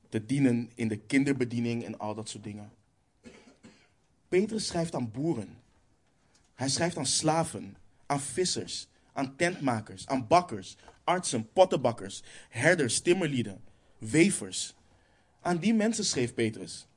te 0.10 0.26
dienen 0.26 0.72
in 0.76 0.88
de 0.88 0.98
kinderbediening 0.98 1.84
en 1.84 1.98
al 1.98 2.16
dat 2.16 2.30
soort 2.30 2.44
dingen. 2.44 2.72
Petrus 4.28 4.68
schrijft 4.68 4.96
aan 4.96 5.12
boeren. 5.12 5.58
Hij 6.56 6.70
schrijft 6.70 6.98
aan 6.98 7.06
slaven, 7.06 7.78
aan 8.06 8.20
vissers, 8.20 8.88
aan 9.14 9.36
tentmakers, 9.36 10.08
aan 10.08 10.28
bakkers, 10.28 10.76
artsen, 11.04 11.52
pottenbakkers, 11.54 12.24
herders, 12.50 13.00
timmerlieden, 13.00 13.62
wevers. 13.98 14.76
Aan 15.42 15.58
die 15.58 15.74
mensen 15.74 16.06
schreef 16.06 16.34
Petrus. 16.34 16.88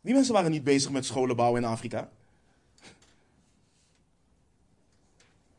Die 0.00 0.14
mensen 0.14 0.32
waren 0.32 0.50
niet 0.50 0.64
bezig 0.64 0.90
met 0.90 1.04
scholen 1.04 1.36
bouwen 1.36 1.62
in 1.62 1.68
Afrika. 1.68 2.10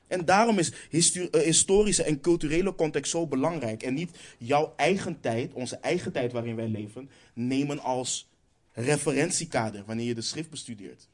En 0.09 0.25
daarom 0.25 0.59
is 0.59 0.71
eh, 0.89 1.41
historische 1.41 2.03
en 2.03 2.21
culturele 2.21 2.75
context 2.75 3.11
zo 3.11 3.27
belangrijk. 3.27 3.83
En 3.83 3.93
niet 3.93 4.17
jouw 4.37 4.73
eigen 4.75 5.19
tijd, 5.19 5.53
onze 5.53 5.75
eigen 5.75 6.11
tijd 6.11 6.31
waarin 6.31 6.55
wij 6.55 6.67
leven, 6.67 7.09
nemen 7.33 7.79
als 7.79 8.29
referentiekader 8.71 9.83
wanneer 9.85 10.05
je 10.05 10.15
de 10.15 10.21
schrift 10.21 10.49
bestudeert. 10.49 11.07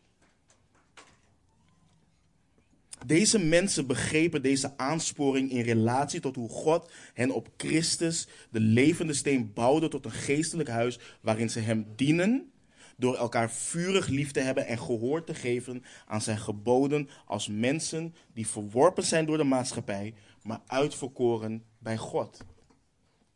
Deze 3.06 3.40
mensen 3.40 3.88
begrepen 3.88 4.42
deze 4.42 4.78
aansporing 4.78 5.52
in 5.52 5.62
relatie 5.62 6.20
tot 6.20 6.36
hoe 6.36 6.50
God 6.50 6.92
hen 7.14 7.32
op 7.32 7.50
Christus, 7.58 8.28
de 8.50 8.60
levende 8.60 9.14
steen, 9.14 9.52
bouwde 9.54 9.88
tot 9.88 10.06
een 10.06 10.12
geestelijk 10.12 10.70
huis 10.70 11.00
waarin 11.22 11.50
ze 11.50 11.60
hem 11.60 11.86
dienen 11.96 12.52
door 12.96 13.16
elkaar 13.16 13.52
vurig 13.52 14.08
lief 14.08 14.32
te 14.32 14.40
hebben 14.40 14.66
en 14.66 14.80
gehoor 14.80 15.24
te 15.24 15.34
geven 15.34 15.84
aan 16.06 16.22
zijn 16.22 16.38
geboden 16.38 17.10
als 17.26 17.48
mensen 17.48 18.16
die 18.34 18.48
verworpen 18.48 19.04
zijn 19.04 19.26
door 19.26 19.38
de 19.38 19.44
maatschappij, 19.44 20.14
maar 20.44 20.62
uitverkoren 20.68 21.64
bij 21.78 21.98
God. 21.98 22.44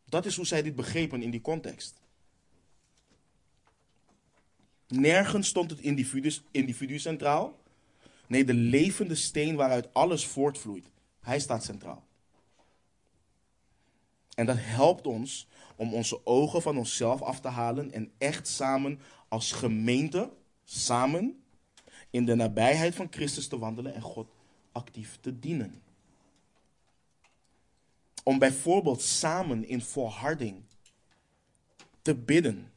Dat 0.04 0.26
is 0.26 0.36
hoe 0.36 0.46
zij 0.46 0.62
dit 0.62 0.76
begrepen 0.76 1.22
in 1.22 1.30
die 1.30 1.40
context. 1.40 2.00
Nergens 4.88 5.48
stond 5.48 5.70
het 5.70 5.80
individu, 5.80 6.32
individu 6.50 6.98
centraal. 6.98 7.58
Nee, 8.26 8.44
de 8.44 8.54
levende 8.54 9.14
steen 9.14 9.56
waaruit 9.56 9.94
alles 9.94 10.26
voortvloeit. 10.26 10.90
Hij 11.20 11.40
staat 11.40 11.64
centraal. 11.64 12.08
En 14.34 14.46
dat 14.46 14.56
helpt 14.58 15.06
ons 15.06 15.48
om 15.76 15.94
onze 15.94 16.26
ogen 16.26 16.62
van 16.62 16.78
onszelf 16.78 17.22
af 17.22 17.40
te 17.40 17.48
halen 17.48 17.92
en 17.92 18.12
echt 18.18 18.48
samen 18.48 19.00
als 19.30 19.52
gemeente, 19.52 20.30
samen, 20.64 21.42
in 22.10 22.24
de 22.24 22.34
nabijheid 22.34 22.94
van 22.94 23.06
Christus 23.10 23.48
te 23.48 23.58
wandelen 23.58 23.94
en 23.94 24.02
God 24.02 24.28
actief 24.72 25.18
te 25.20 25.38
dienen. 25.38 25.82
Om 28.22 28.38
bijvoorbeeld 28.38 29.02
samen 29.02 29.68
in 29.68 29.82
volharding 29.82 30.62
te 32.02 32.14
bidden 32.14 32.72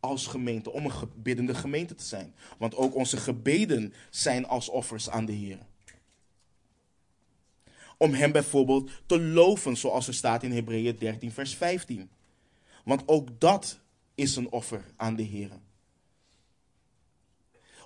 als 0.00 0.26
gemeente, 0.26 0.70
om 0.70 0.84
een 0.84 1.12
biddende 1.14 1.54
gemeente 1.54 1.94
te 1.94 2.04
zijn. 2.04 2.34
Want 2.58 2.74
ook 2.74 2.94
onze 2.94 3.16
gebeden 3.16 3.94
zijn 4.10 4.46
als 4.46 4.68
offers 4.68 5.10
aan 5.10 5.24
de 5.24 5.32
Heer. 5.32 5.58
Om 7.96 8.14
Hem 8.14 8.32
bijvoorbeeld 8.32 8.90
te 9.06 9.20
loven, 9.20 9.76
zoals 9.76 10.06
er 10.06 10.14
staat 10.14 10.42
in 10.42 10.52
Hebreeën 10.52 10.96
13, 10.96 11.32
vers 11.32 11.54
15. 11.54 12.10
Want 12.84 13.02
ook 13.06 13.40
dat 13.40 13.80
is 14.18 14.36
een 14.36 14.50
offer 14.50 14.84
aan 14.96 15.16
de 15.16 15.22
Heer. 15.22 15.50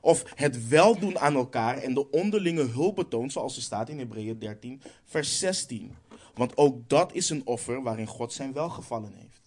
Of 0.01 0.33
het 0.35 0.69
weldoen 0.69 1.19
aan 1.19 1.35
elkaar 1.35 1.79
en 1.79 1.95
de 1.95 2.11
onderlinge 2.11 2.63
hulp 2.63 2.97
betoont, 2.97 3.33
zoals 3.33 3.57
er 3.57 3.63
staat 3.63 3.89
in 3.89 3.99
Hebreeën 3.99 4.39
13, 4.39 4.83
vers 5.05 5.39
16. 5.39 5.97
Want 6.35 6.57
ook 6.57 6.89
dat 6.89 7.13
is 7.13 7.31
een 7.31 7.47
offer 7.47 7.83
waarin 7.83 8.07
God 8.07 8.33
zijn 8.33 8.53
welgevallen 8.53 9.13
heeft. 9.15 9.41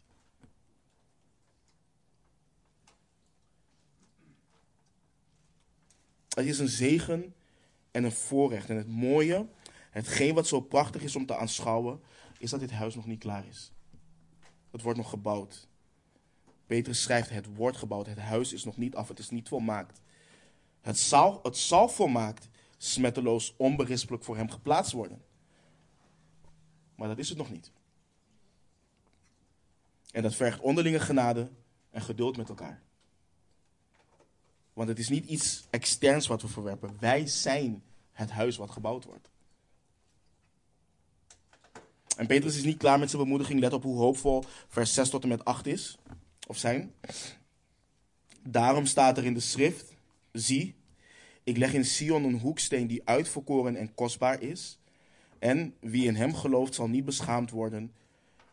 Het 6.30 6.46
is 6.46 6.60
een 6.60 6.68
zegen 6.68 7.34
en 7.92 8.04
een 8.04 8.12
voorrecht. 8.12 8.70
En 8.70 8.78
het 8.78 8.88
mooie, 8.88 9.48
hetgeen 9.90 10.34
wat 10.34 10.48
zo 10.48 10.60
prachtig 10.60 11.02
is 11.02 11.16
om 11.16 11.26
te 11.26 11.38
aanschouwen, 11.38 12.02
is 12.38 12.50
dat 12.50 12.60
dit 12.60 12.72
huis 12.72 12.96
nog 12.96 13.06
niet 13.06 13.20
klaar 13.20 13.48
is. 13.48 13.72
Het 14.72 14.82
wordt 14.82 14.98
nog 14.98 15.10
gebouwd. 15.10 15.68
Petrus 16.66 17.01
schrijft, 17.01 17.30
het 17.30 17.55
wordt 17.55 17.78
gebouwd, 17.78 18.05
het 18.05 18.20
huis 18.20 18.53
is 18.53 18.63
nog 18.63 18.78
niet 18.78 18.95
af, 18.95 19.07
het 19.07 19.20
is 19.20 19.30
niet 19.30 19.47
volmaakt. 19.47 20.01
Het 20.82 20.99
zal, 20.99 21.39
het 21.43 21.57
zal 21.57 21.89
volmaakt, 21.89 22.47
smetteloos, 22.78 23.53
onberispelijk 23.57 24.24
voor 24.24 24.38
hem 24.38 24.49
geplaatst 24.49 24.91
worden. 24.91 25.22
Maar 26.95 27.07
dat 27.07 27.18
is 27.18 27.30
het 27.30 27.38
nog 27.38 27.51
niet. 27.51 27.72
En 30.11 30.22
dat 30.22 30.36
vergt 30.36 30.59
onderlinge 30.59 30.99
genade 30.99 31.49
en 31.89 32.01
geduld 32.01 32.38
met 32.38 32.49
elkaar. 32.49 32.82
Want 34.74 34.89
het 34.89 34.99
is 34.99 35.09
niet 35.09 35.26
iets 35.26 35.68
externs 35.70 36.28
wat 36.28 36.41
we 36.41 36.47
verwerpen. 36.47 36.97
Wij 36.99 37.28
zijn 37.28 37.84
het 38.11 38.32
huis 38.32 38.57
wat 38.57 38.70
gebouwd 38.70 39.05
wordt. 39.05 39.30
En 42.18 42.28
Petrus 42.28 42.55
is 42.55 42.63
niet 42.63 42.78
klaar 42.78 42.99
met 42.99 43.09
zijn 43.09 43.22
bemoediging. 43.22 43.59
Let 43.59 43.74
op 43.74 43.84
hoe 43.84 43.97
hoopvol 43.97 44.43
vers 44.68 44.93
6 44.93 45.09
tot 45.09 45.24
en 45.24 45.30
met 45.30 45.45
8 45.45 45.68
is. 45.68 45.97
Of 46.48 46.58
zijn. 46.58 46.93
Daarom 48.41 48.86
staat 48.86 49.18
er 49.18 49.26
in 49.26 49.34
de 49.34 49.39
schrift: 49.39 49.93
Zie, 50.32 50.76
ik 51.43 51.58
leg 51.58 51.74
in 51.74 51.86
Sion 51.86 52.24
een 52.24 52.39
hoeksteen 52.39 52.88
die 52.88 53.02
uitverkoren 53.06 53.76
en 53.76 53.93
kostbaar 53.93 54.41
is. 54.41 54.80
En 55.39 55.76
wie 55.80 56.06
in 56.06 56.16
hem 56.16 56.36
gelooft 56.36 56.76
zal 56.76 56.88
niet 56.88 57.06
beschaamd 57.06 57.52
worden. 57.52 57.93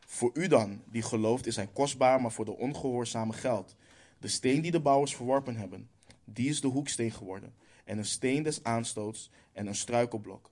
Voor 0.06 0.30
u 0.34 0.46
dan, 0.46 0.82
die 0.90 1.02
gelooft, 1.02 1.46
is 1.46 1.56
hij 1.56 1.68
kostbaar, 1.72 2.20
maar 2.20 2.32
voor 2.32 2.44
de 2.44 2.56
ongehoorzame 2.56 3.32
geld. 3.32 3.76
De 4.18 4.28
steen 4.28 4.60
die 4.60 4.70
de 4.70 4.80
bouwers 4.80 5.16
verworpen 5.16 5.56
hebben, 5.56 5.88
die 6.24 6.48
is 6.48 6.60
de 6.60 6.68
hoeksteen 6.68 7.12
geworden. 7.12 7.54
En 7.84 7.98
een 7.98 8.04
steen 8.04 8.42
des 8.42 8.62
aanstoots 8.62 9.30
en 9.52 9.66
een 9.66 9.74
struikelblok. 9.74 10.50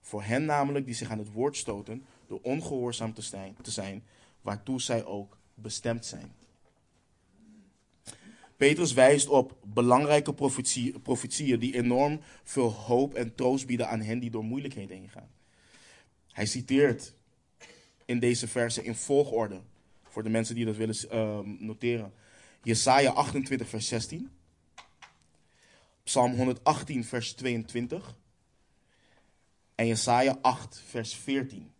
Voor 0.00 0.22
hen 0.22 0.44
namelijk 0.44 0.86
die 0.86 0.94
zich 0.94 1.10
aan 1.10 1.18
het 1.18 1.32
woord 1.32 1.56
stoten, 1.56 2.04
door 2.26 2.40
ongehoorzaam 2.42 3.14
te 3.14 3.22
zijn, 3.22 3.56
te 3.62 3.70
zijn 3.70 4.04
waartoe 4.40 4.80
zij 4.80 5.04
ook 5.04 5.38
bestemd 5.54 6.06
zijn. 6.06 6.32
Petrus 8.62 8.92
wijst 8.92 9.28
op 9.28 9.58
belangrijke 9.64 10.34
profetieën 11.02 11.58
die 11.58 11.74
enorm 11.74 12.20
veel 12.44 12.70
hoop 12.70 13.14
en 13.14 13.34
troost 13.34 13.66
bieden 13.66 13.88
aan 13.88 14.00
hen 14.00 14.18
die 14.18 14.30
door 14.30 14.44
moeilijkheden 14.44 14.96
heen 14.96 15.08
gaan. 15.08 15.30
Hij 16.32 16.46
citeert 16.46 17.14
in 18.04 18.18
deze 18.18 18.48
versen 18.48 18.84
in 18.84 18.94
volgorde, 18.94 19.60
voor 20.02 20.22
de 20.22 20.28
mensen 20.28 20.54
die 20.54 20.64
dat 20.64 20.76
willen 20.76 20.96
uh, 21.12 21.38
noteren. 21.58 22.12
Jesaja 22.62 23.10
28, 23.10 23.68
vers 23.68 23.88
16. 23.88 24.30
Psalm 26.04 26.34
118, 26.34 27.04
vers 27.04 27.32
22. 27.32 28.16
En 29.74 29.86
Jesaja 29.86 30.38
8, 30.42 30.82
vers 30.86 31.14
14. 31.14 31.72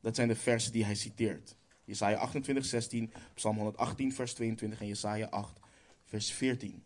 Dat 0.00 0.14
zijn 0.16 0.28
de 0.28 0.36
versen 0.36 0.72
die 0.72 0.84
hij 0.84 0.94
citeert. 0.94 1.55
Jesaja 1.86 2.16
28, 2.16 2.64
16, 2.64 3.12
Psalm 3.34 3.56
118, 3.56 4.12
vers 4.12 4.34
22 4.34 4.80
en 4.80 4.86
Jesaja 4.86 5.26
8, 5.26 5.58
vers 6.04 6.32
14. 6.32 6.82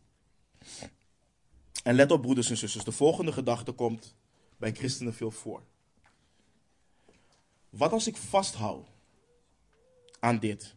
En 1.82 1.94
let 1.94 2.10
op, 2.10 2.22
broeders 2.22 2.50
en 2.50 2.56
zusters, 2.56 2.84
de 2.84 2.92
volgende 2.92 3.32
gedachte 3.32 3.72
komt 3.72 4.14
bij 4.56 4.72
christenen 4.72 5.14
veel 5.14 5.30
voor. 5.30 5.62
Wat 7.70 7.92
als 7.92 8.06
ik 8.06 8.16
vasthoud 8.16 8.88
aan 10.18 10.38
dit? 10.38 10.74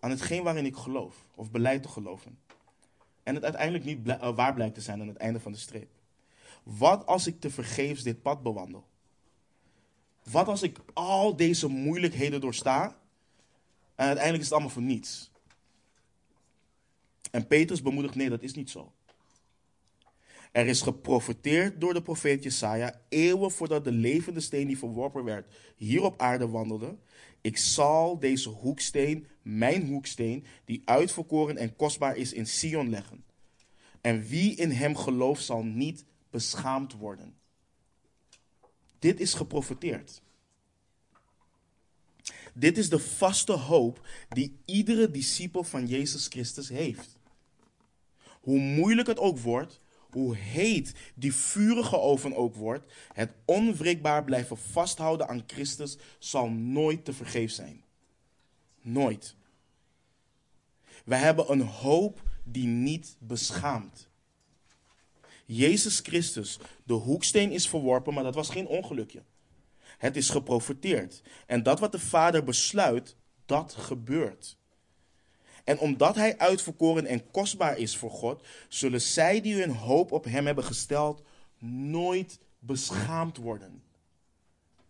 Aan 0.00 0.10
hetgeen 0.10 0.42
waarin 0.42 0.66
ik 0.66 0.76
geloof, 0.76 1.24
of 1.34 1.50
beleid 1.50 1.82
te 1.82 1.88
geloven. 1.88 2.38
En 3.22 3.34
het 3.34 3.44
uiteindelijk 3.44 3.84
niet 3.84 4.08
eh, 4.08 4.34
waar 4.34 4.54
blijkt 4.54 4.74
te 4.74 4.80
zijn 4.80 5.00
aan 5.00 5.08
het 5.08 5.16
einde 5.16 5.40
van 5.40 5.52
de 5.52 5.58
streep. 5.58 5.90
Wat 6.62 7.06
als 7.06 7.26
ik 7.26 7.40
te 7.40 7.50
vergeefs 7.50 8.02
dit 8.02 8.22
pad 8.22 8.42
bewandel? 8.42 8.86
Wat 10.30 10.48
als 10.48 10.62
ik 10.62 10.78
al 10.92 11.36
deze 11.36 11.68
moeilijkheden 11.68 12.40
doorsta 12.40 12.84
en 13.94 14.06
uiteindelijk 14.06 14.38
is 14.38 14.44
het 14.44 14.52
allemaal 14.52 14.70
voor 14.70 14.82
niets? 14.82 15.30
En 17.30 17.46
Petrus 17.46 17.82
bemoedigt, 17.82 18.14
nee, 18.14 18.28
dat 18.28 18.42
is 18.42 18.54
niet 18.54 18.70
zo. 18.70 18.92
Er 20.52 20.66
is 20.66 20.80
geprofeteerd 20.80 21.80
door 21.80 21.94
de 21.94 22.02
profeet 22.02 22.42
Jesaja 22.42 23.00
eeuwen 23.08 23.50
voordat 23.50 23.84
de 23.84 23.92
levende 23.92 24.40
steen 24.40 24.66
die 24.66 24.78
verworpen 24.78 25.24
werd 25.24 25.54
hier 25.76 26.02
op 26.02 26.20
aarde 26.20 26.48
wandelde. 26.48 26.96
Ik 27.40 27.56
zal 27.56 28.18
deze 28.18 28.48
hoeksteen, 28.48 29.26
mijn 29.42 29.86
hoeksteen, 29.86 30.44
die 30.64 30.82
uitverkoren 30.84 31.56
en 31.56 31.76
kostbaar 31.76 32.16
is, 32.16 32.32
in 32.32 32.46
Sion 32.46 32.90
leggen. 32.90 33.24
En 34.00 34.22
wie 34.26 34.54
in 34.54 34.70
hem 34.70 34.96
gelooft 34.96 35.44
zal 35.44 35.62
niet 35.62 36.04
beschaamd 36.30 36.92
worden. 36.92 37.34
Dit 39.02 39.20
is 39.20 39.34
geprofeteerd. 39.34 40.22
Dit 42.54 42.78
is 42.78 42.88
de 42.88 42.98
vaste 42.98 43.52
hoop 43.52 44.06
die 44.28 44.56
iedere 44.64 45.10
discipel 45.10 45.64
van 45.64 45.86
Jezus 45.86 46.26
Christus 46.26 46.68
heeft. 46.68 47.18
Hoe 48.40 48.58
moeilijk 48.58 49.08
het 49.08 49.18
ook 49.18 49.38
wordt, 49.38 49.80
hoe 50.10 50.36
heet 50.36 50.94
die 51.14 51.34
vurige 51.34 51.98
oven 51.98 52.36
ook 52.36 52.54
wordt, 52.54 52.92
het 53.12 53.32
onwrikbaar 53.44 54.24
blijven 54.24 54.58
vasthouden 54.58 55.28
aan 55.28 55.44
Christus 55.46 55.96
zal 56.18 56.48
nooit 56.50 57.04
te 57.04 57.12
vergeef 57.12 57.52
zijn. 57.52 57.84
Nooit. 58.80 59.34
We 61.04 61.14
hebben 61.14 61.50
een 61.52 61.62
hoop 61.62 62.22
die 62.44 62.66
niet 62.66 63.16
beschaamt. 63.18 64.10
Jezus 65.54 66.00
Christus, 66.00 66.58
de 66.84 66.92
hoeksteen 66.92 67.50
is 67.50 67.68
verworpen, 67.68 68.14
maar 68.14 68.22
dat 68.22 68.34
was 68.34 68.48
geen 68.48 68.66
ongelukje. 68.66 69.22
Het 69.98 70.16
is 70.16 70.30
geprofeteerd. 70.30 71.22
En 71.46 71.62
dat 71.62 71.80
wat 71.80 71.92
de 71.92 71.98
Vader 71.98 72.44
besluit, 72.44 73.16
dat 73.46 73.74
gebeurt. 73.74 74.56
En 75.64 75.78
omdat 75.78 76.14
hij 76.14 76.38
uitverkoren 76.38 77.06
en 77.06 77.30
kostbaar 77.30 77.78
is 77.78 77.96
voor 77.96 78.10
God, 78.10 78.46
zullen 78.68 79.00
zij 79.00 79.40
die 79.40 79.54
hun 79.54 79.70
hoop 79.70 80.12
op 80.12 80.24
hem 80.24 80.46
hebben 80.46 80.64
gesteld, 80.64 81.22
nooit 81.58 82.38
beschaamd 82.58 83.36
worden. 83.36 83.82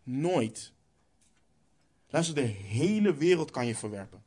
Nooit. 0.02 0.72
Luister, 2.08 2.34
de 2.34 2.40
hele 2.40 3.14
wereld 3.14 3.50
kan 3.50 3.66
je 3.66 3.74
verwerpen. 3.74 4.22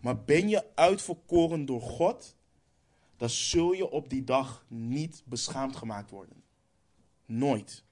Maar 0.00 0.24
ben 0.24 0.48
je 0.48 0.64
uitverkoren 0.74 1.64
door 1.64 1.80
God, 1.80 2.36
dan 3.18 3.30
zul 3.30 3.72
je 3.72 3.90
op 3.90 4.10
die 4.10 4.24
dag 4.24 4.64
niet 4.68 5.22
beschaamd 5.24 5.76
gemaakt 5.76 6.10
worden. 6.10 6.42
Nooit. 7.26 7.82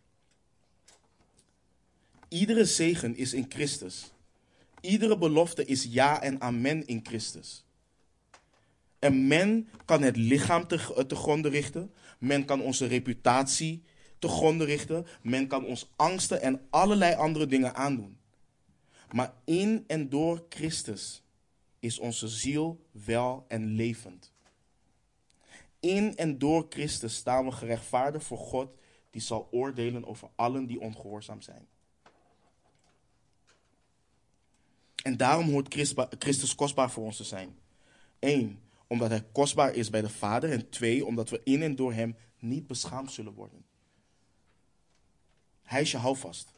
Iedere 2.29 2.65
zegen 2.65 3.17
is 3.17 3.33
in 3.33 3.47
Christus. 3.49 4.13
Iedere 4.81 5.19
belofte 5.19 5.65
is 5.65 5.85
ja 5.85 6.23
en 6.23 6.41
amen 6.41 6.87
in 6.87 7.01
Christus. 7.03 7.65
En 8.99 9.27
men 9.27 9.69
kan 9.85 10.03
het 10.03 10.17
lichaam 10.17 10.67
te, 10.67 11.05
te 11.07 11.15
gronden 11.15 11.51
richten. 11.51 11.93
Men 12.19 12.45
kan 12.45 12.61
onze 12.61 12.87
reputatie 12.87 13.83
te 14.19 14.29
gronden 14.29 14.67
richten. 14.67 15.07
Men 15.23 15.47
kan 15.47 15.65
ons 15.65 15.93
angsten 15.97 16.43
en 16.43 16.67
allerlei 16.71 17.15
andere 17.15 17.47
dingen 17.47 17.75
aandoen. 17.75 18.19
Maar 19.13 19.35
in 19.45 19.85
en 19.87 20.09
door 20.09 20.47
Christus 20.49 21.23
is 21.79 21.99
onze 21.99 22.29
ziel 22.29 22.87
wel 22.91 23.45
en 23.49 23.67
levend. 23.67 24.35
In 25.87 26.17
en 26.17 26.39
door 26.39 26.67
Christus 26.69 27.15
staan 27.15 27.45
we 27.45 27.53
gerechtvaardigd 27.53 28.25
voor 28.25 28.39
God, 28.39 28.71
die 29.11 29.21
zal 29.21 29.49
oordelen 29.51 30.07
over 30.07 30.29
allen 30.35 30.67
die 30.67 30.81
ongehoorzaam 30.81 31.41
zijn. 31.41 31.67
En 35.03 35.17
daarom 35.17 35.51
hoort 35.51 35.75
Christus 36.19 36.55
kostbaar 36.55 36.91
voor 36.91 37.05
ons 37.05 37.17
te 37.17 37.25
zijn. 37.25 37.59
Eén, 38.19 38.61
omdat 38.87 39.11
hij 39.11 39.25
kostbaar 39.33 39.75
is 39.75 39.91
bij 39.91 40.01
de 40.01 40.09
Vader. 40.09 40.51
En 40.51 40.71
twee, 40.71 41.05
omdat 41.05 41.31
we 41.31 41.41
in 41.45 41.63
en 41.63 41.77
door 41.77 41.93
hem 41.93 42.17
niet 42.39 42.67
beschaamd 42.67 43.13
zullen 43.13 43.33
worden. 43.33 43.65
Hij 45.63 45.81
is 45.81 45.91
je 45.91 45.99
houvast. 45.99 46.53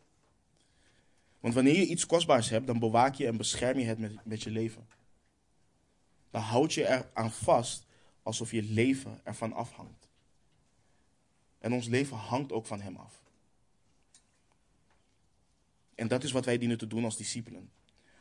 Want 1.41 1.55
wanneer 1.55 1.77
je 1.77 1.87
iets 1.87 2.07
kostbaars 2.07 2.49
hebt, 2.49 2.67
dan 2.67 2.79
bewaak 2.79 3.15
je 3.15 3.27
en 3.27 3.37
bescherm 3.37 3.79
je 3.79 3.85
het 3.85 3.99
met, 3.99 4.25
met 4.25 4.43
je 4.43 4.51
leven. 4.51 4.89
Dan 6.31 6.43
houd 6.43 6.73
je 6.73 6.85
er 6.85 7.11
aan 7.15 7.31
vast 7.33 7.87
alsof 8.29 8.51
je 8.51 8.63
leven 8.63 9.21
ervan 9.25 9.53
afhangt. 9.53 10.09
En 11.59 11.73
ons 11.73 11.87
leven 11.87 12.17
hangt 12.17 12.53
ook 12.53 12.67
van 12.67 12.81
hem 12.81 12.97
af. 12.97 13.23
En 15.95 16.09
dat 16.09 16.25
is 16.25 16.33
wat 16.33 16.45
wij 16.45 16.59
dienen 16.59 16.79
te 16.79 16.87
doen 16.87 17.05
als 17.05 17.17
discipelen. 17.17 17.71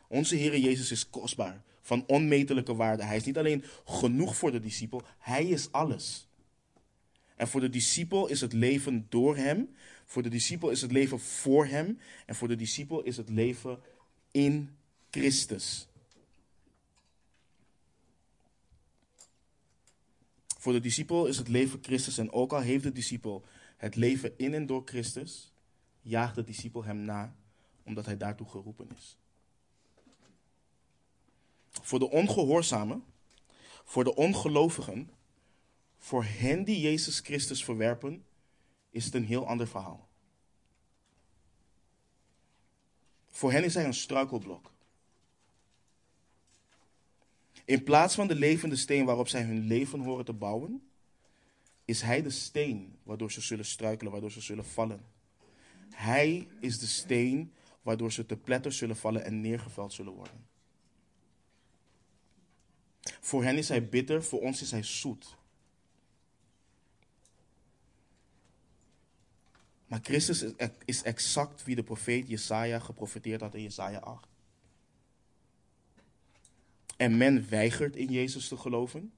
Onze 0.08 0.36
Heer 0.36 0.58
Jezus 0.58 0.92
is 0.92 1.10
kostbaar, 1.10 1.64
van 1.82 2.04
onmetelijke 2.08 2.76
waarde. 2.76 3.04
Hij 3.04 3.16
is 3.16 3.24
niet 3.24 3.38
alleen 3.38 3.64
genoeg 3.86 4.38
voor 4.38 4.52
de 4.52 4.60
discipel, 4.60 5.02
hij 5.18 5.46
is 5.46 5.72
alles. 5.72 6.28
En 7.36 7.48
voor 7.48 7.62
de 7.62 7.70
discipel 7.70 8.28
is 8.28 8.42
het 8.42 8.54
leven 8.54 9.06
door 9.10 9.38
hem, 9.38 9.76
voor 10.06 10.24
de 10.24 10.30
discipel 10.30 10.70
is 10.70 10.82
het 10.82 10.92
leven 10.92 11.20
voor 11.20 11.66
hem 11.66 12.00
en 12.26 12.36
voor 12.36 12.48
de 12.48 12.56
discipel 12.56 13.04
is 13.04 13.18
het 13.18 13.30
leven 13.30 13.80
in 14.32 14.78
Christus. 15.10 15.88
Voor 20.68 20.76
de 20.76 20.82
discipel 20.82 21.26
is 21.26 21.38
het 21.38 21.48
leven 21.48 21.80
Christus 21.84 22.18
en 22.18 22.32
ook 22.32 22.54
al 22.54 22.60
heeft 22.60 22.84
de 22.84 22.92
discipel 22.92 23.46
het 23.78 23.96
leven 23.96 24.38
in 24.38 24.54
en 24.54 24.66
door 24.66 24.82
Christus, 24.86 25.52
jaagt 26.02 26.36
de 26.36 26.44
discipel 26.44 26.84
hem 26.84 26.98
na 26.98 27.36
omdat 27.84 28.06
hij 28.06 28.18
daartoe 28.18 28.48
geroepen 28.48 28.90
is. 28.96 29.18
Voor 31.70 32.00
de 32.00 32.10
ongehoorzamen, 32.10 33.04
voor 33.84 34.04
de 34.04 34.16
ongelovigen, 34.16 35.10
voor 35.98 36.24
hen 36.24 36.64
die 36.64 36.80
Jezus 36.80 37.20
Christus 37.20 37.64
verwerpen, 37.64 38.26
is 38.90 39.06
het 39.06 39.14
een 39.14 39.26
heel 39.26 39.48
ander 39.48 39.68
verhaal. 39.68 40.08
Voor 43.28 43.52
hen 43.52 43.64
is 43.64 43.74
hij 43.74 43.86
een 43.86 43.94
struikelblok. 43.94 44.72
In 47.68 47.84
plaats 47.84 48.16
van 48.16 48.28
de 48.28 48.36
levende 48.36 48.76
steen 48.76 49.06
waarop 49.06 49.28
zij 49.28 49.44
hun 49.44 49.60
leven 49.60 50.00
horen 50.00 50.26
te 50.26 50.34
bouwen, 50.34 50.90
is 51.86 52.02
hij 52.02 52.22
de 52.22 52.30
steen 52.30 53.00
waardoor 53.04 53.32
ze 53.32 53.42
zullen 53.42 53.66
struikelen, 53.66 54.12
waardoor 54.12 54.32
ze 54.32 54.42
zullen 54.42 54.66
vallen. 54.66 55.06
Hij 55.90 56.48
is 56.60 56.80
de 56.80 56.88
steen 56.88 57.54
waardoor 57.82 58.12
ze 58.12 58.26
te 58.26 58.38
pletter 58.38 58.72
zullen 58.72 58.96
vallen 58.96 59.26
en 59.26 59.42
neergeveld 59.42 59.94
zullen 59.94 60.14
worden. 60.14 60.48
Voor 63.20 63.44
hen 63.44 63.58
is 63.58 63.70
hij 63.70 63.90
bitter, 63.90 64.24
voor 64.24 64.42
ons 64.42 64.62
is 64.62 64.72
hij 64.72 64.84
zoet. 64.84 65.38
Maar 69.88 70.00
Christus 70.04 70.46
is 70.86 71.04
exact 71.04 71.64
wie 71.64 71.76
de 71.76 71.84
profeet 71.84 72.28
Jesaja 72.28 72.80
geprofeteerd 72.80 73.42
had 73.42 73.56
in 73.56 73.62
Jesaja 73.62 74.00
8. 74.00 74.37
En 76.98 77.18
men 77.18 77.50
weigert 77.50 77.96
in 77.96 78.12
Jezus 78.12 78.48
te 78.48 78.58
geloven. 78.58 79.12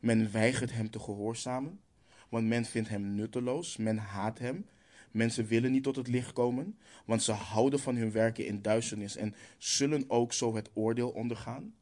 Men 0.00 0.32
weigert 0.32 0.72
hem 0.72 0.90
te 0.90 0.98
gehoorzamen, 0.98 1.80
want 2.28 2.46
men 2.46 2.64
vindt 2.64 2.88
hem 2.88 3.14
nutteloos, 3.14 3.76
men 3.76 3.96
haat 3.96 4.38
hem. 4.38 4.66
Mensen 5.10 5.46
willen 5.46 5.72
niet 5.72 5.82
tot 5.82 5.96
het 5.96 6.08
licht 6.08 6.32
komen, 6.32 6.78
want 7.04 7.22
ze 7.22 7.32
houden 7.32 7.80
van 7.80 7.96
hun 7.96 8.12
werken 8.12 8.46
in 8.46 8.62
duisternis 8.62 9.16
en 9.16 9.34
zullen 9.58 10.04
ook 10.10 10.32
zo 10.32 10.54
het 10.54 10.70
oordeel 10.72 11.10
ondergaan. 11.10 11.74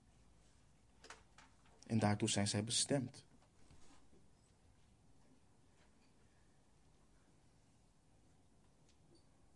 En 1.86 1.98
daartoe 1.98 2.28
zijn 2.28 2.48
zij 2.48 2.64
bestemd. 2.64 3.24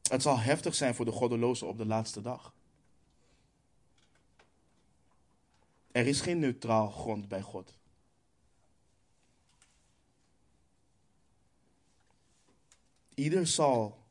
Het 0.02 0.22
zal 0.22 0.38
heftig 0.38 0.74
zijn 0.74 0.94
voor 0.94 1.04
de 1.04 1.12
goddelozen 1.12 1.68
op 1.68 1.78
de 1.78 1.86
laatste 1.86 2.20
dag. 2.20 2.54
Er 5.96 6.06
is 6.06 6.20
geen 6.20 6.38
neutraal 6.38 6.90
grond 6.90 7.28
bij 7.28 7.42
God. 7.42 7.78
Ieder 13.14 13.46
zal 13.46 14.04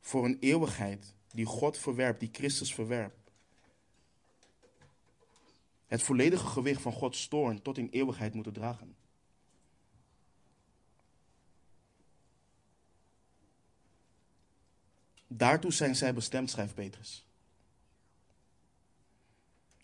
voor 0.00 0.24
een 0.24 0.38
eeuwigheid 0.40 1.14
die 1.30 1.44
God 1.44 1.78
verwerpt, 1.78 2.20
die 2.20 2.28
Christus 2.32 2.74
verwerpt, 2.74 3.30
het 5.86 6.02
volledige 6.02 6.46
gewicht 6.46 6.82
van 6.82 6.92
Gods 6.92 7.28
toorn 7.28 7.62
tot 7.62 7.78
in 7.78 7.88
eeuwigheid 7.90 8.34
moeten 8.34 8.52
dragen. 8.52 8.96
Daartoe 15.26 15.72
zijn 15.72 15.96
zij 15.96 16.14
bestemd, 16.14 16.50
schrijft 16.50 16.74
Petrus. 16.74 17.26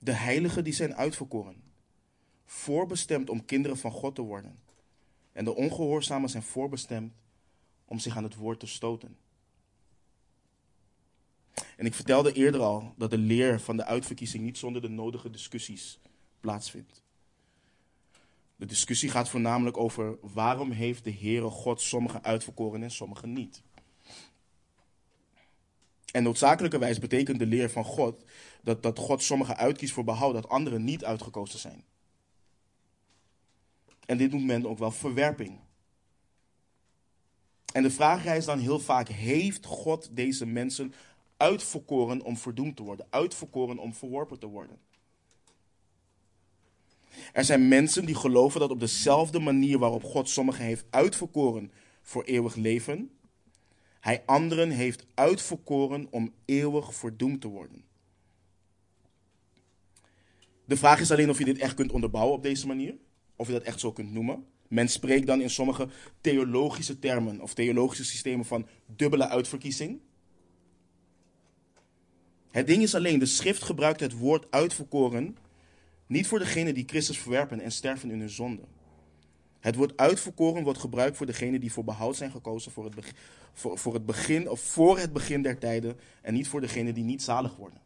De 0.02 0.12
heiligen 0.12 0.64
die 0.64 0.72
zijn 0.72 0.94
uitverkoren, 0.94 1.62
voorbestemd 2.44 3.30
om 3.30 3.44
kinderen 3.44 3.78
van 3.78 3.90
God 3.90 4.14
te 4.14 4.22
worden. 4.22 4.58
En 5.32 5.44
de 5.44 5.54
ongehoorzamen 5.54 6.28
zijn 6.28 6.42
voorbestemd 6.42 7.12
om 7.84 7.98
zich 7.98 8.16
aan 8.16 8.24
het 8.24 8.34
woord 8.34 8.60
te 8.60 8.66
stoten. 8.66 9.16
En 11.76 11.86
ik 11.86 11.94
vertelde 11.94 12.32
eerder 12.32 12.60
al 12.60 12.94
dat 12.96 13.10
de 13.10 13.18
leer 13.18 13.60
van 13.60 13.76
de 13.76 13.84
uitverkiezing 13.84 14.44
niet 14.44 14.58
zonder 14.58 14.82
de 14.82 14.88
nodige 14.88 15.30
discussies 15.30 15.98
plaatsvindt. 16.40 17.02
De 18.56 18.66
discussie 18.66 19.10
gaat 19.10 19.28
voornamelijk 19.28 19.76
over 19.76 20.18
waarom 20.20 20.70
heeft 20.70 21.04
de 21.04 21.12
Heere 21.12 21.50
God 21.50 21.80
sommigen 21.80 22.24
uitverkoren 22.24 22.82
en 22.82 22.90
sommigen 22.90 23.32
niet. 23.32 23.62
En 26.12 26.22
noodzakelijkerwijs 26.22 26.98
betekent 26.98 27.38
de 27.38 27.46
leer 27.46 27.70
van 27.70 27.84
God 27.84 28.24
dat, 28.62 28.82
dat 28.82 28.98
God 28.98 29.22
sommigen 29.22 29.56
uitkiest 29.56 29.92
voor 29.92 30.04
behoud, 30.04 30.34
dat 30.34 30.48
anderen 30.48 30.84
niet 30.84 31.04
uitgekozen 31.04 31.58
zijn. 31.58 31.84
En 34.06 34.16
dit 34.16 34.30
noemt 34.30 34.46
men 34.46 34.66
ook 34.66 34.78
wel 34.78 34.90
verwerping. 34.90 35.58
En 37.72 37.82
de 37.82 37.90
vraag 37.90 38.24
is 38.24 38.44
dan 38.44 38.58
heel 38.58 38.80
vaak: 38.80 39.08
heeft 39.08 39.66
God 39.66 40.08
deze 40.12 40.46
mensen 40.46 40.94
uitverkoren 41.36 42.22
om 42.22 42.36
verdoemd 42.36 42.76
te 42.76 42.82
worden, 42.82 43.06
uitverkoren 43.10 43.78
om 43.78 43.94
verworpen 43.94 44.38
te 44.38 44.46
worden? 44.46 44.78
Er 47.32 47.44
zijn 47.44 47.68
mensen 47.68 48.04
die 48.04 48.14
geloven 48.14 48.60
dat 48.60 48.70
op 48.70 48.80
dezelfde 48.80 49.38
manier 49.38 49.78
waarop 49.78 50.04
God 50.04 50.28
sommigen 50.28 50.64
heeft 50.64 50.84
uitverkoren 50.90 51.72
voor 52.02 52.24
eeuwig 52.24 52.54
leven, 52.54 53.10
hij 54.00 54.22
anderen 54.26 54.70
heeft 54.70 55.06
uitverkoren 55.14 56.06
om 56.10 56.32
eeuwig 56.44 56.94
verdoemd 56.94 57.40
te 57.40 57.48
worden. 57.48 57.84
De 60.64 60.76
vraag 60.76 61.00
is 61.00 61.10
alleen 61.10 61.30
of 61.30 61.38
je 61.38 61.44
dit 61.44 61.58
echt 61.58 61.74
kunt 61.74 61.92
onderbouwen 61.92 62.36
op 62.36 62.42
deze 62.42 62.66
manier, 62.66 62.94
of 63.36 63.46
je 63.46 63.52
dat 63.52 63.62
echt 63.62 63.80
zo 63.80 63.92
kunt 63.92 64.12
noemen. 64.12 64.46
Men 64.68 64.88
spreekt 64.88 65.26
dan 65.26 65.40
in 65.40 65.50
sommige 65.50 65.88
theologische 66.20 66.98
termen 66.98 67.40
of 67.40 67.54
theologische 67.54 68.04
systemen 68.04 68.44
van 68.44 68.66
dubbele 68.86 69.28
uitverkiezing. 69.28 70.00
Het 72.50 72.66
ding 72.66 72.82
is 72.82 72.94
alleen, 72.94 73.18
de 73.18 73.26
schrift 73.26 73.62
gebruikt 73.62 74.00
het 74.00 74.12
woord 74.12 74.50
uitverkoren 74.50 75.36
niet 76.06 76.26
voor 76.26 76.38
degenen 76.38 76.74
die 76.74 76.84
Christus 76.86 77.18
verwerpen 77.18 77.60
en 77.60 77.72
sterven 77.72 78.10
in 78.10 78.18
hun 78.18 78.30
zonde. 78.30 78.62
Het 79.60 79.74
woord 79.74 79.96
uitverkoren 79.96 80.62
wordt 80.62 80.78
gebruikt 80.78 81.16
voor 81.16 81.26
degenen 81.26 81.60
die 81.60 81.72
voor 81.72 81.84
behoud 81.84 82.16
zijn 82.16 82.30
gekozen 82.30 82.72
voor 82.72 82.84
het, 82.84 82.94
voor, 83.52 83.78
voor 83.78 83.94
het 83.94 84.06
begin 84.06 84.50
of 84.50 84.60
voor 84.60 84.98
het 84.98 85.12
begin 85.12 85.42
der 85.42 85.58
tijden 85.58 85.98
en 86.22 86.34
niet 86.34 86.48
voor 86.48 86.60
degenen 86.60 86.94
die 86.94 87.04
niet 87.04 87.22
zalig 87.22 87.56
worden. 87.56 87.80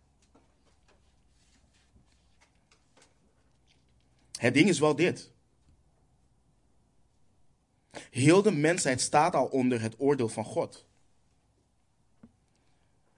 Het 4.39 4.55
ding 4.55 4.69
is 4.69 4.79
wel 4.79 4.97
dit. 4.97 5.33
Heel 8.11 8.43
de 8.43 8.53
mensheid 8.53 9.01
staat 9.01 9.35
al 9.35 9.47
onder 9.47 9.81
het 9.81 9.95
oordeel 9.99 10.29
van 10.29 10.45
God. 10.45 10.85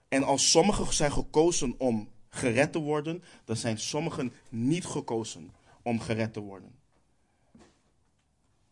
En 0.07 0.23
als 0.23 0.51
sommigen 0.51 0.93
zijn 0.93 1.11
gekozen 1.11 1.75
om 1.77 2.09
gered 2.29 2.71
te 2.71 2.79
worden, 2.79 3.23
dan 3.45 3.55
zijn 3.55 3.79
sommigen 3.79 4.33
niet 4.49 4.85
gekozen 4.85 5.51
om 5.81 5.99
gered 5.99 6.33
te 6.33 6.39
worden. 6.39 6.75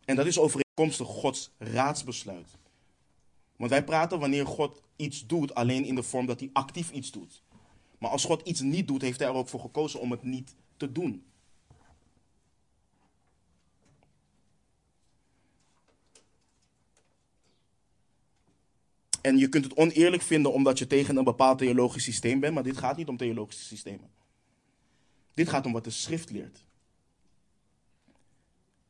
En 0.06 0.16
dat 0.16 0.26
is 0.26 0.38
overeenkomstig 0.38 1.06
Gods 1.06 1.50
raadsbesluit. 1.58 2.48
Want 3.56 3.70
wij 3.70 3.84
praten 3.84 4.18
wanneer 4.18 4.46
God 4.46 4.82
iets 4.96 5.26
doet 5.26 5.54
alleen 5.54 5.84
in 5.84 5.94
de 5.94 6.02
vorm 6.02 6.26
dat 6.26 6.40
hij 6.40 6.50
actief 6.52 6.90
iets 6.90 7.10
doet. 7.10 7.42
Maar 7.98 8.10
als 8.10 8.24
God 8.24 8.46
iets 8.46 8.60
niet 8.60 8.88
doet, 8.88 9.02
heeft 9.02 9.18
hij 9.18 9.28
er 9.28 9.34
ook 9.34 9.48
voor 9.48 9.60
gekozen 9.60 10.00
om 10.00 10.10
het 10.10 10.22
niet 10.22 10.54
te 10.76 10.92
doen. 10.92 11.24
En 19.20 19.38
je 19.38 19.48
kunt 19.48 19.64
het 19.64 19.76
oneerlijk 19.76 20.22
vinden 20.22 20.52
omdat 20.52 20.78
je 20.78 20.86
tegen 20.86 21.16
een 21.16 21.24
bepaald 21.24 21.58
theologisch 21.58 22.04
systeem 22.04 22.40
bent, 22.40 22.54
maar 22.54 22.62
dit 22.62 22.76
gaat 22.76 22.96
niet 22.96 23.08
om 23.08 23.16
theologische 23.16 23.64
systemen. 23.64 24.10
Dit 25.34 25.48
gaat 25.48 25.66
om 25.66 25.72
wat 25.72 25.84
de 25.84 25.90
schrift 25.90 26.30
leert. 26.30 26.65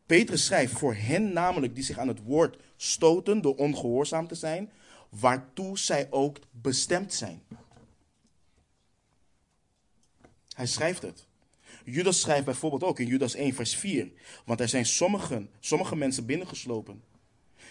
Petrus 0.07 0.45
schrijft 0.45 0.73
voor 0.73 0.95
hen 0.95 1.33
namelijk 1.33 1.75
die 1.75 1.85
zich 1.85 1.99
aan 1.99 2.09
het 2.09 2.23
woord 2.23 2.63
stoten 2.77 3.43
door 3.43 3.57
ongehoorzaam 3.57 4.27
te 4.27 4.35
zijn, 4.35 4.73
waartoe 5.09 5.79
zij 5.79 6.07
ook 6.11 6.39
bestemd 6.51 7.15
zijn. 7.15 7.43
Hij 10.55 10.67
schrijft 10.67 11.03
het. 11.03 11.27
Judas 11.85 12.21
schrijft 12.21 12.45
bijvoorbeeld 12.45 12.85
ook 12.85 12.99
in 12.99 13.07
Judas 13.07 13.35
1, 13.35 13.55
vers 13.55 13.77
4. 13.77 14.13
Want 14.45 14.61
er 14.61 14.69
zijn 14.69 14.87
sommigen, 14.87 15.51
sommige 15.61 15.97
mensen 15.97 16.27
binnengeslopen 16.27 17.03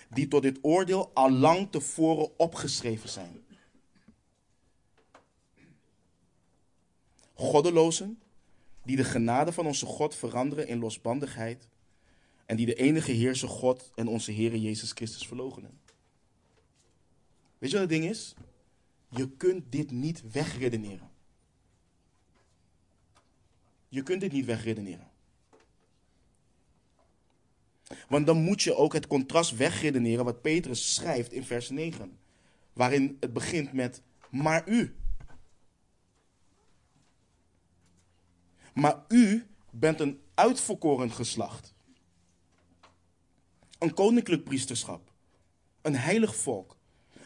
die 0.09 0.27
tot 0.27 0.41
dit 0.41 0.57
oordeel 0.61 1.11
al 1.13 1.31
lang 1.31 1.67
tevoren 1.71 2.39
opgeschreven 2.39 3.09
zijn. 3.09 3.43
goddelozen, 7.35 8.19
die 8.83 8.95
de 8.95 9.03
genade 9.03 9.51
van 9.51 9.65
onze 9.65 9.85
God 9.85 10.15
veranderen 10.15 10.67
in 10.67 10.79
losbandigheid 10.79 11.67
en 12.45 12.55
die 12.55 12.65
de 12.65 12.75
enige 12.75 13.11
Heerse 13.11 13.47
God 13.47 13.91
en 13.95 14.07
onze 14.07 14.31
Heer 14.31 14.55
Jezus 14.55 14.91
Christus 14.91 15.27
verloochenen. 15.27 15.79
Weet 17.57 17.71
je 17.71 17.77
wat 17.79 17.89
het 17.89 17.99
ding 17.99 18.11
is? 18.11 18.35
Je 19.09 19.29
kunt 19.29 19.71
dit 19.71 19.91
niet 19.91 20.31
wegredeneren. 20.31 21.09
Je 23.89 24.03
kunt 24.03 24.21
dit 24.21 24.31
niet 24.31 24.45
wegredeneren. 24.45 25.09
Want 28.07 28.25
dan 28.25 28.37
moet 28.37 28.61
je 28.61 28.75
ook 28.75 28.93
het 28.93 29.07
contrast 29.07 29.55
wegredeneren 29.55 30.25
wat 30.25 30.41
Petrus 30.41 30.93
schrijft 30.93 31.31
in 31.31 31.43
vers 31.43 31.69
9. 31.69 32.17
Waarin 32.73 33.17
het 33.19 33.33
begint 33.33 33.73
met, 33.73 34.01
maar 34.29 34.69
u. 34.69 34.95
Maar 38.73 39.03
u 39.07 39.45
bent 39.69 39.99
een 39.99 40.19
uitverkoren 40.33 41.11
geslacht. 41.11 41.73
Een 43.79 43.93
koninklijk 43.93 44.43
priesterschap. 44.43 45.11
Een 45.81 45.95
heilig 45.95 46.35
volk. 46.35 46.77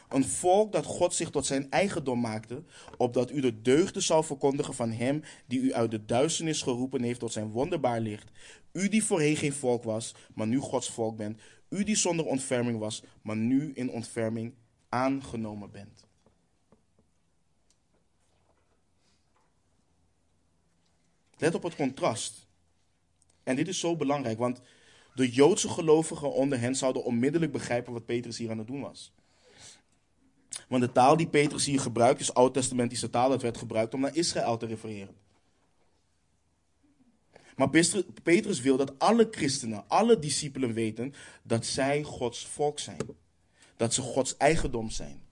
Een 0.08 0.24
volk 0.24 0.72
dat 0.72 0.84
God 0.84 1.14
zich 1.14 1.30
tot 1.30 1.46
zijn 1.46 1.70
eigendom 1.70 2.20
maakte, 2.20 2.64
opdat 2.96 3.30
u 3.30 3.40
de 3.40 3.62
deugden 3.62 4.02
zou 4.02 4.24
verkondigen 4.24 4.74
van 4.74 4.90
hem 4.90 5.22
die 5.46 5.60
u 5.60 5.74
uit 5.74 5.90
de 5.90 6.04
duisternis 6.04 6.62
geroepen 6.62 7.02
heeft 7.02 7.20
tot 7.20 7.32
zijn 7.32 7.50
wonderbaar 7.50 8.00
licht. 8.00 8.30
U 8.72 8.88
die 8.88 9.04
voorheen 9.04 9.36
geen 9.36 9.52
volk 9.52 9.84
was, 9.84 10.14
maar 10.34 10.46
nu 10.46 10.58
Gods 10.58 10.90
volk 10.90 11.16
bent. 11.16 11.40
U 11.68 11.84
die 11.84 11.96
zonder 11.96 12.26
ontferming 12.26 12.78
was, 12.78 13.02
maar 13.22 13.36
nu 13.36 13.72
in 13.74 13.90
ontferming 13.90 14.54
aangenomen 14.88 15.70
bent. 15.70 16.04
Let 21.36 21.54
op 21.54 21.62
het 21.62 21.76
contrast. 21.76 22.46
En 23.42 23.56
dit 23.56 23.68
is 23.68 23.78
zo 23.78 23.96
belangrijk, 23.96 24.38
want 24.38 24.60
de 25.20 25.30
Joodse 25.30 25.68
gelovigen 25.68 26.32
onder 26.32 26.60
hen 26.60 26.74
zouden 26.74 27.04
onmiddellijk 27.04 27.52
begrijpen 27.52 27.92
wat 27.92 28.04
Petrus 28.04 28.38
hier 28.38 28.50
aan 28.50 28.58
het 28.58 28.66
doen 28.66 28.80
was. 28.80 29.12
Want 30.68 30.82
de 30.82 30.92
taal 30.92 31.16
die 31.16 31.28
Petrus 31.28 31.64
hier 31.64 31.80
gebruikt 31.80 32.20
is 32.20 32.34
oud-testamentische 32.34 33.10
taal. 33.10 33.28
Dat 33.28 33.42
werd 33.42 33.58
gebruikt 33.58 33.94
om 33.94 34.00
naar 34.00 34.16
Israël 34.16 34.56
te 34.56 34.66
refereren. 34.66 35.16
Maar 37.56 37.70
Petrus 38.22 38.60
wil 38.60 38.76
dat 38.76 38.98
alle 38.98 39.28
christenen, 39.30 39.88
alle 39.88 40.18
discipelen 40.18 40.72
weten 40.72 41.14
dat 41.42 41.66
zij 41.66 42.02
Gods 42.02 42.46
volk 42.46 42.78
zijn. 42.78 42.98
Dat 43.76 43.94
ze 43.94 44.02
Gods 44.02 44.36
eigendom 44.36 44.90
zijn. 44.90 45.22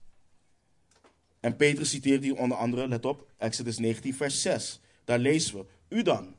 En 1.39 1.55
Petrus 1.55 1.89
citeert 1.89 2.23
hier 2.23 2.37
onder 2.37 2.57
andere, 2.57 2.87
let 2.87 3.05
op, 3.05 3.27
Exodus 3.37 3.77
19, 3.77 4.13
vers 4.13 4.41
6. 4.41 4.79
Daar 5.03 5.19
lezen 5.19 5.57
we, 5.57 5.65
u 5.89 6.01
dan. 6.01 6.35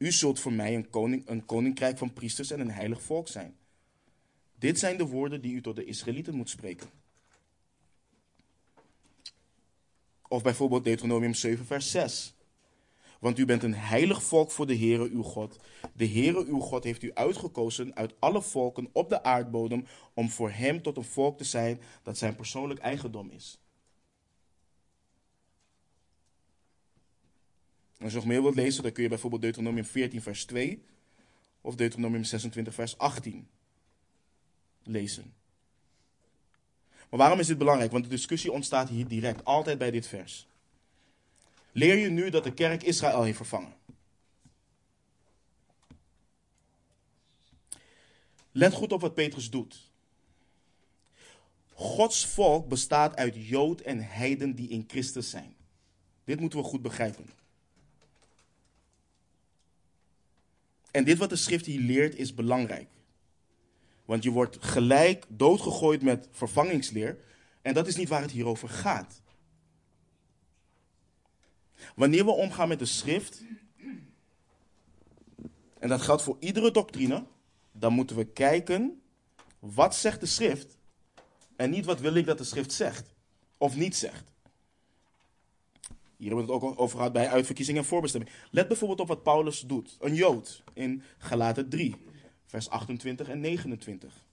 U 0.00 0.12
zult 0.12 0.40
voor 0.40 0.52
mij 0.52 0.74
een, 0.74 0.90
koning, 0.90 1.28
een 1.28 1.44
koninkrijk 1.44 1.98
van 1.98 2.12
priesters 2.12 2.50
en 2.50 2.60
een 2.60 2.70
heilig 2.70 3.02
volk 3.02 3.28
zijn. 3.28 3.56
Dit 4.58 4.78
zijn 4.78 4.96
de 4.96 5.06
woorden 5.06 5.40
die 5.40 5.54
u 5.54 5.60
tot 5.60 5.76
de 5.76 5.84
Israëlieten 5.84 6.34
moet 6.34 6.50
spreken. 6.50 6.90
Of 10.28 10.42
bijvoorbeeld 10.42 10.84
Deuteronomium 10.84 11.34
7, 11.34 11.66
vers 11.66 11.90
6. 11.90 12.34
Want 13.18 13.38
u 13.38 13.44
bent 13.44 13.62
een 13.62 13.74
heilig 13.74 14.22
volk 14.22 14.50
voor 14.50 14.66
de 14.66 14.76
Heere 14.76 15.08
uw 15.08 15.22
God. 15.22 15.56
De 15.94 16.08
Heere 16.08 16.44
uw 16.44 16.60
God 16.60 16.84
heeft 16.84 17.02
u 17.02 17.14
uitgekozen 17.14 17.96
uit 17.96 18.14
alle 18.18 18.42
volken 18.42 18.88
op 18.92 19.08
de 19.08 19.22
aardbodem 19.22 19.86
om 20.14 20.30
voor 20.30 20.50
hem 20.50 20.82
tot 20.82 20.96
een 20.96 21.04
volk 21.04 21.38
te 21.38 21.44
zijn 21.44 21.80
dat 22.02 22.18
zijn 22.18 22.36
persoonlijk 22.36 22.80
eigendom 22.80 23.30
is. 23.30 23.58
Als 28.00 28.12
je 28.12 28.18
nog 28.18 28.26
meer 28.26 28.42
wilt 28.42 28.54
lezen, 28.54 28.82
dan 28.82 28.92
kun 28.92 29.02
je 29.02 29.08
bijvoorbeeld 29.08 29.42
Deuteronomium 29.42 29.84
14, 29.84 30.22
vers 30.22 30.44
2 30.44 30.84
of 31.60 31.74
Deuteronomium 31.74 32.24
26, 32.24 32.74
vers 32.74 32.98
18 32.98 33.48
lezen. 34.82 35.34
Maar 37.10 37.18
waarom 37.18 37.38
is 37.38 37.46
dit 37.46 37.58
belangrijk? 37.58 37.92
Want 37.92 38.04
de 38.04 38.10
discussie 38.10 38.52
ontstaat 38.52 38.88
hier 38.88 39.08
direct, 39.08 39.44
altijd 39.44 39.78
bij 39.78 39.90
dit 39.90 40.06
vers. 40.06 40.46
Leer 41.72 41.96
je 41.96 42.08
nu 42.08 42.30
dat 42.30 42.44
de 42.44 42.54
kerk 42.54 42.82
Israël 42.82 43.22
heeft 43.22 43.36
vervangen? 43.36 43.74
Let 48.52 48.72
goed 48.72 48.92
op 48.92 49.00
wat 49.00 49.14
Petrus 49.14 49.50
doet. 49.50 49.90
Gods 51.72 52.26
volk 52.26 52.68
bestaat 52.68 53.16
uit 53.16 53.34
Jood 53.36 53.80
en 53.80 53.98
heiden 53.98 54.54
die 54.54 54.68
in 54.68 54.84
Christus 54.88 55.30
zijn. 55.30 55.56
Dit 56.24 56.40
moeten 56.40 56.58
we 56.58 56.64
goed 56.64 56.82
begrijpen. 56.82 57.39
En 60.90 61.04
dit 61.04 61.18
wat 61.18 61.28
de 61.28 61.36
schrift 61.36 61.66
hier 61.66 61.80
leert 61.80 62.16
is 62.16 62.34
belangrijk. 62.34 62.88
Want 64.04 64.22
je 64.22 64.30
wordt 64.30 64.56
gelijk 64.60 65.26
doodgegooid 65.28 66.02
met 66.02 66.28
vervangingsleer. 66.30 67.18
En 67.62 67.74
dat 67.74 67.86
is 67.86 67.96
niet 67.96 68.08
waar 68.08 68.22
het 68.22 68.30
hier 68.30 68.46
over 68.46 68.68
gaat. 68.68 69.22
Wanneer 71.94 72.24
we 72.24 72.30
omgaan 72.30 72.68
met 72.68 72.78
de 72.78 72.84
schrift, 72.84 73.42
en 75.78 75.88
dat 75.88 76.02
geldt 76.02 76.22
voor 76.22 76.36
iedere 76.40 76.70
doctrine, 76.70 77.24
dan 77.72 77.92
moeten 77.92 78.16
we 78.16 78.24
kijken 78.24 79.02
wat 79.58 79.94
zegt 79.94 80.20
de 80.20 80.26
schrift 80.26 80.78
en 81.56 81.70
niet 81.70 81.84
wat 81.84 82.00
wil 82.00 82.14
ik 82.14 82.26
dat 82.26 82.38
de 82.38 82.44
schrift 82.44 82.72
zegt 82.72 83.14
of 83.58 83.76
niet 83.76 83.96
zegt. 83.96 84.29
Hier 86.20 86.28
hebben 86.28 86.46
we 86.46 86.52
het 86.52 86.62
ook 86.62 86.80
over 86.80 86.96
gehad 86.96 87.12
bij 87.12 87.28
uitverkiezing 87.28 87.78
en 87.78 87.84
voorbestemming. 87.84 88.32
Let 88.50 88.68
bijvoorbeeld 88.68 89.00
op 89.00 89.08
wat 89.08 89.22
Paulus 89.22 89.60
doet, 89.60 89.96
een 90.00 90.14
Jood, 90.14 90.62
in 90.72 91.02
Galaten 91.18 91.68
3 91.68 91.96
vers 92.46 92.68
28 92.68 93.28
en 93.28 93.40
29. 93.40 94.24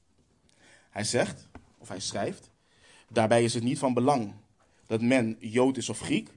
Hij 0.89 1.03
zegt, 1.03 1.47
of 1.77 1.88
hij 1.88 1.99
schrijft, 1.99 2.49
daarbij 3.09 3.43
is 3.43 3.53
het 3.53 3.63
niet 3.63 3.79
van 3.79 3.93
belang 3.93 4.33
dat 4.85 5.01
men 5.01 5.38
Jood 5.39 5.77
is 5.77 5.89
of 5.89 5.99
Griek. 5.99 6.29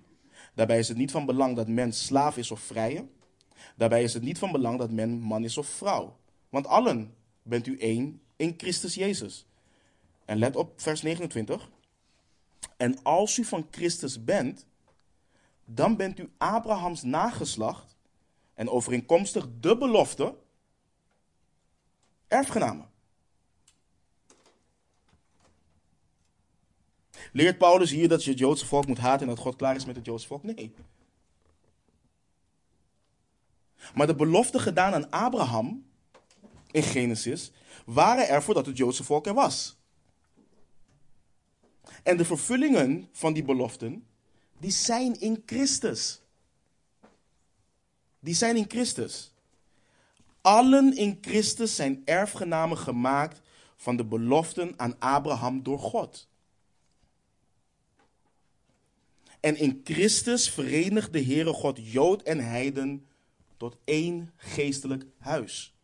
Daarbij 0.54 0.78
is 0.78 0.88
het 0.88 0.96
niet 0.96 1.10
van 1.10 1.26
belang 1.26 1.56
dat 1.56 1.68
men 1.68 1.92
slaaf 1.92 2.36
is 2.36 2.50
of 2.50 2.60
vrije. 2.60 3.06
Daarbij 3.76 4.02
is 4.02 4.14
het 4.14 4.22
niet 4.22 4.38
van 4.38 4.52
belang 4.52 4.78
dat 4.78 4.90
men 4.90 5.20
man 5.20 5.44
is 5.44 5.58
of 5.58 5.66
vrouw. 5.66 6.16
Want 6.48 6.66
allen 6.66 7.14
bent 7.42 7.66
u 7.66 7.78
één 7.78 8.20
in 8.36 8.54
Christus 8.56 8.94
Jezus. 8.94 9.46
En 10.24 10.38
let 10.38 10.56
op 10.56 10.80
vers 10.80 11.02
29. 11.02 11.70
En 12.76 13.02
als 13.02 13.38
u 13.38 13.44
van 13.44 13.66
Christus 13.70 14.24
bent, 14.24 14.66
dan 15.74 15.96
bent 15.96 16.18
u 16.18 16.30
Abrahams 16.38 17.02
nageslacht 17.02 17.96
en 18.54 18.68
overeenkomstig 18.68 19.48
de 19.60 19.76
belofte 19.76 20.34
erfgenamen. 22.28 22.88
Leert 27.32 27.58
Paulus 27.58 27.90
hier 27.90 28.08
dat 28.08 28.24
je 28.24 28.30
het 28.30 28.38
Joodse 28.38 28.66
volk 28.66 28.86
moet 28.86 28.98
haten 28.98 29.20
en 29.28 29.34
dat 29.34 29.44
God 29.44 29.56
klaar 29.56 29.76
is 29.76 29.84
met 29.84 29.96
het 29.96 30.04
Joodse 30.04 30.26
volk? 30.26 30.42
Nee. 30.42 30.74
Maar 33.94 34.06
de 34.06 34.14
beloften 34.14 34.60
gedaan 34.60 34.94
aan 34.94 35.10
Abraham 35.10 35.86
in 36.70 36.82
Genesis 36.82 37.52
waren 37.84 38.28
er 38.28 38.42
voordat 38.42 38.66
het 38.66 38.76
Joodse 38.76 39.04
volk 39.04 39.26
er 39.26 39.34
was. 39.34 39.78
En 42.02 42.16
de 42.16 42.24
vervullingen 42.24 43.08
van 43.12 43.32
die 43.32 43.44
beloften, 43.44 44.09
die 44.60 44.70
zijn 44.70 45.20
in 45.20 45.42
Christus. 45.46 46.20
Die 48.20 48.34
zijn 48.34 48.56
in 48.56 48.64
Christus. 48.68 49.32
Allen 50.40 50.96
in 50.96 51.18
Christus 51.20 51.76
zijn 51.76 52.02
erfgenamen 52.04 52.78
gemaakt 52.78 53.40
van 53.76 53.96
de 53.96 54.04
beloften 54.04 54.74
aan 54.76 54.98
Abraham 54.98 55.62
door 55.62 55.78
God. 55.78 56.28
En 59.40 59.56
in 59.56 59.80
Christus 59.84 60.50
verenigt 60.50 61.12
de 61.12 61.24
Heere 61.24 61.52
God 61.52 61.92
Jood 61.92 62.22
en 62.22 62.38
Heiden 62.38 63.06
tot 63.56 63.76
één 63.84 64.32
geestelijk 64.36 65.06
huis. 65.18 65.74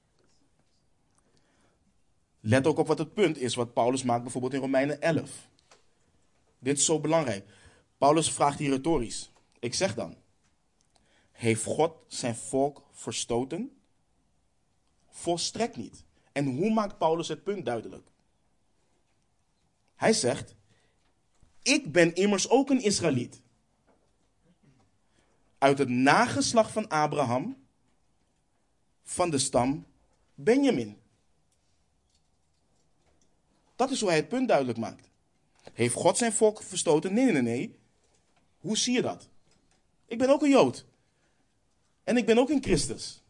Let 2.40 2.66
ook 2.66 2.78
op 2.78 2.86
wat 2.86 2.98
het 2.98 3.14
punt 3.14 3.38
is 3.38 3.54
wat 3.54 3.72
Paulus 3.72 4.02
maakt 4.02 4.22
bijvoorbeeld 4.22 4.54
in 4.54 4.60
Romeinen 4.60 5.00
11. 5.00 5.48
Dit 6.58 6.78
is 6.78 6.84
zo 6.84 7.00
belangrijk. 7.00 7.48
Paulus 7.99 8.32
vraagt 8.32 8.59
hier 8.59 8.70
retorisch. 8.70 9.30
Ik 9.59 9.74
zeg 9.74 9.94
dan, 9.94 10.16
heeft 11.32 11.64
God 11.64 11.97
zijn 12.07 12.36
volk 12.36 12.82
verstoten? 12.92 13.80
Volstrekt 15.09 15.76
niet. 15.76 16.05
En 16.32 16.47
hoe 16.47 16.72
maakt 16.72 16.99
Paulus 16.99 17.28
het 17.28 17.42
punt 17.42 17.64
duidelijk? 17.64 18.09
Hij 19.94 20.12
zegt: 20.12 20.55
Ik 21.62 21.92
ben 21.92 22.14
immers 22.14 22.49
ook 22.49 22.70
een 22.70 22.82
Israëliet. 22.82 23.40
Uit 25.59 25.78
het 25.78 25.88
nageslag 25.88 26.72
van 26.72 26.88
Abraham, 26.88 27.66
van 29.03 29.30
de 29.30 29.38
stam 29.38 29.86
Benjamin. 30.34 31.01
Dat 33.76 33.90
is 33.90 34.01
hoe 34.01 34.09
hij 34.09 34.18
het 34.18 34.28
punt 34.28 34.49
duidelijk 34.49 34.78
maakt. 34.78 35.11
Heeft 35.72 35.94
God 35.94 36.16
zijn 36.16 36.32
volk 36.32 36.62
verstoten? 36.62 37.14
Nee, 37.14 37.32
nee, 37.32 37.42
nee. 37.42 37.78
Hoe 38.66 38.76
zie 38.76 38.94
je 38.94 39.02
dat? 39.02 39.28
Ik 40.06 40.18
ben 40.18 40.30
ook 40.30 40.42
een 40.42 40.50
Jood. 40.50 40.86
En 42.04 42.16
ik 42.16 42.26
ben 42.26 42.38
ook 42.38 42.50
in 42.50 42.62
Christus. 42.62 43.22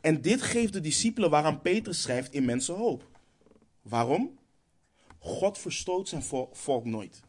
En 0.00 0.20
dit 0.20 0.42
geeft 0.42 0.72
de 0.72 0.80
discipelen 0.80 1.30
waaraan 1.30 1.60
Petrus 1.60 2.02
schrijft 2.02 2.32
in 2.32 2.44
mensen 2.44 2.74
hoop. 2.74 3.08
Waarom? 3.82 4.38
God 5.18 5.58
verstoot 5.58 6.08
zijn 6.08 6.22
volk 6.52 6.84
nooit. 6.84 7.20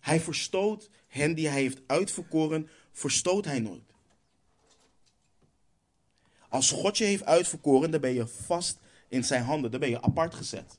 Hij 0.00 0.20
verstoot 0.20 0.90
hen 1.06 1.34
die 1.34 1.48
hij 1.48 1.60
heeft 1.60 1.80
uitverkoren, 1.86 2.68
verstoot 2.92 3.44
hij 3.44 3.60
nooit. 3.60 3.92
Als 6.48 6.70
God 6.70 6.98
je 6.98 7.04
heeft 7.04 7.24
uitverkoren, 7.24 7.90
dan 7.90 8.00
ben 8.00 8.14
je 8.14 8.26
vast 8.26 8.78
in 9.08 9.24
zijn 9.24 9.42
handen, 9.42 9.70
dan 9.70 9.80
ben 9.80 9.90
je 9.90 10.02
apart 10.02 10.34
gezet. 10.34 10.78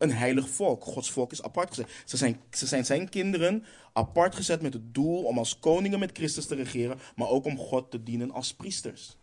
Een 0.00 0.12
heilig 0.12 0.48
volk. 0.48 0.84
Gods 0.84 1.10
volk 1.10 1.32
is 1.32 1.42
apart 1.42 1.68
gezet. 1.68 1.90
Ze 2.04 2.16
zijn, 2.16 2.40
ze 2.50 2.66
zijn 2.66 2.84
zijn 2.84 3.08
kinderen 3.08 3.64
apart 3.92 4.34
gezet 4.34 4.62
met 4.62 4.72
het 4.72 4.94
doel 4.94 5.22
om 5.22 5.38
als 5.38 5.58
koningen 5.58 5.98
met 5.98 6.16
Christus 6.16 6.46
te 6.46 6.54
regeren, 6.54 6.98
maar 7.16 7.28
ook 7.28 7.44
om 7.44 7.58
God 7.58 7.90
te 7.90 8.02
dienen 8.02 8.30
als 8.30 8.54
priesters. 8.54 9.16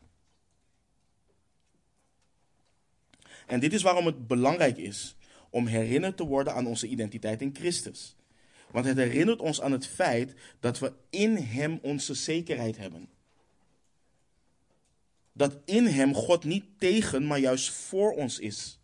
En 3.47 3.59
dit 3.59 3.73
is 3.73 3.81
waarom 3.81 4.05
het 4.05 4.27
belangrijk 4.27 4.77
is 4.77 5.15
om 5.49 5.65
herinnerd 5.65 6.17
te 6.17 6.25
worden 6.25 6.53
aan 6.53 6.67
onze 6.67 6.87
identiteit 6.87 7.41
in 7.41 7.55
Christus. 7.55 8.15
Want 8.71 8.85
het 8.85 8.97
herinnert 8.97 9.39
ons 9.39 9.61
aan 9.61 9.71
het 9.71 9.87
feit 9.87 10.33
dat 10.59 10.79
we 10.79 10.93
in 11.09 11.35
Hem 11.35 11.79
onze 11.81 12.13
zekerheid 12.13 12.77
hebben. 12.77 13.09
Dat 15.33 15.57
in 15.65 15.85
Hem 15.85 16.13
God 16.13 16.43
niet 16.43 16.65
tegen, 16.77 17.27
maar 17.27 17.39
juist 17.39 17.69
voor 17.69 18.11
ons 18.13 18.39
is. 18.39 18.79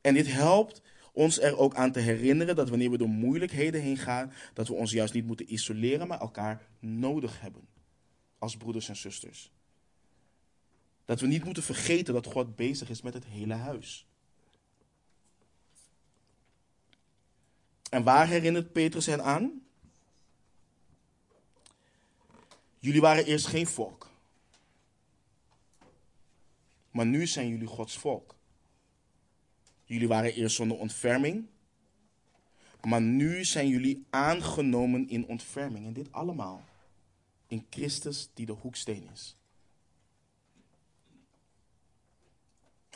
En 0.00 0.14
dit 0.14 0.32
helpt 0.32 0.82
ons 1.12 1.40
er 1.40 1.58
ook 1.58 1.74
aan 1.74 1.92
te 1.92 2.00
herinneren 2.00 2.56
dat 2.56 2.68
wanneer 2.68 2.90
we 2.90 2.98
door 2.98 3.08
moeilijkheden 3.08 3.80
heen 3.80 3.96
gaan, 3.96 4.32
dat 4.54 4.68
we 4.68 4.74
ons 4.74 4.90
juist 4.90 5.14
niet 5.14 5.26
moeten 5.26 5.52
isoleren, 5.52 6.08
maar 6.08 6.20
elkaar 6.20 6.66
nodig 6.78 7.40
hebben. 7.40 7.68
Als 8.38 8.56
broeders 8.56 8.88
en 8.88 8.96
zusters. 8.96 9.50
Dat 11.04 11.20
we 11.20 11.26
niet 11.26 11.44
moeten 11.44 11.62
vergeten 11.62 12.14
dat 12.14 12.26
God 12.26 12.56
bezig 12.56 12.90
is 12.90 13.02
met 13.02 13.14
het 13.14 13.24
hele 13.24 13.54
huis. 13.54 14.06
En 17.90 18.02
waar 18.02 18.28
herinnert 18.28 18.72
Petrus 18.72 19.06
hen 19.06 19.22
aan? 19.22 19.62
Jullie 22.78 23.00
waren 23.00 23.24
eerst 23.24 23.46
geen 23.46 23.66
volk. 23.66 24.10
Maar 26.90 27.06
nu 27.06 27.26
zijn 27.26 27.48
jullie 27.48 27.66
Gods 27.66 27.98
volk. 27.98 28.34
Jullie 29.90 30.08
waren 30.08 30.34
eerst 30.34 30.56
zonder 30.56 30.78
ontferming. 30.78 31.46
Maar 32.82 33.00
nu 33.00 33.44
zijn 33.44 33.68
jullie 33.68 34.06
aangenomen 34.10 35.08
in 35.08 35.26
ontferming. 35.26 35.86
En 35.86 35.92
dit 35.92 36.12
allemaal 36.12 36.64
in 37.46 37.66
Christus 37.70 38.30
die 38.34 38.46
de 38.46 38.52
hoeksteen 38.52 39.08
is. 39.12 39.36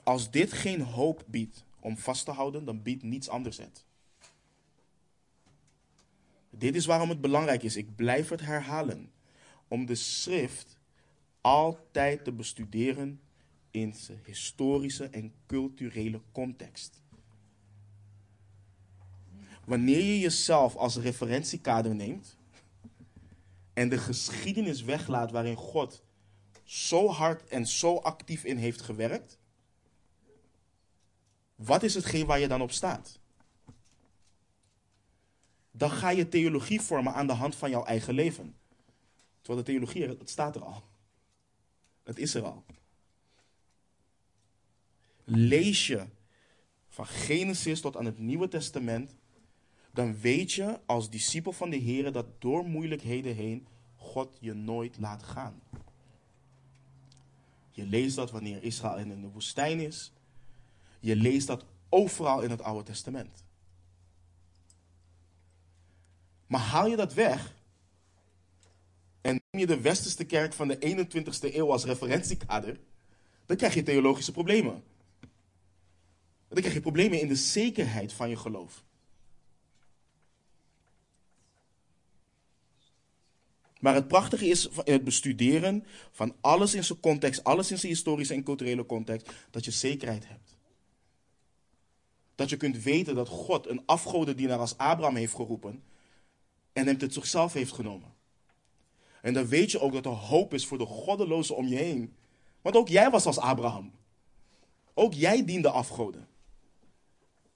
Als 0.03 0.31
dit 0.31 0.53
geen 0.53 0.81
hoop 0.81 1.25
biedt 1.27 1.65
om 1.81 1.97
vast 1.97 2.25
te 2.25 2.31
houden, 2.31 2.65
dan 2.65 2.83
biedt 2.83 3.03
niets 3.03 3.29
anders 3.29 3.57
het. 3.57 3.85
Dit 6.51 6.75
is 6.75 6.87
waarom 6.87 7.09
het 7.09 7.21
belangrijk 7.21 7.63
is, 7.63 7.77
ik 7.77 7.97
blijf 7.97 8.29
het 8.29 8.41
herhalen, 8.41 9.13
om 9.69 9.87
de 9.87 9.95
schrift 9.95 10.79
altijd 11.41 12.25
te 12.25 12.33
bestuderen 12.33 13.21
in 13.75 13.95
zijn 13.95 14.21
historische 14.25 15.09
en 15.09 15.33
culturele 15.47 16.21
context. 16.33 17.03
Wanneer 19.65 20.03
je 20.03 20.19
jezelf 20.19 20.77
als 20.77 20.97
referentiekader 20.97 21.95
neemt 21.95 22.37
en 23.73 23.89
de 23.89 23.99
geschiedenis 23.99 24.83
weglaat 24.83 25.31
waarin 25.31 25.57
God 25.57 26.03
zo 26.63 27.09
hard 27.09 27.49
en 27.49 27.67
zo 27.67 27.97
actief 27.97 28.45
in 28.45 28.57
heeft 28.57 28.81
gewerkt, 28.81 29.39
wat 31.55 31.83
is 31.83 31.95
hetgeen 31.95 32.27
waar 32.27 32.41
je 32.41 32.49
dan 32.49 32.63
op 32.63 32.71
staat? 32.71 33.19
Dan 35.71 35.91
ga 35.91 36.11
je 36.11 36.29
theologie 36.29 36.81
vormen 36.81 37.15
aan 37.15 37.27
de 37.27 37.33
hand 37.33 37.57
van 37.57 37.71
jouw 37.71 37.85
eigen 37.85 38.15
leven. 38.15 38.57
Terwijl 39.41 39.65
de 39.65 39.71
theologie, 39.71 40.07
het 40.07 40.31
staat 40.31 40.57
er 40.57 40.65
al. 40.65 40.83
Het 42.03 42.19
is 42.19 42.35
er 42.35 42.43
al. 42.43 42.65
Lees 45.25 45.87
je 45.87 46.05
van 46.89 47.07
Genesis 47.07 47.81
tot 47.81 47.97
aan 47.97 48.05
het 48.05 48.19
Nieuwe 48.19 48.49
Testament, 48.49 49.15
dan 49.93 50.21
weet 50.21 50.53
je 50.53 50.81
als 50.87 51.11
discipel 51.11 51.53
van 51.53 51.71
de 51.71 51.77
Heer 51.77 52.13
dat 52.13 52.27
door 52.41 52.65
moeilijkheden 52.65 53.35
heen 53.35 53.67
God 53.97 54.37
je 54.41 54.53
nooit 54.53 54.99
laat 54.99 55.23
gaan. 55.23 55.63
Je 57.71 57.87
leest 57.87 58.17
dat 58.17 58.31
wanneer 58.31 58.63
Israël 58.63 58.99
in 58.99 59.21
de 59.21 59.29
woestijn 59.29 59.81
is. 59.81 60.13
Je 61.01 61.17
leest 61.17 61.47
dat 61.47 61.65
overal 61.89 62.41
in 62.41 62.51
het 62.51 62.63
Oude 62.63 62.83
Testament. 62.85 63.45
Maar 66.47 66.61
haal 66.61 66.87
je 66.87 66.97
dat 66.97 67.15
weg 67.15 67.55
en 69.21 69.41
neem 69.51 69.61
je 69.61 69.67
de 69.67 69.81
westerse 69.81 70.25
kerk 70.25 70.53
van 70.53 70.69
de 70.69 70.79
21ste 70.79 71.55
eeuw 71.55 71.71
als 71.71 71.85
referentiekader, 71.85 72.81
dan 73.47 73.57
krijg 73.57 73.75
je 73.75 73.83
theologische 73.83 74.33
problemen. 74.33 74.83
Dan 76.49 76.59
krijg 76.59 76.75
je 76.75 76.81
problemen 76.81 77.21
in 77.21 77.29
de 77.29 77.37
zekerheid 77.37 78.13
van 78.13 78.29
je 78.29 78.37
geloof. 78.37 78.85
Maar 83.85 83.95
het 83.95 84.09
prachtige 84.09 84.47
is 84.47 84.69
in 84.85 84.93
het 84.93 85.05
bestuderen 85.05 85.85
van 86.11 86.35
alles 86.41 86.75
in 86.75 86.85
zijn 86.85 87.01
context, 87.01 87.45
alles 87.45 87.71
in 87.71 87.79
zijn 87.79 87.93
historische 87.93 88.35
en 88.35 88.43
culturele 88.43 88.87
context, 88.87 89.31
dat 89.51 89.65
je 89.65 89.71
zekerheid 89.71 90.29
hebt. 90.29 90.57
Dat 92.35 92.51
je 92.51 92.57
kunt 92.57 92.83
weten 92.83 93.15
dat 93.15 93.29
God 93.29 93.69
een 93.69 93.83
afgodendienaar 93.87 94.59
als 94.59 94.77
Abraham 94.77 95.17
heeft 95.17 95.35
geroepen 95.35 95.83
en 96.73 96.87
hem 96.87 96.99
tot 96.99 97.13
zichzelf 97.13 97.53
heeft 97.53 97.73
genomen. 97.73 98.15
En 99.23 99.35
dan 99.35 99.47
weet 99.47 99.71
je 99.71 99.81
ook 99.81 99.93
dat 99.93 100.07
er 100.07 100.11
hoop 100.11 100.55
is 100.55 100.67
voor 100.67 100.79
de 100.79 100.87
goddelozen 100.87 101.57
om 101.57 101.67
je 101.67 101.77
heen. 101.77 102.15
Want 102.63 102.77
ook 102.77 102.89
jij 102.89 103.11
was 103.11 103.27
als 103.27 103.39
Abraham. 103.39 103.93
Ook 104.95 105.15
jij 105.15 105.45
diende 105.45 105.71
afgoden. 105.71 106.29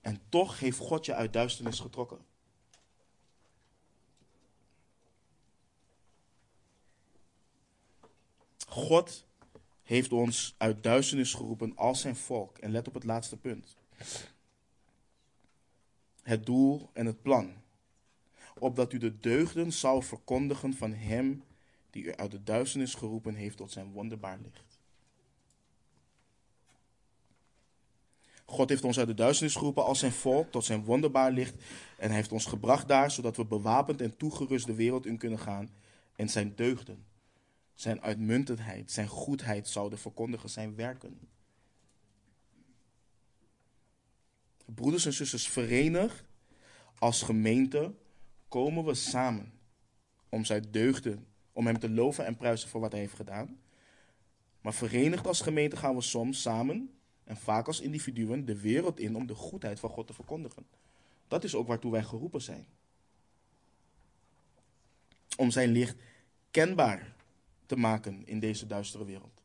En 0.09 0.20
toch 0.28 0.59
heeft 0.59 0.78
God 0.78 1.04
je 1.04 1.14
uit 1.14 1.32
duisternis 1.32 1.80
getrokken. 1.80 2.18
God 8.68 9.26
heeft 9.82 10.12
ons 10.12 10.54
uit 10.59 10.82
duisternis 10.82 11.34
geroepen 11.34 11.76
als 11.76 12.00
zijn 12.00 12.16
volk. 12.16 12.59
En 12.59 12.70
let 12.70 12.88
op 12.88 12.94
het 12.94 13.04
laatste 13.04 13.36
punt. 13.36 13.76
Het 16.22 16.46
doel 16.46 16.90
en 16.92 17.06
het 17.06 17.22
plan. 17.22 17.52
Opdat 18.59 18.92
u 18.92 18.98
de 18.98 19.18
deugden 19.18 19.72
zou 19.72 20.02
verkondigen 20.02 20.74
van 20.74 20.92
hem 20.92 21.44
die 21.90 22.04
u 22.04 22.14
uit 22.14 22.30
de 22.30 22.42
duisternis 22.42 22.94
geroepen 22.94 23.34
heeft 23.34 23.56
tot 23.56 23.72
zijn 23.72 23.92
wonderbaar 23.92 24.38
licht. 24.38 24.67
God 28.51 28.68
heeft 28.68 28.84
ons 28.84 28.99
uit 28.99 29.07
de 29.07 29.14
duisternis 29.14 29.57
geroepen 29.57 29.84
als 29.84 29.99
zijn 29.99 30.12
volk 30.12 30.51
tot 30.51 30.64
zijn 30.64 30.84
wonderbaar 30.84 31.30
licht. 31.30 31.55
En 31.96 32.11
heeft 32.11 32.32
ons 32.32 32.46
gebracht 32.46 32.88
daar, 32.88 33.11
zodat 33.11 33.36
we 33.36 33.44
bewapend 33.44 34.01
en 34.01 34.16
toegerust 34.16 34.66
de 34.66 34.74
wereld 34.74 35.07
in 35.07 35.18
kunnen 35.18 35.38
gaan. 35.38 35.70
En 36.16 36.28
zijn 36.28 36.53
deugden, 36.57 37.05
zijn 37.74 38.03
uitmuntendheid, 38.03 38.90
zijn 38.90 39.07
goedheid 39.07 39.68
zouden 39.68 39.99
verkondigen, 39.99 40.51
zijn 40.51 40.74
werken. 40.74 41.18
Broeders 44.64 45.07
en 45.07 45.12
zusters, 45.12 45.49
verenigd 45.49 46.24
als 46.99 47.22
gemeente 47.22 47.94
komen 48.49 48.84
we 48.84 48.94
samen 48.94 49.53
om 50.28 50.44
zijn 50.44 50.64
deugden, 50.70 51.26
om 51.53 51.66
hem 51.66 51.78
te 51.78 51.90
loven 51.90 52.26
en 52.26 52.36
prijzen 52.36 52.68
voor 52.68 52.80
wat 52.80 52.92
hij 52.92 53.01
heeft 53.01 53.14
gedaan. 53.14 53.61
Maar 54.61 54.74
verenigd 54.74 55.26
als 55.26 55.40
gemeente 55.40 55.76
gaan 55.76 55.94
we 55.94 56.01
soms 56.01 56.40
samen 56.42 56.97
en 57.28 57.36
vaak 57.36 57.66
als 57.66 57.80
individuen 57.80 58.44
de 58.44 58.60
wereld 58.60 58.98
in 58.98 59.16
om 59.16 59.26
de 59.26 59.34
goedheid 59.34 59.80
van 59.80 59.90
God 59.90 60.06
te 60.06 60.14
verkondigen. 60.14 60.66
Dat 61.28 61.44
is 61.44 61.54
ook 61.54 61.66
waartoe 61.66 61.92
wij 61.92 62.02
geroepen 62.02 62.42
zijn. 62.42 62.66
Om 65.36 65.50
zijn 65.50 65.68
licht 65.68 65.96
kenbaar 66.50 67.14
te 67.66 67.76
maken 67.76 68.26
in 68.26 68.40
deze 68.40 68.66
duistere 68.66 69.04
wereld. 69.04 69.42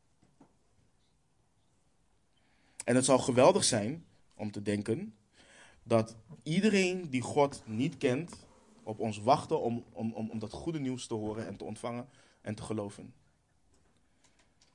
En 2.83 2.95
het 2.95 3.05
zou 3.05 3.19
geweldig 3.19 3.63
zijn 3.63 4.05
om 4.33 4.51
te 4.51 4.61
denken 4.61 5.15
dat 5.83 6.15
iedereen 6.43 7.09
die 7.09 7.21
God 7.21 7.63
niet 7.65 7.97
kent, 7.97 8.45
op 8.83 8.99
ons 8.99 9.17
wachten 9.17 9.61
om, 9.61 9.83
om, 9.91 10.13
om, 10.13 10.29
om 10.29 10.39
dat 10.39 10.51
goede 10.51 10.79
nieuws 10.79 11.07
te 11.07 11.13
horen 11.13 11.47
en 11.47 11.57
te 11.57 11.63
ontvangen 11.63 12.09
en 12.41 12.55
te 12.55 12.63
geloven. 12.63 13.13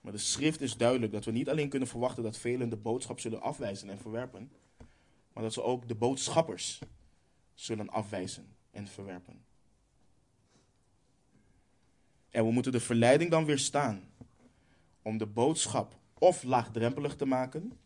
Maar 0.01 0.13
de 0.13 0.19
schrift 0.19 0.61
is 0.61 0.77
duidelijk 0.77 1.13
dat 1.13 1.25
we 1.25 1.31
niet 1.31 1.49
alleen 1.49 1.69
kunnen 1.69 1.89
verwachten 1.89 2.23
dat 2.23 2.37
velen 2.37 2.69
de 2.69 2.77
boodschap 2.77 3.21
zullen 3.21 3.41
afwijzen 3.41 3.91
en 3.91 3.99
verwerpen, 3.99 4.51
maar 5.33 5.43
dat 5.43 5.53
ze 5.53 5.63
ook 5.63 5.89
de 5.89 5.95
boodschappers 5.95 6.83
zullen 7.55 7.89
afwijzen 7.89 8.57
en 8.71 8.87
verwerpen. 8.87 9.45
En 12.31 12.45
we 12.45 12.51
moeten 12.51 12.73
de 12.73 12.81
verleiding 12.81 13.31
dan 13.31 13.45
weerstaan 13.45 14.11
om 15.03 15.19
de 15.19 15.27
boodschap 15.27 15.99
of 16.19 16.43
laagdrempelig 16.43 17.17
te 17.17 17.25
maken, 17.25 17.79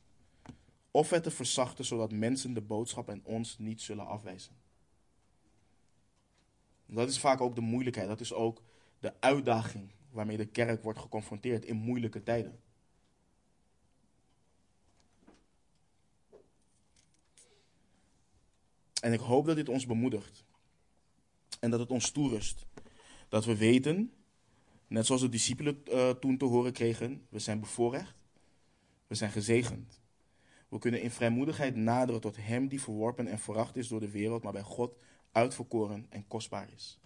of 0.90 1.10
het 1.10 1.22
te 1.22 1.30
verzachten 1.30 1.84
zodat 1.84 2.12
mensen 2.12 2.54
de 2.54 2.60
boodschap 2.60 3.08
en 3.08 3.20
ons 3.24 3.58
niet 3.58 3.80
zullen 3.80 4.06
afwijzen. 4.06 4.56
Dat 6.86 7.08
is 7.08 7.18
vaak 7.18 7.40
ook 7.40 7.54
de 7.54 7.60
moeilijkheid, 7.60 8.08
dat 8.08 8.20
is 8.20 8.32
ook 8.32 8.62
de 8.98 9.12
uitdaging 9.20 9.90
waarmee 10.12 10.36
de 10.36 10.46
kerk 10.46 10.82
wordt 10.82 10.98
geconfronteerd 10.98 11.64
in 11.64 11.76
moeilijke 11.76 12.22
tijden. 12.22 12.60
En 19.00 19.12
ik 19.12 19.20
hoop 19.20 19.46
dat 19.46 19.56
dit 19.56 19.68
ons 19.68 19.86
bemoedigt. 19.86 20.44
En 21.60 21.70
dat 21.70 21.80
het 21.80 21.90
ons 21.90 22.10
toerust. 22.10 22.66
Dat 23.28 23.44
we 23.44 23.56
weten, 23.56 24.12
net 24.86 25.06
zoals 25.06 25.20
de 25.20 25.28
discipelen 25.28 25.82
uh, 25.88 26.10
toen 26.10 26.38
te 26.38 26.44
horen 26.44 26.72
kregen, 26.72 27.26
we 27.28 27.38
zijn 27.38 27.60
bevoorrecht, 27.60 28.16
we 29.06 29.14
zijn 29.14 29.30
gezegend. 29.30 30.00
We 30.68 30.78
kunnen 30.78 31.02
in 31.02 31.10
vrijmoedigheid 31.10 31.76
naderen 31.76 32.20
tot 32.20 32.36
Hem 32.36 32.68
die 32.68 32.82
verworpen 32.82 33.26
en 33.26 33.38
veracht 33.38 33.76
is 33.76 33.88
door 33.88 34.00
de 34.00 34.10
wereld, 34.10 34.42
maar 34.42 34.52
bij 34.52 34.62
God 34.62 34.96
uitverkoren 35.32 36.06
en 36.08 36.26
kostbaar 36.26 36.72
is. 36.72 37.00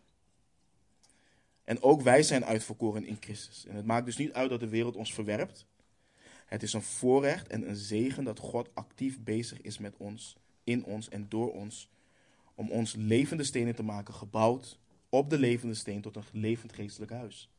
En 1.67 1.83
ook 1.83 2.03
wij 2.03 2.23
zijn 2.23 2.45
uitverkoren 2.45 3.05
in 3.05 3.17
Christus. 3.21 3.67
En 3.67 3.77
het 3.77 3.85
maakt 3.85 4.07
dus 4.07 4.17
niet 4.17 4.33
uit 4.33 4.51
dat 4.51 4.61
de 4.61 4.69
wereld 4.69 4.97
ons 4.97 5.15
verwerpt. 5.15 5.67
Het 6.47 6.63
is 6.63 6.73
een 6.73 6.83
voorrecht 6.83 7.49
en 7.49 7.69
een 7.69 7.77
zegen 7.77 8.25
dat 8.25 8.39
God 8.39 8.75
actief 8.75 9.21
bezig 9.21 9.61
is 9.61 9.79
met 9.79 9.97
ons, 9.97 10.37
in 10.65 10.85
ons 10.85 11.09
en 11.09 11.29
door 11.29 11.53
ons, 11.53 11.91
om 12.55 12.71
ons 12.71 12.95
levende 12.95 13.45
stenen 13.45 13.75
te 13.75 13.83
maken, 13.83 14.15
gebouwd 14.15 14.79
op 15.09 15.31
de 15.31 15.39
levende 15.39 15.75
steen 15.75 16.01
tot 16.01 16.17
een 16.17 16.25
levend 16.33 16.73
geestelijk 16.73 17.13
huis. 17.13 17.51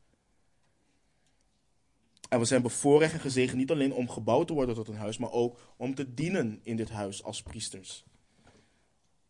En 2.29 2.39
we 2.39 2.45
zijn 2.45 2.61
bevoorrecht 2.61 3.13
en 3.13 3.19
gezegend 3.19 3.57
niet 3.57 3.71
alleen 3.71 3.93
om 3.93 4.09
gebouwd 4.09 4.47
te 4.47 4.53
worden 4.53 4.75
tot 4.75 4.87
een 4.87 4.95
huis, 4.95 5.17
maar 5.17 5.31
ook 5.31 5.73
om 5.77 5.95
te 5.95 6.13
dienen 6.13 6.59
in 6.63 6.75
dit 6.75 6.89
huis 6.89 7.23
als 7.23 7.43
priesters. 7.43 8.05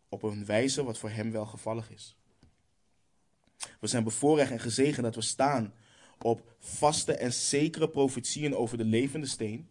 Op 0.10 0.24
een 0.24 0.46
wijze 0.46 0.84
wat 0.84 0.98
voor 0.98 1.10
Hem 1.10 1.32
welgevallig 1.32 1.92
is. 1.92 2.17
We 3.80 3.88
zijn 3.88 4.04
bevoorrecht 4.04 4.52
en 4.52 4.60
gezegend 4.60 5.04
dat 5.04 5.16
we 5.16 5.22
staan 5.22 5.74
op 6.22 6.56
vaste 6.60 7.14
en 7.14 7.34
zekere 7.34 7.90
profetieën 7.90 8.56
over 8.56 8.78
de 8.78 8.86
levende 8.86 9.28
steen, 9.28 9.70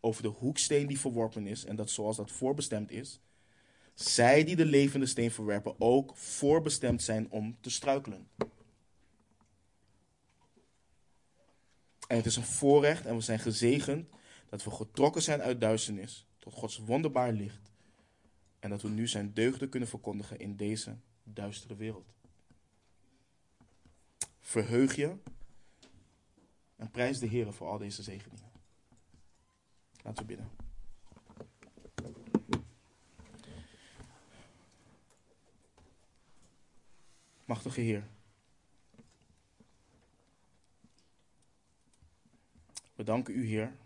over 0.00 0.22
de 0.22 0.28
hoeksteen 0.28 0.86
die 0.86 1.00
verworpen 1.00 1.46
is 1.46 1.64
en 1.64 1.76
dat 1.76 1.90
zoals 1.90 2.16
dat 2.16 2.30
voorbestemd 2.30 2.90
is, 2.90 3.20
zij 3.94 4.44
die 4.44 4.56
de 4.56 4.64
levende 4.64 5.06
steen 5.06 5.30
verwerpen 5.30 5.74
ook 5.78 6.16
voorbestemd 6.16 7.02
zijn 7.02 7.30
om 7.30 7.56
te 7.60 7.70
struikelen. 7.70 8.28
En 12.08 12.16
het 12.16 12.26
is 12.26 12.36
een 12.36 12.42
voorrecht 12.42 13.06
en 13.06 13.14
we 13.14 13.20
zijn 13.20 13.38
gezegend 13.38 14.08
dat 14.48 14.64
we 14.64 14.70
getrokken 14.70 15.22
zijn 15.22 15.42
uit 15.42 15.60
duisternis 15.60 16.26
tot 16.38 16.52
Gods 16.52 16.78
wonderbaar 16.78 17.32
licht. 17.32 17.72
En 18.58 18.70
dat 18.70 18.82
we 18.82 18.88
nu 18.88 19.08
zijn 19.08 19.34
deugden 19.34 19.68
kunnen 19.68 19.88
verkondigen 19.88 20.38
in 20.38 20.56
deze 20.56 20.96
duistere 21.24 21.76
wereld. 21.76 22.12
Verheug 24.50 24.94
je 24.94 25.16
en 26.76 26.90
prijs 26.90 27.18
de 27.18 27.26
Heer 27.26 27.52
voor 27.52 27.68
al 27.68 27.78
deze 27.78 28.02
zegeningen. 28.02 28.50
Laten 30.02 30.26
we 30.26 30.36
bidden. 30.36 30.50
Machtige 37.44 37.80
Heer. 37.80 38.08
We 42.94 43.04
danken 43.04 43.34
u, 43.34 43.46
Heer, 43.46 43.76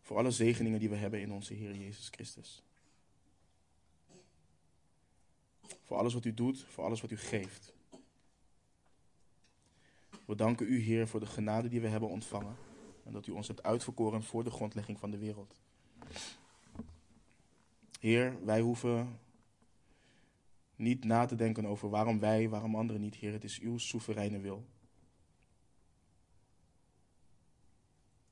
voor 0.00 0.16
alle 0.16 0.30
zegeningen 0.30 0.78
die 0.78 0.88
we 0.88 0.96
hebben 0.96 1.20
in 1.20 1.32
onze 1.32 1.54
Heer 1.54 1.74
Jezus 1.74 2.08
Christus. 2.08 2.62
Voor 5.82 5.96
alles 5.96 6.14
wat 6.14 6.24
u 6.24 6.34
doet, 6.34 6.64
voor 6.64 6.84
alles 6.84 7.00
wat 7.00 7.10
u 7.10 7.16
geeft. 7.16 7.72
We 10.24 10.34
danken 10.34 10.66
u, 10.66 10.78
Heer, 10.78 11.08
voor 11.08 11.20
de 11.20 11.26
genade 11.26 11.68
die 11.68 11.80
we 11.80 11.88
hebben 11.88 12.08
ontvangen 12.08 12.56
en 13.04 13.12
dat 13.12 13.26
u 13.26 13.32
ons 13.32 13.48
hebt 13.48 13.62
uitverkoren 13.62 14.22
voor 14.22 14.44
de 14.44 14.50
grondlegging 14.50 14.98
van 14.98 15.10
de 15.10 15.18
wereld. 15.18 15.60
Heer, 18.00 18.44
wij 18.44 18.60
hoeven 18.60 19.18
niet 20.76 21.04
na 21.04 21.24
te 21.24 21.34
denken 21.34 21.66
over 21.66 21.90
waarom 21.90 22.18
wij, 22.18 22.48
waarom 22.48 22.76
anderen 22.76 23.00
niet, 23.00 23.14
Heer. 23.14 23.32
Het 23.32 23.44
is 23.44 23.58
uw 23.58 23.78
soevereine 23.78 24.38
wil. 24.38 24.66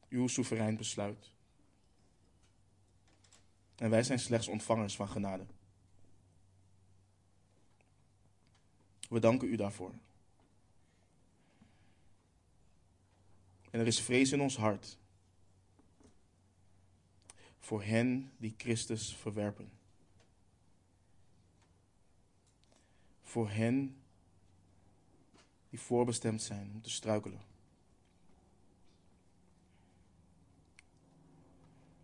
Uw 0.08 0.26
soeverein 0.26 0.76
besluit. 0.76 1.32
En 3.76 3.90
wij 3.90 4.02
zijn 4.02 4.18
slechts 4.18 4.48
ontvangers 4.48 4.96
van 4.96 5.08
genade. 5.08 5.46
We 9.10 9.18
danken 9.18 9.48
u 9.48 9.56
daarvoor. 9.56 9.92
En 13.70 13.80
er 13.80 13.86
is 13.86 14.00
vrees 14.00 14.32
in 14.32 14.40
ons 14.40 14.56
hart 14.56 14.98
voor 17.58 17.82
hen 17.82 18.32
die 18.36 18.54
Christus 18.56 19.16
verwerpen. 19.16 19.70
Voor 23.22 23.50
hen 23.50 23.96
die 25.68 25.80
voorbestemd 25.80 26.42
zijn 26.42 26.70
om 26.74 26.82
te 26.82 26.90
struikelen. 26.90 27.40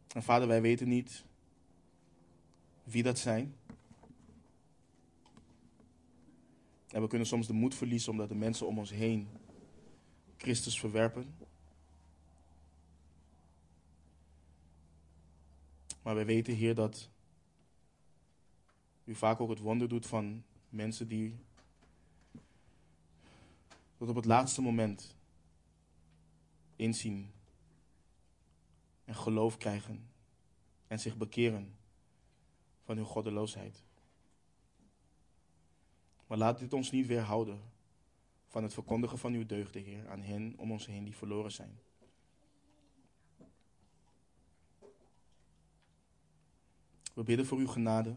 En 0.09 0.23
vader, 0.23 0.49
wij 0.49 0.61
weten 0.61 0.89
niet 0.89 1.25
wie 2.85 3.03
dat 3.03 3.19
zijn. 3.19 3.57
En 6.97 7.03
we 7.03 7.09
kunnen 7.09 7.27
soms 7.27 7.47
de 7.47 7.53
moed 7.53 7.75
verliezen 7.75 8.13
omdat 8.13 8.29
de 8.29 8.35
mensen 8.35 8.67
om 8.67 8.79
ons 8.79 8.91
heen 8.91 9.29
Christus 10.37 10.81
verwerpen. 10.81 11.35
Maar 16.03 16.15
wij 16.15 16.27
weten, 16.27 16.55
Heer, 16.55 16.75
dat 16.75 17.11
u 19.05 19.15
vaak 19.15 19.41
ook 19.41 19.49
het 19.49 19.59
wonder 19.59 19.89
doet 19.89 20.07
van 20.07 20.45
mensen 20.69 21.09
die 21.09 21.37
tot 23.97 24.09
op 24.09 24.17
het 24.17 24.25
laatste 24.25 24.63
moment 24.63 25.15
inzien 26.77 27.31
en 29.05 29.15
geloof 29.15 29.57
krijgen 29.57 30.09
en 30.87 31.01
zich 31.01 31.17
bekeren 31.17 31.77
van 32.85 32.97
hun 32.97 33.07
goddeloosheid. 33.07 33.86
Maar 36.27 36.39
laat 36.39 36.59
dit 36.59 36.73
ons 36.73 36.91
niet 36.91 37.07
weerhouden 37.07 37.61
van 38.47 38.63
het 38.63 38.75
verkondigen 38.75 39.19
van 39.19 39.33
uw 39.33 39.47
deugden, 39.47 39.83
Heer, 39.83 40.09
aan 40.09 40.23
hen 40.23 40.55
om 40.57 40.73
ons 40.73 40.87
heen 40.87 41.05
die 41.05 41.17
verloren 41.17 41.53
zijn. 41.53 41.79
We 47.15 47.23
bidden 47.23 47.47
voor 47.47 47.59
uw 47.59 47.67
genade. 47.67 48.17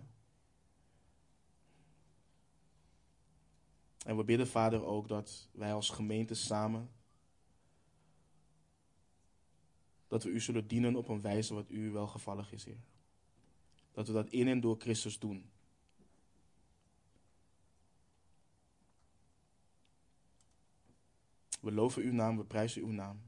En 4.05 4.17
we 4.17 4.23
bidden, 4.23 4.47
Vader, 4.47 4.85
ook 4.85 5.07
dat 5.07 5.49
wij 5.51 5.73
als 5.73 5.89
gemeente 5.89 6.33
samen, 6.33 6.89
dat 10.07 10.23
we 10.23 10.29
u 10.29 10.39
zullen 10.39 10.67
dienen 10.67 10.95
op 10.95 11.07
een 11.07 11.21
wijze 11.21 11.53
wat 11.53 11.69
u 11.69 11.91
welgevallig 11.91 12.51
is, 12.51 12.65
Heer. 12.65 12.79
Dat 13.91 14.07
we 14.07 14.13
dat 14.13 14.29
in 14.29 14.47
en 14.47 14.59
door 14.59 14.75
Christus 14.79 15.19
doen. 15.19 15.49
We 21.59 21.71
loven 21.71 22.03
uw 22.03 22.13
naam, 22.13 22.37
we 22.37 22.43
prijzen 22.43 22.81
uw 22.81 22.91
naam. 22.91 23.21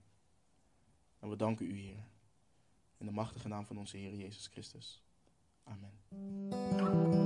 En 1.20 1.30
we 1.30 1.36
danken 1.36 1.66
u, 1.66 1.80
Heer. 1.80 2.04
In 2.98 3.06
de 3.06 3.12
machtige 3.12 3.48
naam 3.48 3.66
van 3.66 3.78
onze 3.78 3.98
Heer 3.98 4.16
Jezus 4.16 4.48
Christus. 4.48 5.04
Amen. 5.64 7.21